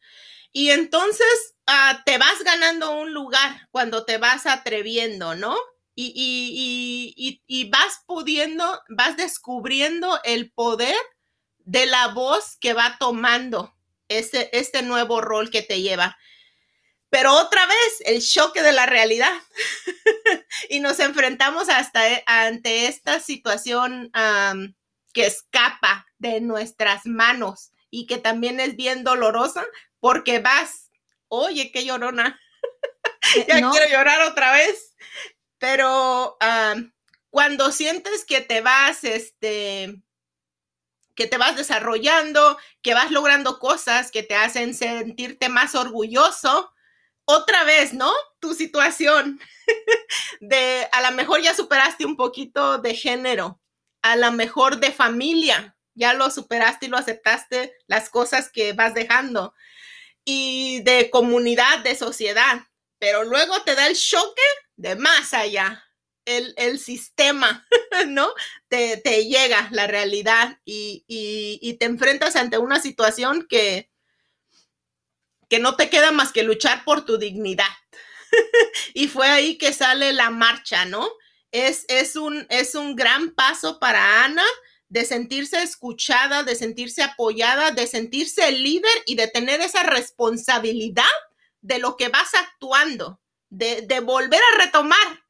Y 0.52 0.70
entonces 0.70 1.54
uh, 1.68 2.02
te 2.04 2.18
vas 2.18 2.42
ganando 2.44 2.98
un 2.98 3.12
lugar 3.12 3.68
cuando 3.70 4.04
te 4.04 4.18
vas 4.18 4.46
atreviendo, 4.46 5.34
¿no? 5.34 5.56
Y, 5.94 6.12
y, 6.14 7.12
y, 7.16 7.42
y, 7.46 7.68
vas 7.68 8.02
pudiendo, 8.06 8.80
vas 8.88 9.16
descubriendo 9.16 10.18
el 10.24 10.50
poder 10.50 10.96
de 11.58 11.84
la 11.86 12.08
voz 12.08 12.56
que 12.58 12.72
va 12.72 12.96
tomando 12.98 13.74
este, 14.08 14.56
este 14.58 14.82
nuevo 14.82 15.20
rol 15.20 15.50
que 15.50 15.62
te 15.62 15.82
lleva. 15.82 16.16
Pero 17.10 17.34
otra 17.34 17.66
vez, 17.66 18.02
el 18.06 18.22
choque 18.22 18.62
de 18.62 18.72
la 18.72 18.86
realidad. 18.86 19.32
y 20.70 20.80
nos 20.80 21.00
enfrentamos 21.00 21.68
hasta 21.68 22.08
e, 22.08 22.22
ante 22.26 22.86
esta 22.86 23.20
situación 23.20 24.10
que 25.12 25.26
escapa 25.26 26.06
de 26.18 26.40
nuestras 26.40 27.04
manos 27.04 27.72
y 27.90 28.06
que 28.06 28.18
también 28.18 28.60
es 28.60 28.76
bien 28.76 29.02
dolorosa 29.02 29.66
porque 30.00 30.40
vas, 30.40 30.90
oye, 31.28 31.70
qué 31.70 31.84
llorona. 31.84 32.40
ya 33.48 33.60
no. 33.60 33.70
quiero 33.70 33.88
llorar 33.90 34.22
otra 34.22 34.52
vez. 34.52 34.96
Pero 35.58 36.38
um, 36.40 36.90
cuando 37.30 37.70
sientes 37.70 38.24
que 38.24 38.40
te 38.40 38.60
vas, 38.60 39.04
este, 39.04 40.02
que 41.14 41.26
te 41.26 41.36
vas 41.36 41.56
desarrollando, 41.56 42.58
que 42.82 42.94
vas 42.94 43.10
logrando 43.10 43.58
cosas 43.58 44.10
que 44.10 44.22
te 44.22 44.34
hacen 44.34 44.74
sentirte 44.74 45.48
más 45.48 45.74
orgulloso, 45.74 46.72
otra 47.26 47.64
vez, 47.64 47.92
¿no? 47.92 48.12
Tu 48.40 48.54
situación 48.54 49.40
de 50.40 50.88
a 50.90 51.02
lo 51.02 51.16
mejor 51.16 51.40
ya 51.42 51.54
superaste 51.54 52.04
un 52.04 52.16
poquito 52.16 52.78
de 52.78 52.94
género, 52.94 53.60
a 54.02 54.16
lo 54.16 54.32
mejor 54.32 54.78
de 54.80 54.92
familia, 54.92 55.76
ya 55.94 56.14
lo 56.14 56.30
superaste 56.30 56.86
y 56.86 56.88
lo 56.88 56.96
aceptaste, 56.96 57.74
las 57.86 58.08
cosas 58.10 58.50
que 58.50 58.72
vas 58.72 58.94
dejando, 58.94 59.54
y 60.24 60.82
de 60.82 61.10
comunidad, 61.10 61.80
de 61.80 61.94
sociedad, 61.94 62.66
pero 62.98 63.24
luego 63.24 63.62
te 63.62 63.74
da 63.74 63.86
el 63.86 63.96
choque 63.96 64.42
de 64.76 64.96
más 64.96 65.34
allá. 65.34 65.84
El, 66.26 66.54
el 66.58 66.78
sistema, 66.78 67.66
¿no? 68.08 68.32
Te, 68.68 68.98
te, 68.98 69.26
llega 69.26 69.68
la 69.72 69.86
realidad 69.86 70.60
y, 70.64 71.04
y, 71.08 71.74
te 71.74 71.86
enfrentas 71.86 72.36
ante 72.36 72.58
una 72.58 72.78
situación 72.78 73.46
que, 73.48 73.90
que 75.48 75.58
no 75.58 75.76
te 75.76 75.88
queda 75.88 76.12
más 76.12 76.30
que 76.30 76.42
luchar 76.42 76.84
por 76.84 77.04
tu 77.04 77.16
dignidad. 77.16 77.72
y 78.94 79.08
fue 79.08 79.28
ahí 79.28 79.56
que 79.56 79.72
sale 79.72 80.12
la 80.12 80.30
marcha, 80.30 80.84
¿no? 80.84 81.10
Es, 81.50 81.86
es, 81.88 82.14
un, 82.14 82.46
es 82.50 82.74
un 82.74 82.94
gran 82.94 83.30
paso 83.30 83.80
para 83.80 84.24
Ana 84.24 84.44
de 84.90 85.04
sentirse 85.04 85.62
escuchada, 85.62 86.42
de 86.42 86.56
sentirse 86.56 87.02
apoyada, 87.02 87.70
de 87.70 87.86
sentirse 87.86 88.50
líder 88.52 88.92
y 89.06 89.14
de 89.14 89.28
tener 89.28 89.60
esa 89.60 89.84
responsabilidad 89.84 91.04
de 91.62 91.78
lo 91.78 91.96
que 91.96 92.08
vas 92.08 92.34
actuando, 92.34 93.20
de, 93.48 93.82
de 93.82 94.00
volver 94.00 94.40
a 94.52 94.58
retomar 94.64 95.24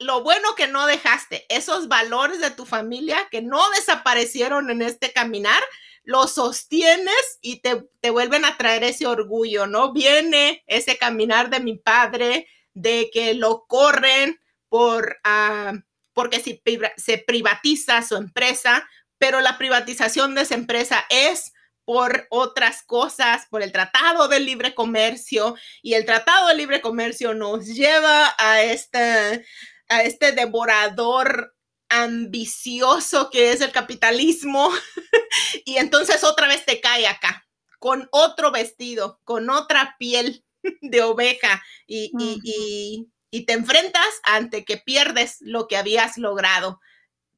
lo 0.00 0.22
bueno 0.22 0.54
que 0.56 0.66
no 0.66 0.86
dejaste, 0.86 1.46
esos 1.48 1.88
valores 1.88 2.40
de 2.40 2.50
tu 2.50 2.66
familia 2.66 3.28
que 3.30 3.40
no 3.42 3.60
desaparecieron 3.70 4.70
en 4.70 4.82
este 4.82 5.12
caminar, 5.12 5.62
lo 6.04 6.26
sostienes 6.26 7.38
y 7.40 7.60
te, 7.60 7.84
te, 8.00 8.10
vuelven 8.10 8.44
a 8.44 8.56
traer 8.56 8.82
ese 8.84 9.06
orgullo, 9.06 9.66
¿no? 9.66 9.92
Viene 9.92 10.64
ese 10.66 10.96
caminar 10.96 11.50
de 11.50 11.60
mi 11.60 11.76
padre, 11.76 12.48
de 12.74 13.10
que 13.12 13.34
lo 13.34 13.66
corren 13.66 14.40
por, 14.68 15.18
uh, 15.24 15.78
porque 16.18 16.40
si 16.40 16.60
se 16.96 17.18
privatiza 17.18 18.02
su 18.02 18.16
empresa, 18.16 18.84
pero 19.18 19.40
la 19.40 19.56
privatización 19.56 20.34
de 20.34 20.40
esa 20.40 20.56
empresa 20.56 21.04
es 21.10 21.52
por 21.84 22.26
otras 22.30 22.82
cosas, 22.82 23.46
por 23.48 23.62
el 23.62 23.70
Tratado 23.70 24.26
de 24.26 24.40
Libre 24.40 24.74
Comercio, 24.74 25.54
y 25.80 25.94
el 25.94 26.04
Tratado 26.04 26.48
de 26.48 26.56
Libre 26.56 26.80
Comercio 26.80 27.34
nos 27.34 27.66
lleva 27.66 28.34
a 28.36 28.62
este, 28.64 29.46
a 29.88 30.02
este 30.02 30.32
devorador 30.32 31.54
ambicioso 31.88 33.30
que 33.30 33.52
es 33.52 33.60
el 33.60 33.70
capitalismo 33.70 34.72
y 35.64 35.76
entonces 35.76 36.24
otra 36.24 36.48
vez 36.48 36.64
te 36.64 36.80
cae 36.80 37.06
acá 37.06 37.46
con 37.78 38.08
otro 38.10 38.50
vestido, 38.50 39.20
con 39.22 39.50
otra 39.50 39.94
piel 40.00 40.44
de 40.82 41.00
oveja 41.00 41.62
y, 41.86 42.10
y, 42.18 42.40
y, 42.42 43.08
y 43.30 43.44
te 43.46 43.52
enfrentas 43.52 44.08
ante 44.22 44.64
que 44.64 44.78
pierdes 44.78 45.36
lo 45.40 45.68
que 45.68 45.76
habías 45.76 46.18
logrado, 46.18 46.80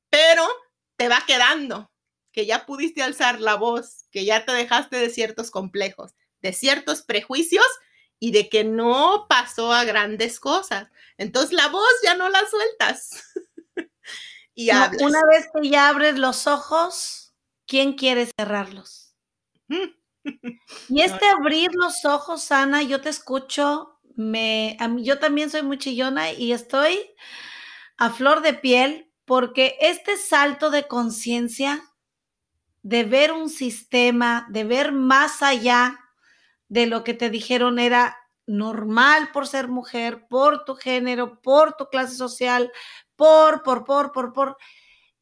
pero 0.09 0.47
te 0.97 1.09
va 1.09 1.24
quedando, 1.26 1.91
que 2.32 2.47
ya 2.47 2.66
pudiste 2.66 3.03
alzar 3.03 3.41
la 3.41 3.57
voz, 3.57 4.07
que 4.11 4.24
ya 4.24 4.45
te 4.45 4.53
dejaste 4.53 4.97
de 4.97 5.11
ciertos 5.11 5.51
complejos, 5.51 6.14
de 6.43 6.53
ciertos 6.53 7.03
prejuicios 7.03 7.66
y 8.18 8.32
de 8.32 8.49
que 8.49 8.64
no 8.64 9.26
pasó 9.28 9.72
a 9.72 9.84
grandes 9.84 10.38
cosas. 10.38 10.88
Entonces 11.16 11.53
la 11.53 11.68
voz 11.68 11.91
ya 12.05 12.14
no 12.14 12.28
la 12.28 12.43
sueltas. 12.49 13.24
y 14.55 14.70
hablas. 14.70 15.03
una 15.03 15.20
vez 15.24 15.49
que 15.55 15.68
ya 15.68 15.88
abres 15.88 16.18
los 16.18 16.47
ojos, 16.47 17.34
¿quién 17.66 17.95
quiere 17.95 18.28
cerrarlos? 18.38 19.14
Y 20.88 21.01
este 21.03 21.26
abrir 21.28 21.70
los 21.74 22.05
ojos, 22.05 22.53
Ana, 22.53 22.82
yo 22.82 23.01
te 23.01 23.09
escucho, 23.09 23.99
me, 24.16 24.76
yo 24.98 25.18
también 25.18 25.50
soy 25.50 25.62
muy 25.62 25.78
chillona 25.78 26.32
y 26.32 26.52
estoy 26.52 26.98
a 27.96 28.11
flor 28.11 28.42
de 28.42 28.54
piel 28.54 29.12
porque 29.24 29.76
este 29.80 30.16
salto 30.16 30.70
de 30.70 30.88
conciencia, 30.88 31.82
de 32.82 33.04
ver 33.04 33.32
un 33.32 33.48
sistema, 33.48 34.46
de 34.50 34.64
ver 34.64 34.92
más 34.92 35.42
allá 35.42 36.00
de 36.68 36.86
lo 36.86 37.04
que 37.04 37.14
te 37.14 37.30
dijeron 37.30 37.78
era 37.78 38.16
normal 38.46 39.30
por 39.32 39.46
ser 39.46 39.68
mujer, 39.68 40.26
por 40.28 40.64
tu 40.64 40.74
género, 40.74 41.40
por 41.40 41.76
tu 41.76 41.86
clase 41.86 42.16
social, 42.16 42.72
por, 43.16 43.62
por, 43.62 43.84
por, 43.84 44.12
por, 44.12 44.32
por. 44.32 44.56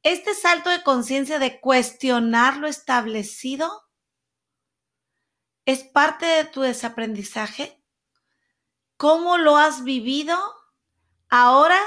Este 0.03 0.35
salto 0.35 0.71
de 0.71 0.83
conciencia 0.83 1.39
de 1.39 1.61
cuestionar 1.61 2.57
lo 2.57 2.69
establecido 2.69 3.71
es 5.67 5.85
parte 5.85 6.25
de 6.25 6.45
tu 6.45 6.63
desaprendizaje. 6.63 7.78
¿Cómo 8.99 9.39
lo 9.39 9.57
has 9.57 9.83
vivido 9.85 10.37
ahora 11.31 11.79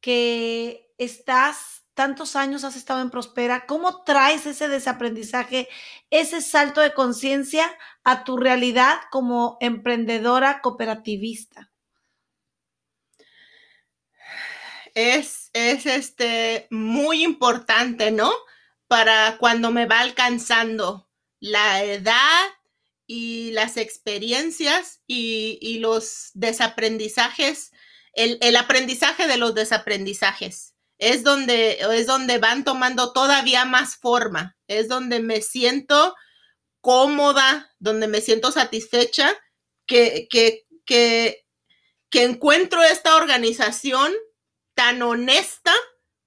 que 0.00 0.92
estás 0.98 1.84
tantos 1.94 2.34
años, 2.34 2.64
has 2.64 2.74
estado 2.74 3.00
en 3.00 3.10
Prospera? 3.10 3.66
¿Cómo 3.66 4.02
traes 4.02 4.46
ese 4.46 4.66
desaprendizaje, 4.66 5.68
ese 6.10 6.42
salto 6.42 6.80
de 6.80 6.94
conciencia 6.94 7.70
a 8.02 8.24
tu 8.24 8.36
realidad 8.36 8.98
como 9.12 9.56
emprendedora 9.60 10.60
cooperativista? 10.60 11.70
es, 14.98 15.50
es 15.52 15.86
este, 15.86 16.66
muy 16.70 17.22
importante, 17.22 18.10
¿no? 18.10 18.32
Para 18.88 19.36
cuando 19.38 19.70
me 19.70 19.86
va 19.86 20.00
alcanzando 20.00 21.08
la 21.38 21.84
edad 21.84 22.46
y 23.08 23.52
las 23.52 23.78
experiencias 23.78 25.00
y, 25.06 25.58
y 25.62 25.78
los 25.78 26.30
desaprendizajes, 26.34 27.72
el, 28.12 28.38
el, 28.42 28.54
aprendizaje 28.54 29.26
de 29.26 29.38
los 29.38 29.54
desaprendizajes. 29.54 30.74
Es 30.98 31.24
donde, 31.24 31.78
es 31.80 32.06
donde 32.06 32.38
van 32.38 32.64
tomando 32.64 33.12
todavía 33.12 33.64
más 33.64 33.96
forma, 33.96 34.58
es 34.66 34.88
donde 34.88 35.20
me 35.20 35.40
siento 35.40 36.14
cómoda, 36.82 37.72
donde 37.78 38.08
me 38.08 38.20
siento 38.20 38.52
satisfecha, 38.52 39.34
que, 39.86 40.28
que, 40.30 40.66
que, 40.84 41.44
encuentro 42.12 42.82
esta 42.82 43.16
organización 43.16 44.12
tan 44.74 45.00
honesta 45.00 45.72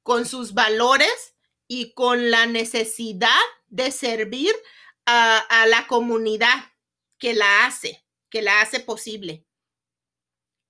con 0.01 0.25
sus 0.25 0.55
valores 0.55 1.35
y 1.67 1.93
con 1.93 2.31
la 2.31 2.47
necesidad 2.47 3.29
de 3.67 3.91
servir 3.91 4.51
a, 5.05 5.37
a, 5.37 5.67
la 5.67 5.85
comunidad 5.85 6.70
que 7.21 7.33
la 7.33 7.65
hace, 7.65 8.03
que 8.29 8.41
la 8.41 8.59
hace 8.59 8.81
posible. 8.81 9.45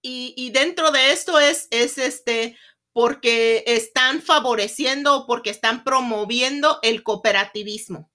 Y, 0.03 0.33
y 0.35 0.51
dentro 0.51 0.91
de 0.91 1.11
esto 1.13 1.39
es, 1.39 1.67
es 1.71 1.97
este, 1.97 2.57
porque 2.93 3.63
están 3.65 4.21
favoreciendo 4.21 5.15
o 5.15 5.25
porque 5.25 5.49
están 5.49 5.83
promoviendo 5.83 6.79
el 6.83 7.01
cooperativismo. 7.03 8.11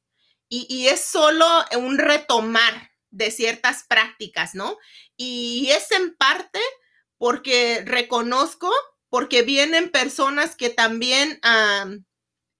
Y, 0.48 0.66
y 0.68 0.88
es 0.88 1.00
solo 1.00 1.46
un 1.76 1.98
retomar 1.98 2.92
de 3.10 3.30
ciertas 3.30 3.84
prácticas, 3.88 4.54
¿no? 4.54 4.76
Y 5.16 5.70
es 5.70 5.90
en 5.90 6.14
parte 6.16 6.60
porque 7.18 7.82
reconozco 7.84 8.70
porque 9.08 9.42
vienen 9.42 9.90
personas 9.90 10.56
que 10.56 10.68
también 10.68 11.40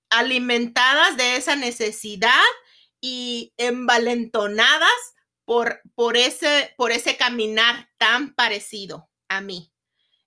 alimentadas 0.09 1.17
de 1.17 1.37
esa 1.37 1.57
necesidad 1.57 2.43
y 3.01 3.53
envalentonadas 3.59 5.16
por, 5.47 5.81
ese, 6.17 6.75
por 6.77 6.93
ese 6.93 7.17
caminar 7.17 7.89
tan 7.97 8.35
parecido 8.35 9.09
a 9.29 9.41
mí. 9.41 9.73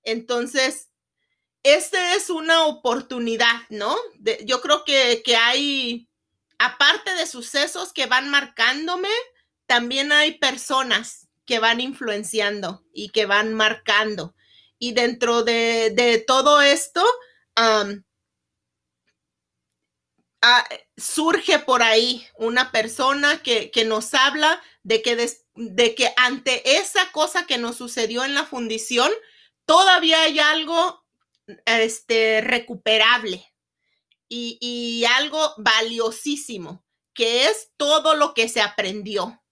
Entonces, 0.01 0.89
esta 1.61 2.15
es 2.15 2.31
una 2.31 2.65
oportunidad, 2.65 3.61
¿no? 3.69 3.95
Yo 4.45 4.61
creo 4.61 4.83
que, 4.83 5.21
que 5.23 5.35
hay, 5.35 6.09
aparte 6.57 7.13
de 7.13 7.27
sucesos 7.27 7.93
que 7.93 8.07
van 8.07 8.29
marcándome, 8.29 9.09
también 9.67 10.11
hay 10.11 10.39
personas 10.39 11.27
que 11.45 11.59
van 11.59 11.81
influenciando 11.81 12.83
y 12.91 13.09
que 13.09 13.27
van 13.27 13.53
marcando 13.53 14.33
y 14.79 14.93
dentro 14.93 15.43
de, 15.43 15.91
de 15.91 16.19
todo 16.19 16.61
esto 16.61 17.05
uh, 17.59 18.01
surge 20.95 21.59
por 21.59 21.83
ahí 21.83 22.25
una 22.37 22.71
persona 22.71 23.43
que, 23.43 23.69
que 23.71 23.83
nos 23.83 24.13
habla 24.13 24.61
de 24.89 25.03
que, 25.03 25.15
de 25.53 25.93
que 25.93 26.11
ante 26.17 26.77
esa 26.77 27.11
cosa 27.11 27.45
que 27.45 27.59
nos 27.59 27.77
sucedió 27.77 28.23
en 28.25 28.33
la 28.33 28.43
fundición, 28.43 29.11
todavía 29.65 30.23
hay 30.23 30.39
algo 30.39 31.05
este, 31.65 32.41
recuperable 32.41 33.45
y, 34.27 34.57
y 34.59 35.05
algo 35.05 35.53
valiosísimo, 35.57 36.83
que 37.13 37.45
es 37.45 37.69
todo 37.77 38.15
lo 38.15 38.33
que 38.33 38.49
se 38.49 38.61
aprendió, 38.61 39.43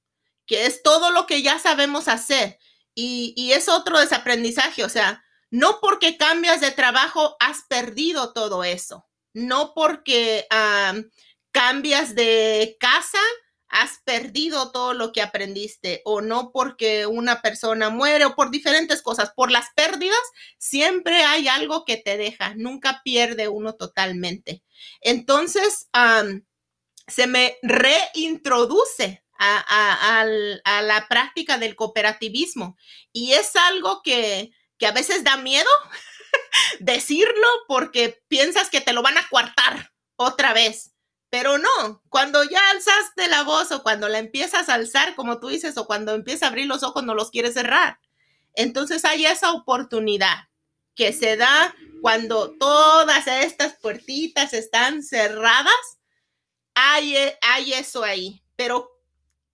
que 0.48 0.66
es 0.66 0.82
todo 0.82 1.12
lo 1.12 1.28
que 1.28 1.44
ya 1.44 1.60
sabemos 1.60 2.08
hacer 2.08 2.58
y, 2.96 3.36
y, 3.38 3.52
es 3.52 3.70
otro 3.70 4.00
desaprendizaje, 4.00 4.84
o 4.84 4.90
sea, 4.90 5.24
no 5.52 5.80
porque 5.80 6.18
cambias 6.18 6.62
de 6.62 6.72
trabajo 6.72 7.38
has 7.40 7.62
perdido 7.70 8.34
todo 8.34 8.64
eso, 8.64 9.08
no 9.34 9.76
porque 9.76 10.48
um, 10.52 11.04
cambias 11.52 12.16
de 12.16 12.76
casa 12.80 13.20
has 13.70 14.00
perdido 14.04 14.72
todo 14.72 14.94
lo 14.94 15.12
que 15.12 15.22
aprendiste 15.22 16.02
o 16.06 16.22
no 16.22 16.52
porque 16.52 17.06
una 17.06 17.42
persona 17.42 17.90
muere 17.90 18.26
o 18.26 18.36
por 18.36 18.52
diferentes 18.52 19.02
cosas, 19.02 19.32
por 19.36 19.52
las 19.52 19.68
pérdidas 19.76 20.18
siempre 20.58 21.24
hay 21.24 21.48
algo 21.48 21.86
que 21.86 21.98
te 21.98 22.18
deja, 22.18 22.54
nunca 22.56 23.02
pierde 23.04 23.48
uno 23.48 23.76
totalmente. 23.76 24.64
Entonces, 25.02 25.90
se 27.08 27.28
me 27.28 27.58
reintroduce 27.62 29.24
a, 29.40 30.26
la 30.26 31.08
práctica 31.08 31.58
del 31.58 31.76
cooperativismo. 31.76 32.78
Y 33.12 33.34
es 33.34 33.56
algo 33.56 34.02
que, 34.04 34.52
que 34.78 34.88
a 34.88 34.92
veces 34.92 35.24
da 35.24 35.38
miedo 35.38 35.70
decirlo 36.80 37.48
porque 37.68 38.22
piensas 38.28 38.70
que 38.70 38.82
te 38.82 38.94
lo 38.94 39.02
van 39.02 39.18
a 39.18 39.28
coartar 39.30 39.94
otra 40.16 40.54
vez. 40.54 40.94
Pero 41.38 41.60
no, 41.60 42.02
cuando 42.10 42.44
ya 42.46 42.60
alzaste 42.72 43.28
la 43.28 43.44
voz 43.44 43.72
o 43.72 43.84
cuando 43.84 44.10
la 44.10 44.18
empiezas 44.18 44.70
a 44.70 44.74
alzar, 44.74 45.14
como 45.14 45.40
tú 45.40 45.50
dices, 45.50 45.78
o 45.78 45.86
cuando 45.86 46.16
empieza 46.16 46.48
a 46.48 46.50
abrir 46.50 46.66
los 46.66 46.82
ojos, 46.82 47.04
no 47.04 47.14
los 47.14 47.30
quieres 47.30 47.54
cerrar. 47.54 48.00
Entonces 48.56 49.06
hay 49.06 49.28
esa 49.28 49.54
oportunidad 49.54 50.50
que 50.96 51.14
se 51.14 51.38
da 51.38 51.76
cuando 52.02 52.58
todas 52.58 53.28
estas 53.28 53.78
puertitas 53.78 54.54
están 54.54 55.04
cerradas. 55.04 56.00
Hay, 56.74 57.16
hay 57.42 57.74
eso 57.74 58.04
ahí. 58.04 58.42
Pero 58.56 59.00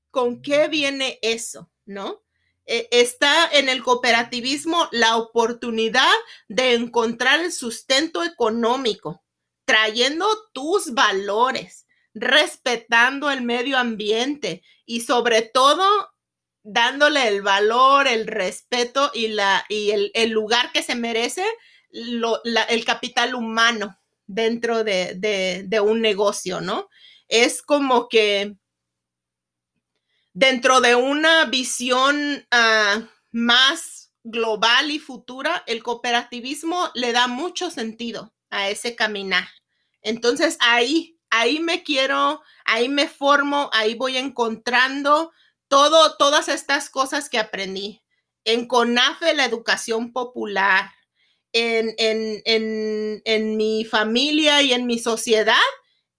¿con 0.10 0.42
qué 0.42 0.70
viene 0.70 1.20
eso? 1.22 1.70
¿No? 1.86 2.24
Eh, 2.66 2.88
está 2.92 3.50
en 3.52 3.68
el 3.68 3.84
cooperativismo 3.84 4.88
la 4.94 5.18
oportunidad 5.18 6.14
de 6.48 6.76
encontrar 6.76 7.42
el 7.42 7.52
sustento 7.52 8.24
económico, 8.24 9.22
trayendo 9.66 10.28
tus 10.54 10.94
valores, 10.94 11.88
respetando 12.14 13.32
el 13.32 13.42
medio 13.42 13.78
ambiente 13.78 14.64
y 14.86 15.02
sobre 15.02 15.42
todo 15.42 15.86
dándole 16.64 17.28
el 17.28 17.42
valor, 17.42 18.08
el 18.08 18.28
respeto 18.28 19.12
y, 19.14 19.30
la, 19.30 19.66
y 19.70 19.92
el, 19.92 20.12
el 20.14 20.30
lugar 20.30 20.72
que 20.72 20.84
se 20.84 20.96
merece 20.96 21.46
lo, 21.90 22.40
la, 22.44 22.64
el 22.64 22.86
capital 22.86 23.36
humano 23.36 24.00
dentro 24.26 24.84
de, 24.84 25.16
de, 25.16 25.64
de 25.66 25.80
un 25.80 26.02
negocio, 26.02 26.62
¿no? 26.62 26.90
Es 27.28 27.62
como 27.62 28.08
que 28.08 28.56
dentro 30.34 30.82
de 30.82 30.96
una 30.96 31.46
visión 31.46 32.46
uh, 32.52 33.04
más 33.32 34.12
global 34.24 34.92
y 34.92 35.00
futura, 35.00 35.64
el 35.68 35.84
cooperativismo 35.84 36.90
le 36.96 37.12
da 37.12 37.28
mucho 37.28 37.70
sentido 37.70 38.34
a 38.54 38.70
ese 38.70 38.96
caminar. 38.96 39.48
Entonces 40.02 40.58
ahí, 40.60 41.18
ahí 41.30 41.60
me 41.60 41.84
quiero, 41.84 42.42
ahí 42.66 42.90
me 42.90 43.08
formo, 43.08 43.70
ahí 43.74 43.96
voy 43.96 44.18
encontrando 44.18 45.32
todo, 45.68 46.16
todas 46.18 46.50
estas 46.50 46.90
cosas 46.90 47.30
que 47.30 47.40
aprendí. 47.40 48.02
en 48.46 48.68
CONAFE 48.68 49.34
la 49.34 49.46
educación 49.46 50.12
popular, 50.12 50.92
en, 51.54 51.94
en, 51.98 52.42
en, 52.46 53.22
en 53.26 53.58
mi 53.58 53.86
familia 53.86 54.62
y 54.62 54.74
en 54.74 54.86
mi 54.86 55.00
sociedad, 55.00 55.56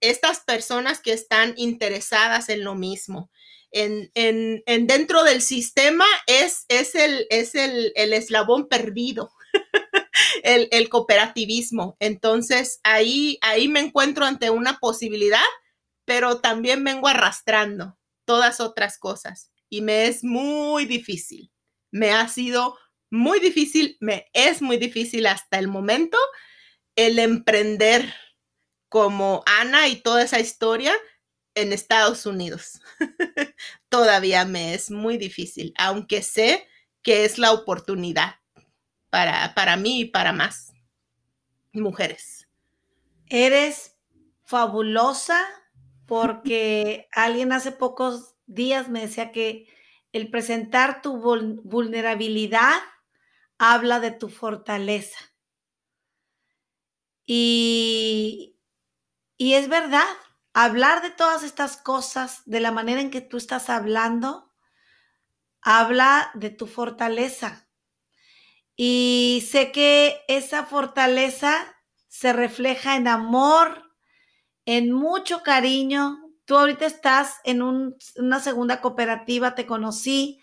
estas 0.01 0.39
personas 0.39 1.01
que 1.01 1.13
están 1.13 1.53
interesadas 1.57 2.49
en 2.49 2.63
lo 2.63 2.75
mismo. 2.75 3.29
En, 3.71 4.09
en, 4.15 4.63
en, 4.65 4.87
dentro 4.87 5.23
del 5.23 5.41
sistema 5.41 6.05
es, 6.27 6.65
es, 6.69 6.95
el, 6.95 7.27
es 7.29 7.55
el, 7.55 7.91
el 7.95 8.13
eslabón 8.13 8.67
perdido, 8.69 9.31
el, 10.45 10.89
cooperativismo. 10.89 11.97
Entonces 11.99 12.79
ahí, 12.83 13.39
ahí 13.41 13.67
me 13.67 13.79
encuentro 13.79 14.25
ante 14.25 14.49
una 14.51 14.77
posibilidad, 14.79 15.43
pero 16.05 16.39
también 16.39 16.83
vengo 16.83 17.07
arrastrando 17.07 17.97
todas 18.25 18.59
otras 18.59 18.97
cosas 18.99 19.51
y 19.69 19.81
me 19.81 20.07
es 20.07 20.23
muy 20.23 20.85
difícil. 20.85 21.51
Me 21.91 22.11
ha 22.11 22.27
sido 22.27 22.77
muy 23.09 23.39
difícil, 23.39 23.97
me 23.99 24.27
es 24.33 24.61
muy 24.61 24.77
difícil 24.77 25.25
hasta 25.25 25.57
el 25.57 25.67
momento 25.67 26.17
el 26.95 27.19
emprender 27.19 28.13
como 28.89 29.43
Ana 29.47 29.87
y 29.87 29.97
toda 29.97 30.23
esa 30.23 30.39
historia 30.39 30.93
en 31.55 31.73
Estados 31.73 32.25
Unidos. 32.25 32.81
Todavía 33.89 34.45
me 34.45 34.75
es 34.75 34.91
muy 34.91 35.17
difícil, 35.17 35.73
aunque 35.77 36.21
sé 36.21 36.67
que 37.01 37.25
es 37.25 37.37
la 37.37 37.51
oportunidad 37.51 38.35
para, 39.15 39.53
para 39.53 39.77
mí 39.77 40.01
y 40.01 40.05
para 40.05 40.33
más 40.33 40.73
mujeres. 41.71 42.49
Eres 43.27 43.95
fabulosa 44.43 45.39
porque 46.05 47.07
alguien 47.13 47.53
hace 47.53 47.71
pocos 47.71 48.35
días 48.45 48.89
me 48.89 48.99
decía 48.99 49.31
que 49.31 49.69
el 50.11 50.29
presentar 50.29 51.01
tu 51.01 51.17
vulnerabilidad 51.63 52.73
habla 53.57 54.01
de 54.01 54.11
tu 54.11 54.27
fortaleza. 54.27 55.17
Y, 57.25 58.59
y 59.37 59.53
es 59.53 59.69
verdad, 59.69 60.05
hablar 60.53 61.01
de 61.01 61.11
todas 61.11 61.43
estas 61.43 61.77
cosas 61.77 62.41
de 62.45 62.59
la 62.59 62.71
manera 62.71 62.99
en 62.99 63.11
que 63.11 63.21
tú 63.21 63.37
estás 63.37 63.69
hablando, 63.69 64.53
habla 65.61 66.31
de 66.33 66.49
tu 66.49 66.67
fortaleza. 66.67 67.64
Y 68.75 69.47
sé 69.49 69.71
que 69.71 70.21
esa 70.27 70.65
fortaleza 70.65 71.53
se 72.07 72.33
refleja 72.33 72.95
en 72.95 73.07
amor, 73.07 73.91
en 74.65 74.91
mucho 74.91 75.43
cariño. 75.43 76.17
Tú 76.45 76.57
ahorita 76.57 76.85
estás 76.85 77.37
en 77.43 77.61
una 77.61 78.39
segunda 78.39 78.81
cooperativa, 78.81 79.55
te 79.55 79.65
conocí 79.65 80.39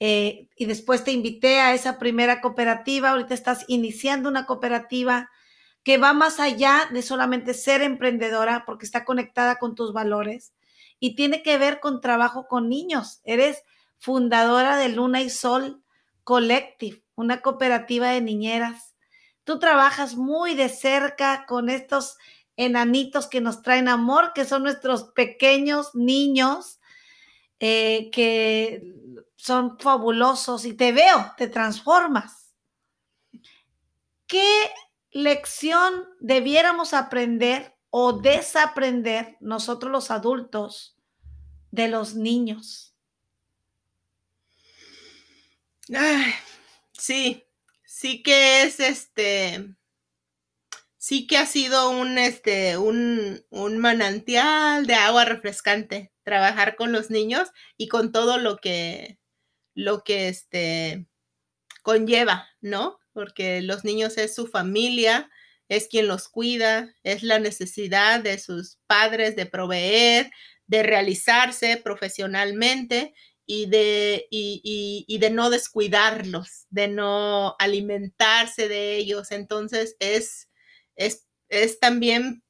eh, 0.00 0.48
y 0.56 0.66
después 0.66 1.04
te 1.04 1.12
invité 1.12 1.60
a 1.60 1.74
esa 1.74 1.98
primera 1.98 2.40
cooperativa. 2.40 3.10
Ahorita 3.10 3.34
estás 3.34 3.64
iniciando 3.68 4.28
una 4.28 4.46
cooperativa 4.46 5.30
que 5.82 5.98
va 5.98 6.14
más 6.14 6.40
allá 6.40 6.88
de 6.92 7.02
solamente 7.02 7.52
ser 7.52 7.82
emprendedora 7.82 8.64
porque 8.66 8.86
está 8.86 9.04
conectada 9.04 9.58
con 9.58 9.74
tus 9.74 9.92
valores 9.92 10.54
y 10.98 11.14
tiene 11.14 11.42
que 11.42 11.58
ver 11.58 11.78
con 11.78 12.00
trabajo 12.00 12.46
con 12.48 12.68
niños. 12.68 13.20
Eres 13.24 13.62
fundadora 13.98 14.78
de 14.78 14.88
Luna 14.88 15.20
y 15.20 15.28
Sol 15.28 15.82
Collective, 16.24 17.03
una 17.16 17.40
cooperativa 17.40 18.10
de 18.10 18.20
niñeras. 18.20 18.94
Tú 19.44 19.58
trabajas 19.58 20.16
muy 20.16 20.54
de 20.54 20.68
cerca 20.68 21.46
con 21.46 21.68
estos 21.68 22.16
enanitos 22.56 23.26
que 23.26 23.40
nos 23.40 23.62
traen 23.62 23.88
amor, 23.88 24.32
que 24.34 24.44
son 24.44 24.62
nuestros 24.62 25.04
pequeños 25.14 25.94
niños, 25.94 26.80
eh, 27.60 28.10
que 28.12 28.82
son 29.36 29.78
fabulosos 29.78 30.64
y 30.64 30.74
te 30.74 30.92
veo, 30.92 31.32
te 31.36 31.48
transformas. 31.48 32.54
¿Qué 34.26 34.70
lección 35.10 36.08
debiéramos 36.20 36.94
aprender 36.94 37.76
o 37.90 38.14
desaprender 38.14 39.36
nosotros 39.40 39.92
los 39.92 40.10
adultos 40.10 40.96
de 41.70 41.88
los 41.88 42.14
niños? 42.14 42.94
Sí, 46.98 47.44
sí 47.84 48.22
que 48.22 48.62
es 48.62 48.80
este, 48.80 49.76
sí 50.96 51.26
que 51.26 51.36
ha 51.36 51.46
sido 51.46 51.90
un, 51.90 52.18
este, 52.18 52.78
un, 52.78 53.44
un 53.50 53.78
manantial 53.78 54.86
de 54.86 54.94
agua 54.94 55.24
refrescante 55.24 56.12
trabajar 56.22 56.76
con 56.76 56.92
los 56.92 57.10
niños 57.10 57.50
y 57.76 57.88
con 57.88 58.12
todo 58.12 58.38
lo 58.38 58.56
que, 58.56 59.18
lo 59.74 60.04
que 60.04 60.28
este, 60.28 61.06
conlleva, 61.82 62.48
¿no? 62.60 62.98
porque 63.14 63.62
los 63.62 63.84
niños 63.84 64.18
es 64.18 64.34
su 64.34 64.46
familia, 64.46 65.30
es 65.68 65.88
quien 65.88 66.08
los 66.08 66.28
cuida, 66.28 66.94
es 67.04 67.22
la 67.22 67.38
necesidad 67.38 68.20
de 68.20 68.38
sus 68.38 68.78
padres 68.86 69.36
de 69.36 69.46
proveer, 69.46 70.30
de 70.66 70.82
realizarse 70.82 71.80
profesionalmente 71.82 73.14
y 73.46 73.66
de, 73.66 74.26
y, 74.30 75.18
de 75.18 75.30
no 75.30 75.50
descuidarlos, 75.50 76.66
de 76.70 76.88
no 76.88 77.56
alimentarse 77.58 78.68
de 78.68 78.96
ellos. 78.96 79.30
Entonces 79.30 79.96
es, 79.98 80.48
es, 80.96 81.26
es 81.48 81.78
también 81.78 82.42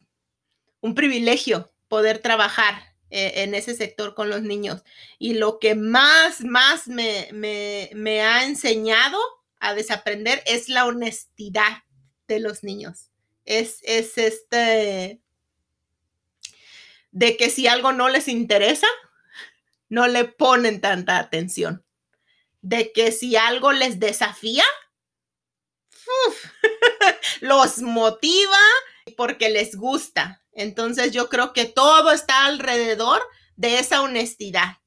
un 0.80 0.94
privilegio 0.94 1.72
poder 1.88 2.18
trabajar 2.18 2.94
eh, 3.10 3.42
en 3.42 3.54
ese 3.54 3.74
sector 3.74 4.14
con 4.14 4.30
los 4.30 4.42
niños. 4.42 4.82
Y 5.18 5.34
lo 5.34 5.58
que 5.58 5.74
más, 5.74 6.42
más 6.42 6.86
me, 6.86 7.28
me, 7.32 7.90
me 7.94 8.22
ha 8.22 8.44
enseñado 8.44 9.18
a 9.58 9.74
desaprender 9.74 10.42
es 10.46 10.68
la 10.68 10.86
honestidad 10.86 11.82
de 12.28 12.40
los 12.40 12.62
niños. 12.62 13.10
Es, 13.44 13.78
es 13.82 14.16
este 14.18 15.20
de 17.14 17.36
que 17.36 17.48
si 17.48 17.68
algo 17.68 17.92
no 17.92 18.08
les 18.08 18.26
interesa, 18.26 18.88
no 19.94 20.08
le 20.08 20.24
ponen 20.24 20.80
tanta 20.80 21.18
atención. 21.18 21.84
De 22.62 22.92
que 22.92 23.12
si 23.12 23.36
algo 23.36 23.72
les 23.72 24.00
desafía, 24.00 24.64
los 27.40 27.78
motiva 27.78 28.58
porque 29.16 29.50
les 29.50 29.76
gusta. 29.76 30.42
Entonces 30.52 31.12
yo 31.12 31.28
creo 31.28 31.52
que 31.52 31.66
todo 31.66 32.10
está 32.10 32.46
alrededor 32.46 33.22
de 33.54 33.78
esa 33.78 34.02
honestidad. 34.02 34.78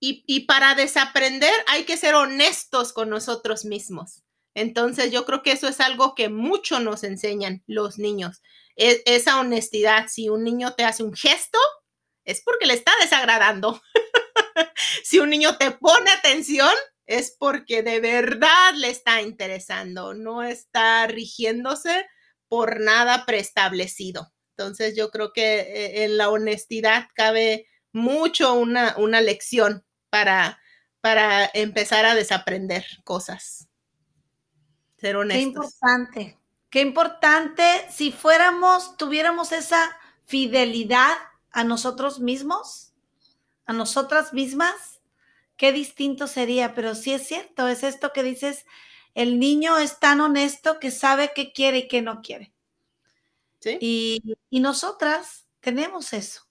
Y, 0.00 0.40
para 0.46 0.76
desaprender 0.76 1.52
hay 1.66 1.84
que 1.84 1.96
ser 1.96 2.14
honestos 2.14 2.92
con 2.92 3.10
nosotros 3.10 3.64
mismos. 3.64 4.22
Entonces 4.54 5.10
yo 5.10 5.24
creo 5.24 5.42
que 5.42 5.52
eso 5.52 5.66
es 5.68 5.80
algo 5.80 6.14
que 6.14 6.28
mucho 6.28 6.80
nos 6.80 7.04
enseñan 7.04 7.62
los 7.66 7.98
niños. 7.98 8.40
E, 8.76 9.02
esa 9.06 9.40
honestidad, 9.40 10.06
si 10.08 10.28
un 10.28 10.44
niño 10.44 10.74
te 10.74 10.84
hace 10.84 11.02
un 11.02 11.14
gesto, 11.14 11.58
es 12.24 12.42
porque 12.44 12.66
le 12.66 12.74
está 12.74 12.92
desagradando. 13.00 13.80
si 15.04 15.18
un 15.18 15.30
niño 15.30 15.56
te 15.56 15.70
pone 15.70 16.10
atención, 16.10 16.72
es 17.06 17.34
porque 17.38 17.82
de 17.82 18.00
verdad 18.00 18.74
le 18.74 18.90
está 18.90 19.22
interesando, 19.22 20.14
no 20.14 20.42
está 20.42 21.06
rigiéndose 21.06 22.06
por 22.48 22.80
nada 22.80 23.24
preestablecido. 23.26 24.32
Entonces 24.50 24.96
yo 24.96 25.10
creo 25.10 25.32
que 25.32 25.60
eh, 25.60 26.04
en 26.04 26.16
la 26.16 26.30
honestidad 26.30 27.08
cabe 27.14 27.66
mucho 27.92 28.54
una, 28.54 28.94
una 28.98 29.20
lección 29.20 29.84
para, 30.10 30.60
para 31.00 31.48
empezar 31.54 32.04
a 32.04 32.14
desaprender 32.14 32.84
cosas. 33.04 33.68
Ser 34.98 35.16
honestos. 35.16 35.40
Qué 35.40 35.48
importante, 35.48 36.38
qué 36.70 36.80
importante 36.80 37.86
si 37.90 38.10
fuéramos, 38.10 38.96
tuviéramos 38.96 39.52
esa 39.52 39.96
fidelidad 40.24 41.16
a 41.52 41.64
nosotros 41.64 42.20
mismos, 42.20 42.87
a 43.68 43.72
nosotras 43.72 44.32
mismas, 44.32 45.00
qué 45.56 45.70
distinto 45.72 46.26
sería, 46.26 46.74
pero 46.74 46.96
sí 46.96 47.12
es 47.12 47.28
cierto, 47.28 47.68
es 47.68 47.84
esto 47.84 48.12
que 48.12 48.24
dices, 48.24 48.66
el 49.14 49.38
niño 49.38 49.78
es 49.78 50.00
tan 50.00 50.20
honesto 50.20 50.80
que 50.80 50.90
sabe 50.90 51.30
qué 51.32 51.52
quiere 51.52 51.78
y 51.78 51.88
qué 51.88 52.02
no 52.02 52.20
quiere. 52.20 52.52
¿Sí? 53.60 53.78
Y, 53.80 54.36
y 54.50 54.58
nosotras 54.58 55.46
tenemos 55.60 56.12
eso. 56.12 56.42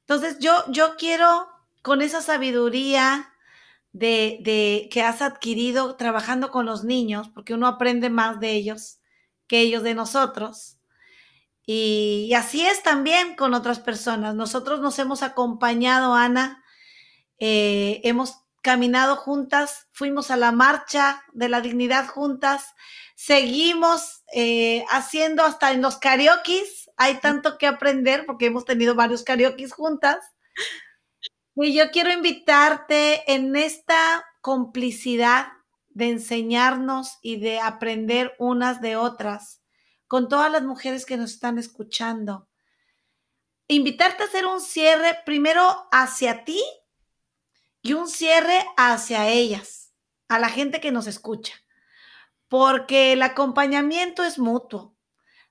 Entonces 0.00 0.38
yo, 0.38 0.52
yo 0.68 0.94
quiero 0.96 1.48
con 1.82 2.02
esa 2.02 2.20
sabiduría 2.20 3.34
de, 3.92 4.88
que 4.90 5.02
has 5.02 5.22
adquirido 5.22 5.96
trabajando 5.96 6.50
con 6.50 6.66
los 6.66 6.84
niños, 6.84 7.28
porque 7.28 7.54
uno 7.54 7.66
aprende 7.66 8.10
más 8.10 8.40
de 8.40 8.52
ellos 8.52 8.98
que 9.46 9.60
ellos 9.60 9.82
de 9.82 9.94
nosotros. 9.94 10.78
Y, 11.66 12.32
así 12.34 12.66
es 12.66 12.82
también 12.82 13.36
con 13.36 13.54
otras 13.54 13.80
personas. 13.80 14.34
Nosotros 14.34 14.80
nos 14.80 14.98
hemos 14.98 15.22
acompañado, 15.22 16.14
Ana, 16.14 16.62
eh, 17.38 18.00
hemos 18.04 18.44
caminado 18.62 19.16
juntas, 19.16 19.88
fuimos 19.92 20.30
a 20.30 20.36
la 20.36 20.52
marcha 20.52 21.22
de 21.32 21.48
la 21.48 21.60
dignidad 21.60 22.06
juntas, 22.06 22.74
seguimos 23.14 24.24
eh, 24.34 24.84
haciendo 24.90 25.42
hasta 25.42 25.72
en 25.72 25.82
los 25.82 25.98
karaoke, 25.98 26.64
hay 26.96 27.14
tanto 27.16 27.58
que 27.58 27.66
aprender 27.66 28.24
porque 28.26 28.46
hemos 28.46 28.64
tenido 28.64 28.94
varios 28.94 29.22
karaoke 29.22 29.68
juntas. 29.68 30.18
Y 31.56 31.74
yo 31.74 31.90
quiero 31.90 32.10
invitarte 32.10 33.32
en 33.32 33.54
esta 33.54 34.24
complicidad 34.40 35.48
de 35.90 36.08
enseñarnos 36.08 37.18
y 37.22 37.36
de 37.36 37.60
aprender 37.60 38.34
unas 38.38 38.80
de 38.80 38.96
otras 38.96 39.63
con 40.06 40.28
todas 40.28 40.50
las 40.50 40.62
mujeres 40.62 41.06
que 41.06 41.16
nos 41.16 41.32
están 41.32 41.58
escuchando. 41.58 42.48
Invitarte 43.68 44.22
a 44.22 44.26
hacer 44.26 44.46
un 44.46 44.60
cierre 44.60 45.18
primero 45.24 45.88
hacia 45.90 46.44
ti 46.44 46.62
y 47.82 47.94
un 47.94 48.08
cierre 48.08 48.64
hacia 48.76 49.28
ellas, 49.28 49.92
a 50.28 50.38
la 50.38 50.48
gente 50.48 50.80
que 50.80 50.92
nos 50.92 51.06
escucha, 51.06 51.54
porque 52.48 53.12
el 53.12 53.22
acompañamiento 53.22 54.22
es 54.22 54.38
mutuo. 54.38 54.96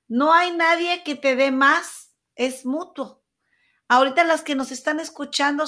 No 0.07 0.33
hay 0.33 0.51
nadie 0.51 1.03
que 1.03 1.15
te 1.15 1.35
dé 1.35 1.51
más, 1.51 2.15
es 2.35 2.65
mutuo. 2.65 3.23
Ahorita 3.87 4.23
las 4.23 4.41
que 4.41 4.55
nos 4.55 4.71
están 4.71 4.99
escuchando, 4.99 5.65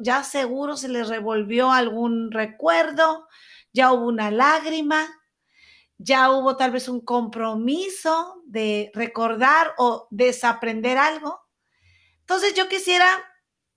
ya 0.00 0.24
seguro 0.24 0.76
se 0.76 0.88
les 0.88 1.08
revolvió 1.08 1.70
algún 1.70 2.32
recuerdo, 2.32 3.28
ya 3.72 3.92
hubo 3.92 4.06
una 4.06 4.30
lágrima, 4.30 5.17
ya 5.98 6.30
hubo 6.30 6.56
tal 6.56 6.70
vez 6.70 6.88
un 6.88 7.00
compromiso 7.00 8.42
de 8.46 8.90
recordar 8.94 9.74
o 9.78 10.06
desaprender 10.10 10.96
algo. 10.96 11.40
Entonces 12.20 12.54
yo 12.54 12.68
quisiera 12.68 13.06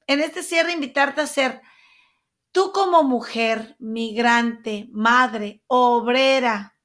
en 0.08 0.20
este 0.20 0.44
cierre 0.44 0.72
invitarte 0.72 1.22
a 1.22 1.26
hacer, 1.26 1.62
tú 2.52 2.72
como 2.72 3.04
mujer, 3.04 3.76
migrante, 3.80 4.88
madre, 4.92 5.64
obrera, 5.68 6.76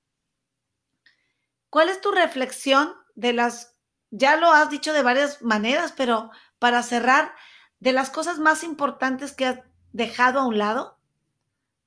¿cuál 1.70 1.89
es 1.89 2.01
tu 2.01 2.12
reflexión 2.12 2.95
de 3.14 3.32
las, 3.32 3.76
ya 4.11 4.37
lo 4.37 4.51
has 4.53 4.70
dicho 4.70 4.93
de 4.93 5.03
varias 5.03 5.43
maneras, 5.43 5.93
pero 5.97 6.30
para 6.59 6.82
cerrar, 6.82 7.34
de 7.80 7.93
las 7.93 8.11
cosas 8.11 8.39
más 8.39 8.62
importantes 8.62 9.32
que 9.32 9.47
has 9.47 9.59
dejado 9.93 10.41
a 10.41 10.47
un 10.47 10.57
lado 10.57 10.99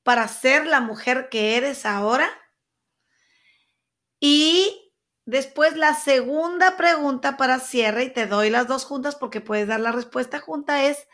para 0.04 0.28
ser 0.28 0.68
la 0.68 0.82
mujer 0.82 1.30
que 1.30 1.58
eres 1.58 1.86
ahora? 1.86 2.30
Y 4.20 4.94
después 5.26 5.76
la 5.78 5.94
segunda 5.94 6.76
pregunta 6.78 7.38
para 7.38 7.60
cierre, 7.60 8.06
y 8.06 8.14
te 8.14 8.28
doy 8.28 8.50
las 8.50 8.68
dos 8.68 8.86
juntas 8.86 9.16
porque 9.16 9.42
puedes 9.42 9.68
dar 9.68 9.80
la 9.80 9.92
respuesta 9.92 10.40
junta, 10.40 10.86
es, 10.86 11.08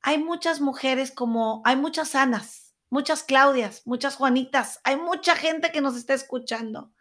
hay 0.00 0.18
muchas 0.18 0.60
mujeres 0.60 1.10
como, 1.10 1.62
hay 1.64 1.76
muchas 1.76 2.14
Anas, 2.14 2.74
muchas 2.90 3.22
Claudias, 3.22 3.82
muchas 3.84 4.16
Juanitas, 4.16 4.80
hay 4.84 4.96
mucha 4.96 5.36
gente 5.36 5.72
que 5.72 5.80
nos 5.80 5.96
está 5.96 6.14
escuchando, 6.14 6.92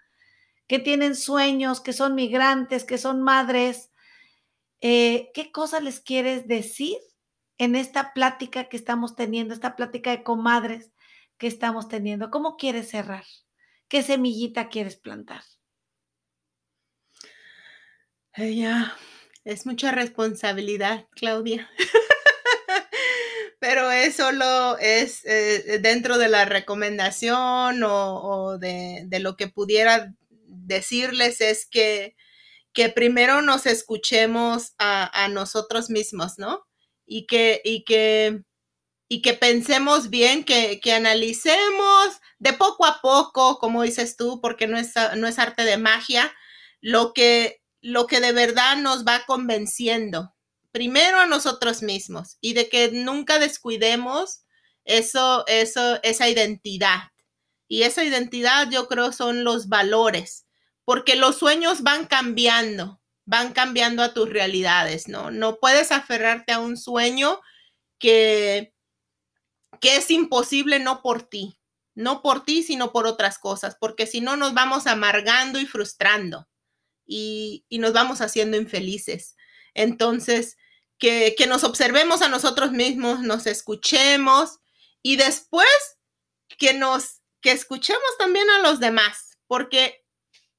que 0.68 0.80
tienen 0.80 1.16
sueños, 1.16 1.80
que 1.80 1.94
son 1.94 2.16
migrantes, 2.16 2.84
que 2.84 2.98
son 2.98 3.22
madres, 3.22 3.92
eh, 4.82 5.32
¿qué 5.34 5.52
cosas 5.52 5.82
les 5.82 6.00
quieres 6.00 6.48
decir 6.48 6.98
en 7.58 7.76
esta 7.76 8.14
plática 8.14 8.66
que 8.70 8.78
estamos 8.78 9.16
teniendo, 9.16 9.54
esta 9.54 9.76
plática 9.76 10.12
de 10.12 10.24
comadres 10.24 10.92
que 11.38 11.48
estamos 11.48 11.88
teniendo? 11.88 12.30
¿Cómo 12.30 12.58
quieres 12.58 12.90
cerrar? 12.90 13.24
¿Qué 13.88 14.04
semillita 14.04 14.70
quieres 14.70 14.98
plantar? 14.98 15.42
Ella 18.34 18.96
es 19.46 19.66
mucha 19.66 19.92
responsabilidad, 19.92 21.08
Claudia. 21.12 21.70
Pero 23.60 23.90
es 23.92 24.16
solo 24.16 24.78
es 24.78 25.26
eh, 25.26 25.80
dentro 25.82 26.18
de 26.18 26.30
la 26.30 26.46
recomendación 26.46 27.82
o, 27.84 28.58
de, 28.60 29.04
de, 29.08 29.20
lo 29.20 29.36
que 29.36 29.48
pudiera 29.48 30.14
decirles 30.30 31.42
es 31.42 31.66
que 31.66 32.16
que 32.78 32.90
primero 32.90 33.42
nos 33.42 33.66
escuchemos 33.66 34.76
a, 34.78 35.28
nosotros 35.32 35.90
mismos, 35.90 36.38
¿no? 36.38 36.64
Y 37.08 37.26
que, 37.26 37.60
y 37.64 37.84
que, 37.84 38.44
y 39.08 39.22
que 39.22 39.34
pensemos 39.34 40.10
bien, 40.10 40.44
que, 40.44 40.80
analicemos 40.94 42.20
de 42.40 42.54
poco 42.54 42.86
a 42.86 43.00
poco, 43.02 43.60
como 43.60 43.84
dices 43.84 44.18
tú, 44.18 44.42
porque 44.42 44.68
no 44.68 44.78
es, 44.78 44.94
no 45.16 45.28
es 45.28 45.40
arte 45.40 45.64
de 45.64 45.78
magia, 45.78 46.34
lo 46.82 47.14
que, 47.14 47.62
lo 47.82 48.08
que 48.08 48.20
de 48.20 48.32
verdad 48.34 48.78
nos 48.78 49.06
va 49.06 49.24
convenciendo. 49.26 50.34
Primero 50.72 51.20
a 51.20 51.26
nosotros 51.26 51.82
mismos 51.82 52.38
y 52.42 52.54
de 52.54 52.70
que 52.70 52.92
nunca 52.92 53.40
descuidemos 53.40 54.44
eso, 54.84 55.46
eso, 55.48 56.00
esa 56.04 56.30
identidad. 56.30 57.12
Y 57.68 57.84
esa 57.84 58.04
identidad 58.04 58.70
yo 58.70 58.88
creo 58.88 59.12
son 59.12 59.44
los 59.44 59.68
valores 59.70 60.48
porque 60.88 61.18
los 61.18 61.38
sueños 61.38 61.84
van 61.84 62.06
cambiando, 62.06 63.02
van 63.26 63.52
cambiando 63.52 64.02
a 64.04 64.14
tus 64.14 64.30
realidades, 64.30 65.10
¿no? 65.10 65.32
No 65.32 65.60
puedes 65.60 65.92
aferrarte 65.92 66.54
a 66.54 66.60
un 66.60 66.78
sueño 66.78 67.42
que, 68.00 68.74
que 69.80 69.98
es 69.98 70.12
imposible 70.12 70.80
no 70.80 71.02
por 71.02 71.24
ti, 71.24 71.60
no 71.96 72.22
por 72.22 72.44
ti, 72.44 72.64
sino 72.64 72.92
por 72.92 73.08
otras 73.08 73.40
cosas, 73.40 73.78
porque 73.80 74.08
si 74.08 74.22
no 74.22 74.38
nos 74.38 74.54
vamos 74.54 74.88
amargando 74.88 75.60
y 75.60 75.66
frustrando 75.66 76.48
y, 77.06 77.66
nos 77.72 77.94
vamos 77.94 78.22
haciendo 78.22 78.58
infelices. 78.58 79.36
Entonces, 79.74 80.58
que, 80.98 81.36
que 81.38 81.48
nos 81.48 81.64
observemos 81.64 82.22
a 82.22 82.30
nosotros 82.30 82.72
mismos, 82.72 83.22
nos 83.22 83.48
escuchemos 83.48 84.60
y 85.02 85.16
después 85.16 85.70
que 86.58 86.74
nos, 86.74 87.22
que 87.42 87.52
escuchemos 87.52 88.18
también 88.18 88.50
a 88.50 88.60
los 88.60 88.80
demás, 88.80 89.38
porque 89.48 90.04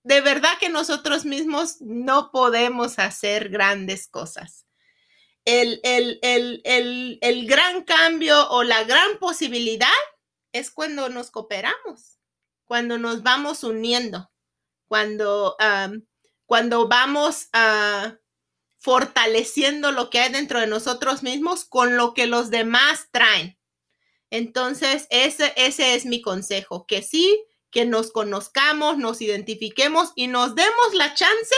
de 0.05 0.21
verdad 0.21 0.59
que 0.59 0.69
nosotros 0.69 1.25
mismos 1.25 1.81
no 1.81 2.31
podemos 2.31 2.99
hacer 2.99 3.49
grandes 3.49 4.09
cosas. 4.09 4.68
El, 5.51 5.81
el, 6.23 7.47
gran 7.47 7.83
cambio 7.85 8.51
o 8.51 8.65
la 8.65 8.85
gran 8.85 9.19
posibilidad 9.19 9.89
es 10.53 10.71
cuando 10.71 11.09
nos 11.09 11.31
cooperamos, 11.31 12.19
cuando 12.67 12.99
nos 12.99 13.23
vamos 13.23 13.65
uniendo, 13.65 14.31
cuando, 14.89 15.57
cuando 16.45 16.87
vamos 16.87 17.49
a 17.55 18.19
fortaleciendo 18.79 19.91
lo 19.91 20.11
que 20.11 20.21
hay 20.21 20.33
dentro 20.33 20.61
de 20.61 20.67
nosotros 20.67 21.23
mismos 21.23 21.65
con 21.65 21.97
lo 21.97 22.13
que 22.13 22.27
los 22.27 22.51
demás 22.51 23.09
traen. 23.11 23.59
Entonces, 24.31 25.07
ese, 25.09 25.55
ese 25.57 25.95
es 25.95 26.05
mi 26.05 26.21
consejo, 26.21 26.87
que 26.87 27.01
sí, 27.01 27.43
que 27.71 27.87
nos 27.87 28.13
conozcamos, 28.13 28.99
nos 28.99 29.23
identifiquemos 29.23 30.13
y 30.15 30.27
nos 30.27 30.55
demos 30.55 30.93
la 30.93 31.15
chance 31.15 31.55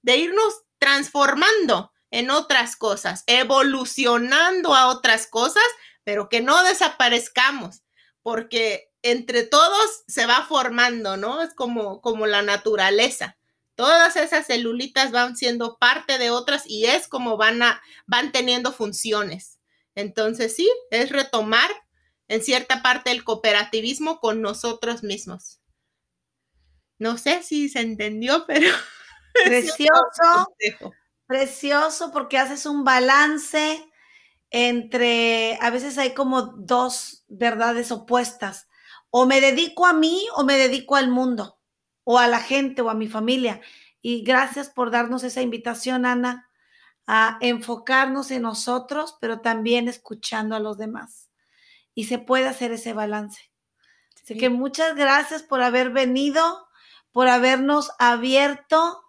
de 0.00 0.16
irnos 0.16 0.62
transformando 0.78 1.92
en 2.10 2.30
otras 2.30 2.76
cosas, 2.76 3.24
evolucionando 3.26 4.74
a 4.74 4.88
otras 4.88 5.26
cosas, 5.26 5.62
pero 6.04 6.28
que 6.28 6.40
no 6.40 6.62
desaparezcamos, 6.64 7.82
porque 8.22 8.90
entre 9.02 9.44
todos 9.44 10.04
se 10.06 10.26
va 10.26 10.46
formando, 10.46 11.16
¿no? 11.16 11.42
Es 11.42 11.54
como, 11.54 12.00
como 12.00 12.26
la 12.26 12.42
naturaleza. 12.42 13.36
Todas 13.74 14.16
esas 14.16 14.46
celulitas 14.46 15.12
van 15.12 15.36
siendo 15.36 15.78
parte 15.78 16.18
de 16.18 16.30
otras 16.30 16.64
y 16.66 16.86
es 16.86 17.06
como 17.06 17.36
van, 17.36 17.62
a, 17.62 17.80
van 18.06 18.32
teniendo 18.32 18.72
funciones. 18.72 19.60
Entonces, 19.94 20.56
sí, 20.56 20.68
es 20.90 21.10
retomar 21.10 21.70
en 22.26 22.42
cierta 22.42 22.82
parte 22.82 23.10
el 23.10 23.24
cooperativismo 23.24 24.18
con 24.20 24.42
nosotros 24.42 25.02
mismos. 25.02 25.60
No 26.98 27.18
sé 27.18 27.42
si 27.42 27.68
se 27.68 27.80
entendió, 27.80 28.44
pero... 28.46 28.68
Precioso, 29.44 30.48
precioso 31.28 32.10
porque 32.10 32.38
haces 32.38 32.66
un 32.66 32.82
balance 32.82 33.88
entre, 34.50 35.58
a 35.60 35.70
veces 35.70 35.98
hay 35.98 36.14
como 36.14 36.42
dos 36.42 37.24
verdades 37.28 37.92
opuestas. 37.92 38.66
O 39.10 39.26
me 39.26 39.40
dedico 39.40 39.86
a 39.86 39.92
mí 39.92 40.26
o 40.34 40.44
me 40.44 40.56
dedico 40.56 40.96
al 40.96 41.08
mundo, 41.08 41.60
o 42.02 42.18
a 42.18 42.26
la 42.26 42.40
gente 42.40 42.82
o 42.82 42.90
a 42.90 42.94
mi 42.94 43.06
familia. 43.08 43.60
Y 44.02 44.22
gracias 44.22 44.70
por 44.70 44.90
darnos 44.90 45.22
esa 45.22 45.42
invitación, 45.42 46.06
Ana, 46.06 46.50
a 47.06 47.38
enfocarnos 47.40 48.30
en 48.30 48.42
nosotros, 48.42 49.16
pero 49.20 49.40
también 49.40 49.88
escuchando 49.88 50.56
a 50.56 50.60
los 50.60 50.78
demás 50.78 51.28
y 51.94 52.04
se 52.04 52.18
puede 52.18 52.46
hacer 52.46 52.72
ese 52.72 52.92
balance. 52.92 53.50
Así 54.22 54.36
que 54.36 54.50
muchas 54.50 54.94
gracias 54.94 55.42
por 55.42 55.62
haber 55.62 55.90
venido, 55.90 56.68
por 57.12 57.28
habernos 57.28 57.90
abierto 57.98 59.02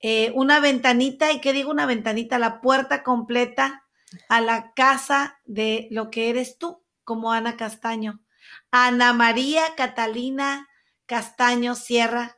eh, 0.00 0.32
una 0.34 0.60
ventanita, 0.60 1.32
y 1.32 1.40
que 1.40 1.52
digo 1.52 1.70
una 1.70 1.86
ventanita, 1.86 2.38
la 2.38 2.60
puerta 2.60 3.02
completa 3.02 3.84
a 4.28 4.40
la 4.40 4.72
casa 4.74 5.40
de 5.44 5.88
lo 5.90 6.10
que 6.10 6.30
eres 6.30 6.58
tú, 6.58 6.84
como 7.04 7.32
Ana 7.32 7.56
Castaño. 7.56 8.20
Ana 8.70 9.12
María 9.12 9.62
Catalina 9.76 10.68
Castaño 11.06 11.74
Sierra, 11.74 12.36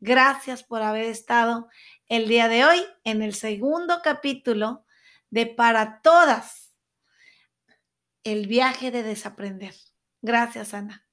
gracias 0.00 0.62
por 0.62 0.82
haber 0.82 1.04
estado 1.04 1.68
el 2.08 2.28
día 2.28 2.48
de 2.48 2.64
hoy 2.64 2.84
en 3.04 3.22
el 3.22 3.34
segundo 3.34 4.00
capítulo 4.02 4.84
de 5.30 5.46
Para 5.46 6.00
Todas 6.02 6.74
el 8.24 8.46
viaje 8.46 8.90
de 8.90 9.02
desaprender. 9.02 9.74
Gracias, 10.20 10.74
Ana. 10.74 11.06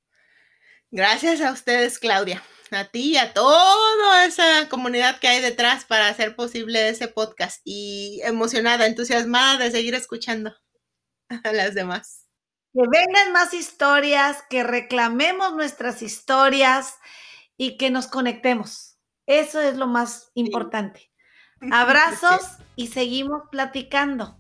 Gracias 0.92 1.42
a 1.42 1.52
ustedes, 1.52 2.00
Claudia, 2.00 2.42
a 2.76 2.86
ti 2.86 3.12
y 3.12 3.18
a 3.18 3.34
toda 3.34 4.26
esa 4.26 4.68
comunidad 4.70 5.20
que 5.20 5.28
hay 5.28 5.42
detrás 5.42 5.86
para 5.86 6.08
hacer 6.08 6.36
posible 6.36 6.90
ese 6.90 7.08
podcast 7.08 7.62
y 7.64 8.22
emocionada, 8.24 8.86
entusiasmada 8.86 9.58
de 9.58 9.72
seguir 9.72 9.96
escuchando 9.96 10.54
a 11.44 11.52
las 11.52 11.74
demás. 11.74 12.26
Que 12.74 12.82
vengan 12.92 13.32
más 13.32 13.54
historias, 13.54 14.44
que 14.50 14.64
reclamemos 14.64 15.54
nuestras 15.54 16.02
historias 16.02 16.96
y 17.58 17.78
que 17.78 17.90
nos 17.90 18.08
conectemos. 18.08 18.98
Eso 19.26 19.62
es 19.62 19.78
lo 19.78 19.88
más 19.88 20.32
importante. 20.34 21.12
Abrazos 21.72 22.42
y 22.76 22.88
seguimos 22.88 23.44
platicando. 23.50 24.38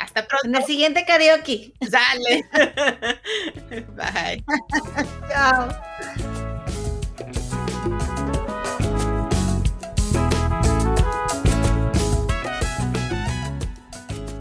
Hasta 0.00 0.26
pronto. 0.26 0.48
En 0.48 0.54
el 0.54 0.64
siguiente 0.64 1.04
karaoke. 1.04 1.74
Dale. 1.80 2.44
Bye. 3.96 4.44
Chao. 5.28 5.68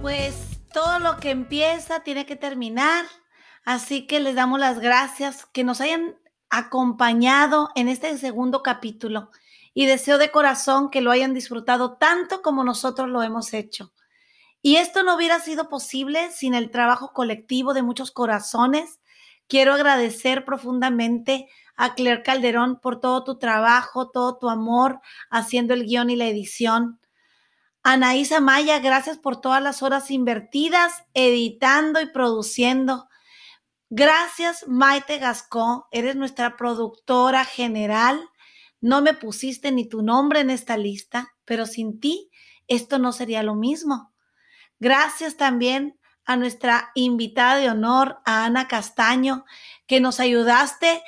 Pues 0.10 0.34
todo 0.74 0.97
lo 0.97 1.18
que 1.18 1.30
empieza 1.30 1.99
tiene 1.99 2.26
que 2.26 2.36
terminar. 2.36 3.05
Así 3.64 4.07
que 4.07 4.20
les 4.20 4.34
damos 4.34 4.60
las 4.60 4.80
gracias 4.80 5.45
que 5.45 5.64
nos 5.64 5.82
hayan 5.82 6.16
acompañado 6.49 7.70
en 7.76 7.88
este 7.89 8.18
segundo 8.18 8.64
capítulo 8.64 9.30
y 9.76 9.86
deseo 9.86 10.18
de 10.18 10.32
corazón 10.32 10.89
que 10.89 11.01
lo 11.01 11.12
hayan 11.12 11.36
disfrutado 11.36 11.97
tanto 11.97 12.41
como 12.41 12.64
nosotros 12.64 13.07
lo 13.07 13.22
hemos 13.22 13.53
hecho. 13.53 13.93
Y 14.64 14.78
esto 14.78 15.03
no 15.03 15.16
hubiera 15.16 15.39
sido 15.41 15.70
posible 15.70 16.32
sin 16.32 16.55
el 16.55 16.72
trabajo 16.72 17.14
colectivo 17.14 17.76
de 17.76 17.84
muchos 17.84 18.10
corazones. 18.10 18.99
Quiero 19.47 19.76
agradecer 19.76 20.43
profundamente 20.43 21.47
a 21.76 21.93
Claire 21.93 22.24
Calderón 22.24 22.80
por 22.80 22.99
todo 22.99 23.24
tu 23.24 23.38
trabajo, 23.38 24.10
todo 24.10 24.39
tu 24.39 24.49
amor 24.49 25.01
haciendo 25.30 25.76
el 25.76 25.86
guion 25.86 26.10
y 26.10 26.16
la 26.16 26.26
edición. 26.26 26.99
Anaísa 27.84 28.39
Maya, 28.39 28.80
gracias 28.80 29.17
por 29.17 29.39
todas 29.39 29.61
las 29.63 29.82
horas 29.82 30.11
invertidas 30.11 31.03
editando 31.13 32.01
y 32.01 32.07
produciendo. 32.07 33.07
Gracias, 33.89 34.67
Maite 34.67 35.17
Gascó, 35.17 35.88
eres 35.91 36.15
nuestra 36.15 36.57
productora 36.57 37.45
general. 37.45 38.30
No 38.82 39.01
me 39.01 39.13
pusiste 39.13 39.71
ni 39.71 39.88
tu 39.88 40.01
nombre 40.03 40.41
en 40.41 40.49
esta 40.49 40.77
lista, 40.77 41.34
pero 41.45 41.65
sin 41.65 41.99
ti 41.99 42.30
esto 42.67 42.99
no 42.99 43.11
sería 43.11 43.43
lo 43.43 43.55
mismo. 43.55 44.13
Gracias 44.80 45.38
también 45.38 45.99
a 46.25 46.36
nuestra 46.36 46.91
invitada 46.93 47.55
de 47.55 47.69
honor, 47.69 48.19
a 48.25 48.45
Ana 48.45 48.67
Castaño, 48.67 49.45
que 49.88 49.99
nos 49.99 50.19
ayudaste 50.19 51.01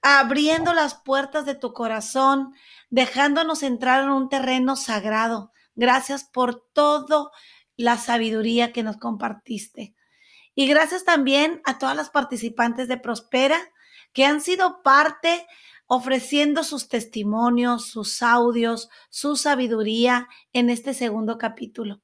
abriendo 0.00 0.72
las 0.72 0.94
puertas 0.94 1.44
de 1.44 1.54
tu 1.54 1.72
corazón, 1.74 2.54
dejándonos 2.88 3.62
entrar 3.62 4.04
en 4.04 4.10
un 4.10 4.28
terreno 4.28 4.76
sagrado. 4.76 5.52
Gracias 5.76 6.24
por 6.24 6.66
todo 6.72 7.30
la 7.76 7.98
sabiduría 7.98 8.72
que 8.72 8.82
nos 8.82 8.96
compartiste. 8.96 9.94
Y 10.54 10.66
gracias 10.66 11.04
también 11.04 11.60
a 11.64 11.78
todas 11.78 11.94
las 11.94 12.10
participantes 12.10 12.88
de 12.88 12.96
Prospera 12.96 13.58
que 14.12 14.24
han 14.24 14.40
sido 14.40 14.82
parte 14.82 15.46
ofreciendo 15.86 16.64
sus 16.64 16.88
testimonios, 16.88 17.90
sus 17.90 18.22
audios, 18.22 18.88
su 19.10 19.36
sabiduría 19.36 20.28
en 20.52 20.70
este 20.70 20.94
segundo 20.94 21.38
capítulo. 21.38 22.00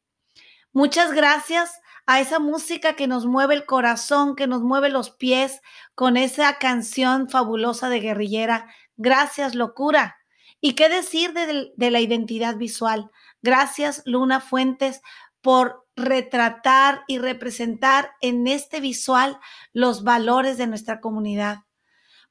Muchas 0.72 1.12
gracias 1.12 1.80
a 2.06 2.20
esa 2.20 2.38
música 2.38 2.94
que 2.94 3.06
nos 3.06 3.26
mueve 3.26 3.54
el 3.54 3.64
corazón, 3.64 4.36
que 4.36 4.46
nos 4.46 4.62
mueve 4.62 4.90
los 4.90 5.10
pies 5.10 5.60
con 5.94 6.16
esa 6.16 6.58
canción 6.58 7.28
fabulosa 7.28 7.88
de 7.88 8.00
guerrillera. 8.00 8.68
Gracias, 8.96 9.54
locura. 9.54 10.16
¿Y 10.60 10.74
qué 10.74 10.88
decir 10.88 11.32
de, 11.32 11.72
de 11.74 11.90
la 11.90 12.00
identidad 12.00 12.56
visual? 12.56 13.10
Gracias, 13.42 14.02
Luna 14.06 14.40
Fuentes, 14.40 15.02
por 15.40 15.86
retratar 15.96 17.02
y 17.08 17.18
representar 17.18 18.12
en 18.20 18.46
este 18.46 18.80
visual 18.80 19.38
los 19.72 20.04
valores 20.04 20.56
de 20.56 20.66
nuestra 20.66 21.00
comunidad. 21.00 21.64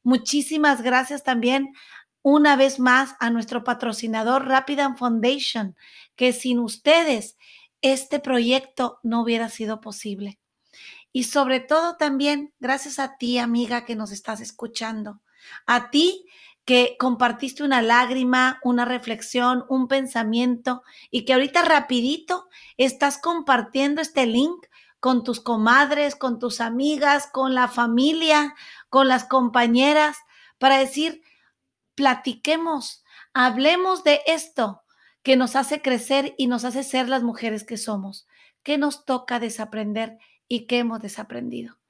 Muchísimas 0.03 0.81
gracias 0.81 1.23
también 1.23 1.73
una 2.23 2.55
vez 2.55 2.79
más 2.79 3.15
a 3.19 3.29
nuestro 3.29 3.63
patrocinador 3.63 4.47
Rapidan 4.47 4.97
Foundation, 4.97 5.75
que 6.15 6.33
sin 6.33 6.59
ustedes 6.59 7.37
este 7.81 8.19
proyecto 8.19 8.99
no 9.03 9.21
hubiera 9.21 9.49
sido 9.49 9.81
posible. 9.81 10.39
Y 11.11 11.23
sobre 11.23 11.59
todo 11.59 11.97
también 11.97 12.53
gracias 12.59 12.99
a 12.99 13.17
ti, 13.17 13.37
amiga, 13.37 13.85
que 13.85 13.95
nos 13.95 14.11
estás 14.11 14.39
escuchando, 14.39 15.21
a 15.65 15.89
ti 15.89 16.25
que 16.65 16.95
compartiste 16.99 17.63
una 17.63 17.81
lágrima, 17.81 18.59
una 18.63 18.85
reflexión, 18.85 19.65
un 19.67 19.87
pensamiento 19.87 20.83
y 21.09 21.25
que 21.25 21.33
ahorita 21.33 21.63
rapidito 21.63 22.47
estás 22.77 23.17
compartiendo 23.17 24.01
este 24.01 24.25
link 24.25 24.67
con 24.99 25.23
tus 25.23 25.39
comadres, 25.39 26.15
con 26.15 26.37
tus 26.37 26.61
amigas, 26.61 27.27
con 27.27 27.55
la 27.55 27.67
familia, 27.67 28.53
con 28.89 29.07
las 29.07 29.25
compañeras, 29.25 30.17
para 30.59 30.77
decir, 30.77 31.23
platiquemos, 31.95 33.03
hablemos 33.33 34.03
de 34.03 34.21
esto 34.27 34.83
que 35.23 35.35
nos 35.35 35.55
hace 35.55 35.81
crecer 35.81 36.35
y 36.37 36.47
nos 36.47 36.65
hace 36.65 36.83
ser 36.83 37.09
las 37.09 37.23
mujeres 37.23 37.63
que 37.63 37.77
somos. 37.77 38.27
¿Qué 38.63 38.77
nos 38.77 39.05
toca 39.05 39.39
desaprender 39.39 40.19
y 40.47 40.67
qué 40.67 40.79
hemos 40.79 41.01
desaprendido? 41.01 41.80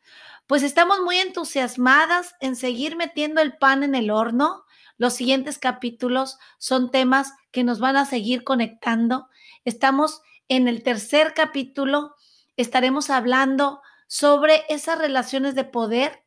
Pues 0.52 0.64
estamos 0.64 1.00
muy 1.00 1.16
entusiasmadas 1.16 2.36
en 2.42 2.58
seguir 2.58 2.98
metiendo 2.98 3.40
el 3.40 3.56
pan 3.56 3.84
en 3.84 3.96
el 3.96 4.12
horno. 4.12 4.66
Los 4.98 5.14
siguientes 5.14 5.58
capítulos 5.58 6.40
son 6.58 6.92
temas 6.92 7.32
que 7.52 7.64
nos 7.64 7.80
van 7.80 7.96
a 7.96 8.06
seguir 8.06 8.44
conectando. 8.44 9.30
Estamos 9.64 10.22
en 10.50 10.68
el 10.68 10.84
tercer 10.84 11.34
capítulo, 11.34 12.16
estaremos 12.58 13.10
hablando 13.10 13.82
sobre 14.08 14.64
esas 14.68 15.00
relaciones 15.00 15.56
de 15.56 15.64
poder 15.64 16.26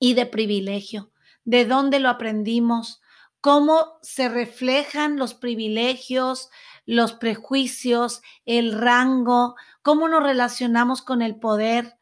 y 0.00 0.14
de 0.14 0.26
privilegio, 0.26 1.12
de 1.44 1.64
dónde 1.64 2.00
lo 2.00 2.08
aprendimos, 2.08 3.02
cómo 3.40 4.00
se 4.02 4.28
reflejan 4.28 5.16
los 5.16 5.32
privilegios, 5.32 6.50
los 6.86 7.12
prejuicios, 7.12 8.20
el 8.46 8.72
rango, 8.72 9.54
cómo 9.82 10.08
nos 10.08 10.24
relacionamos 10.24 11.02
con 11.02 11.22
el 11.22 11.36
poder. 11.36 11.96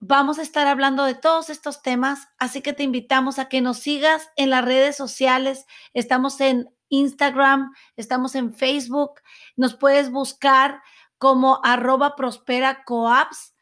Vamos 0.00 0.38
a 0.38 0.42
estar 0.42 0.66
hablando 0.66 1.04
de 1.04 1.14
todos 1.14 1.48
estos 1.48 1.80
temas, 1.80 2.28
así 2.38 2.60
que 2.60 2.74
te 2.74 2.82
invitamos 2.82 3.38
a 3.38 3.48
que 3.48 3.62
nos 3.62 3.78
sigas 3.78 4.30
en 4.36 4.50
las 4.50 4.64
redes 4.64 4.94
sociales. 4.94 5.64
Estamos 5.94 6.40
en 6.40 6.68
Instagram, 6.90 7.72
estamos 7.96 8.34
en 8.34 8.52
Facebook, 8.54 9.22
nos 9.56 9.74
puedes 9.74 10.10
buscar 10.10 10.82
como 11.18 11.60
arroba 11.64 12.14
prospera 12.14 12.84
coaps 12.84 13.54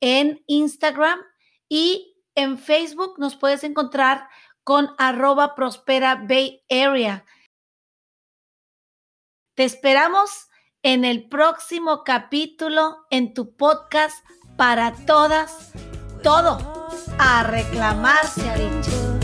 en 0.00 0.42
Instagram 0.46 1.18
y 1.68 2.16
en 2.34 2.58
Facebook 2.58 3.18
nos 3.18 3.36
puedes 3.36 3.64
encontrar 3.64 4.28
con 4.62 4.94
arroba 4.96 5.56
prospera 5.56 6.24
Bay 6.26 6.64
Area. 6.70 7.24
Te 9.56 9.64
esperamos 9.64 10.48
en 10.82 11.04
el 11.04 11.28
próximo 11.28 12.04
capítulo 12.04 13.06
en 13.10 13.34
tu 13.34 13.56
podcast 13.56 14.24
para 14.56 14.92
todas, 15.06 15.70
todo 16.22 16.58
a 17.18 17.42
reclamar 17.42 18.26
se 18.26 18.48
ha 18.48 18.56
dicho. 18.56 19.19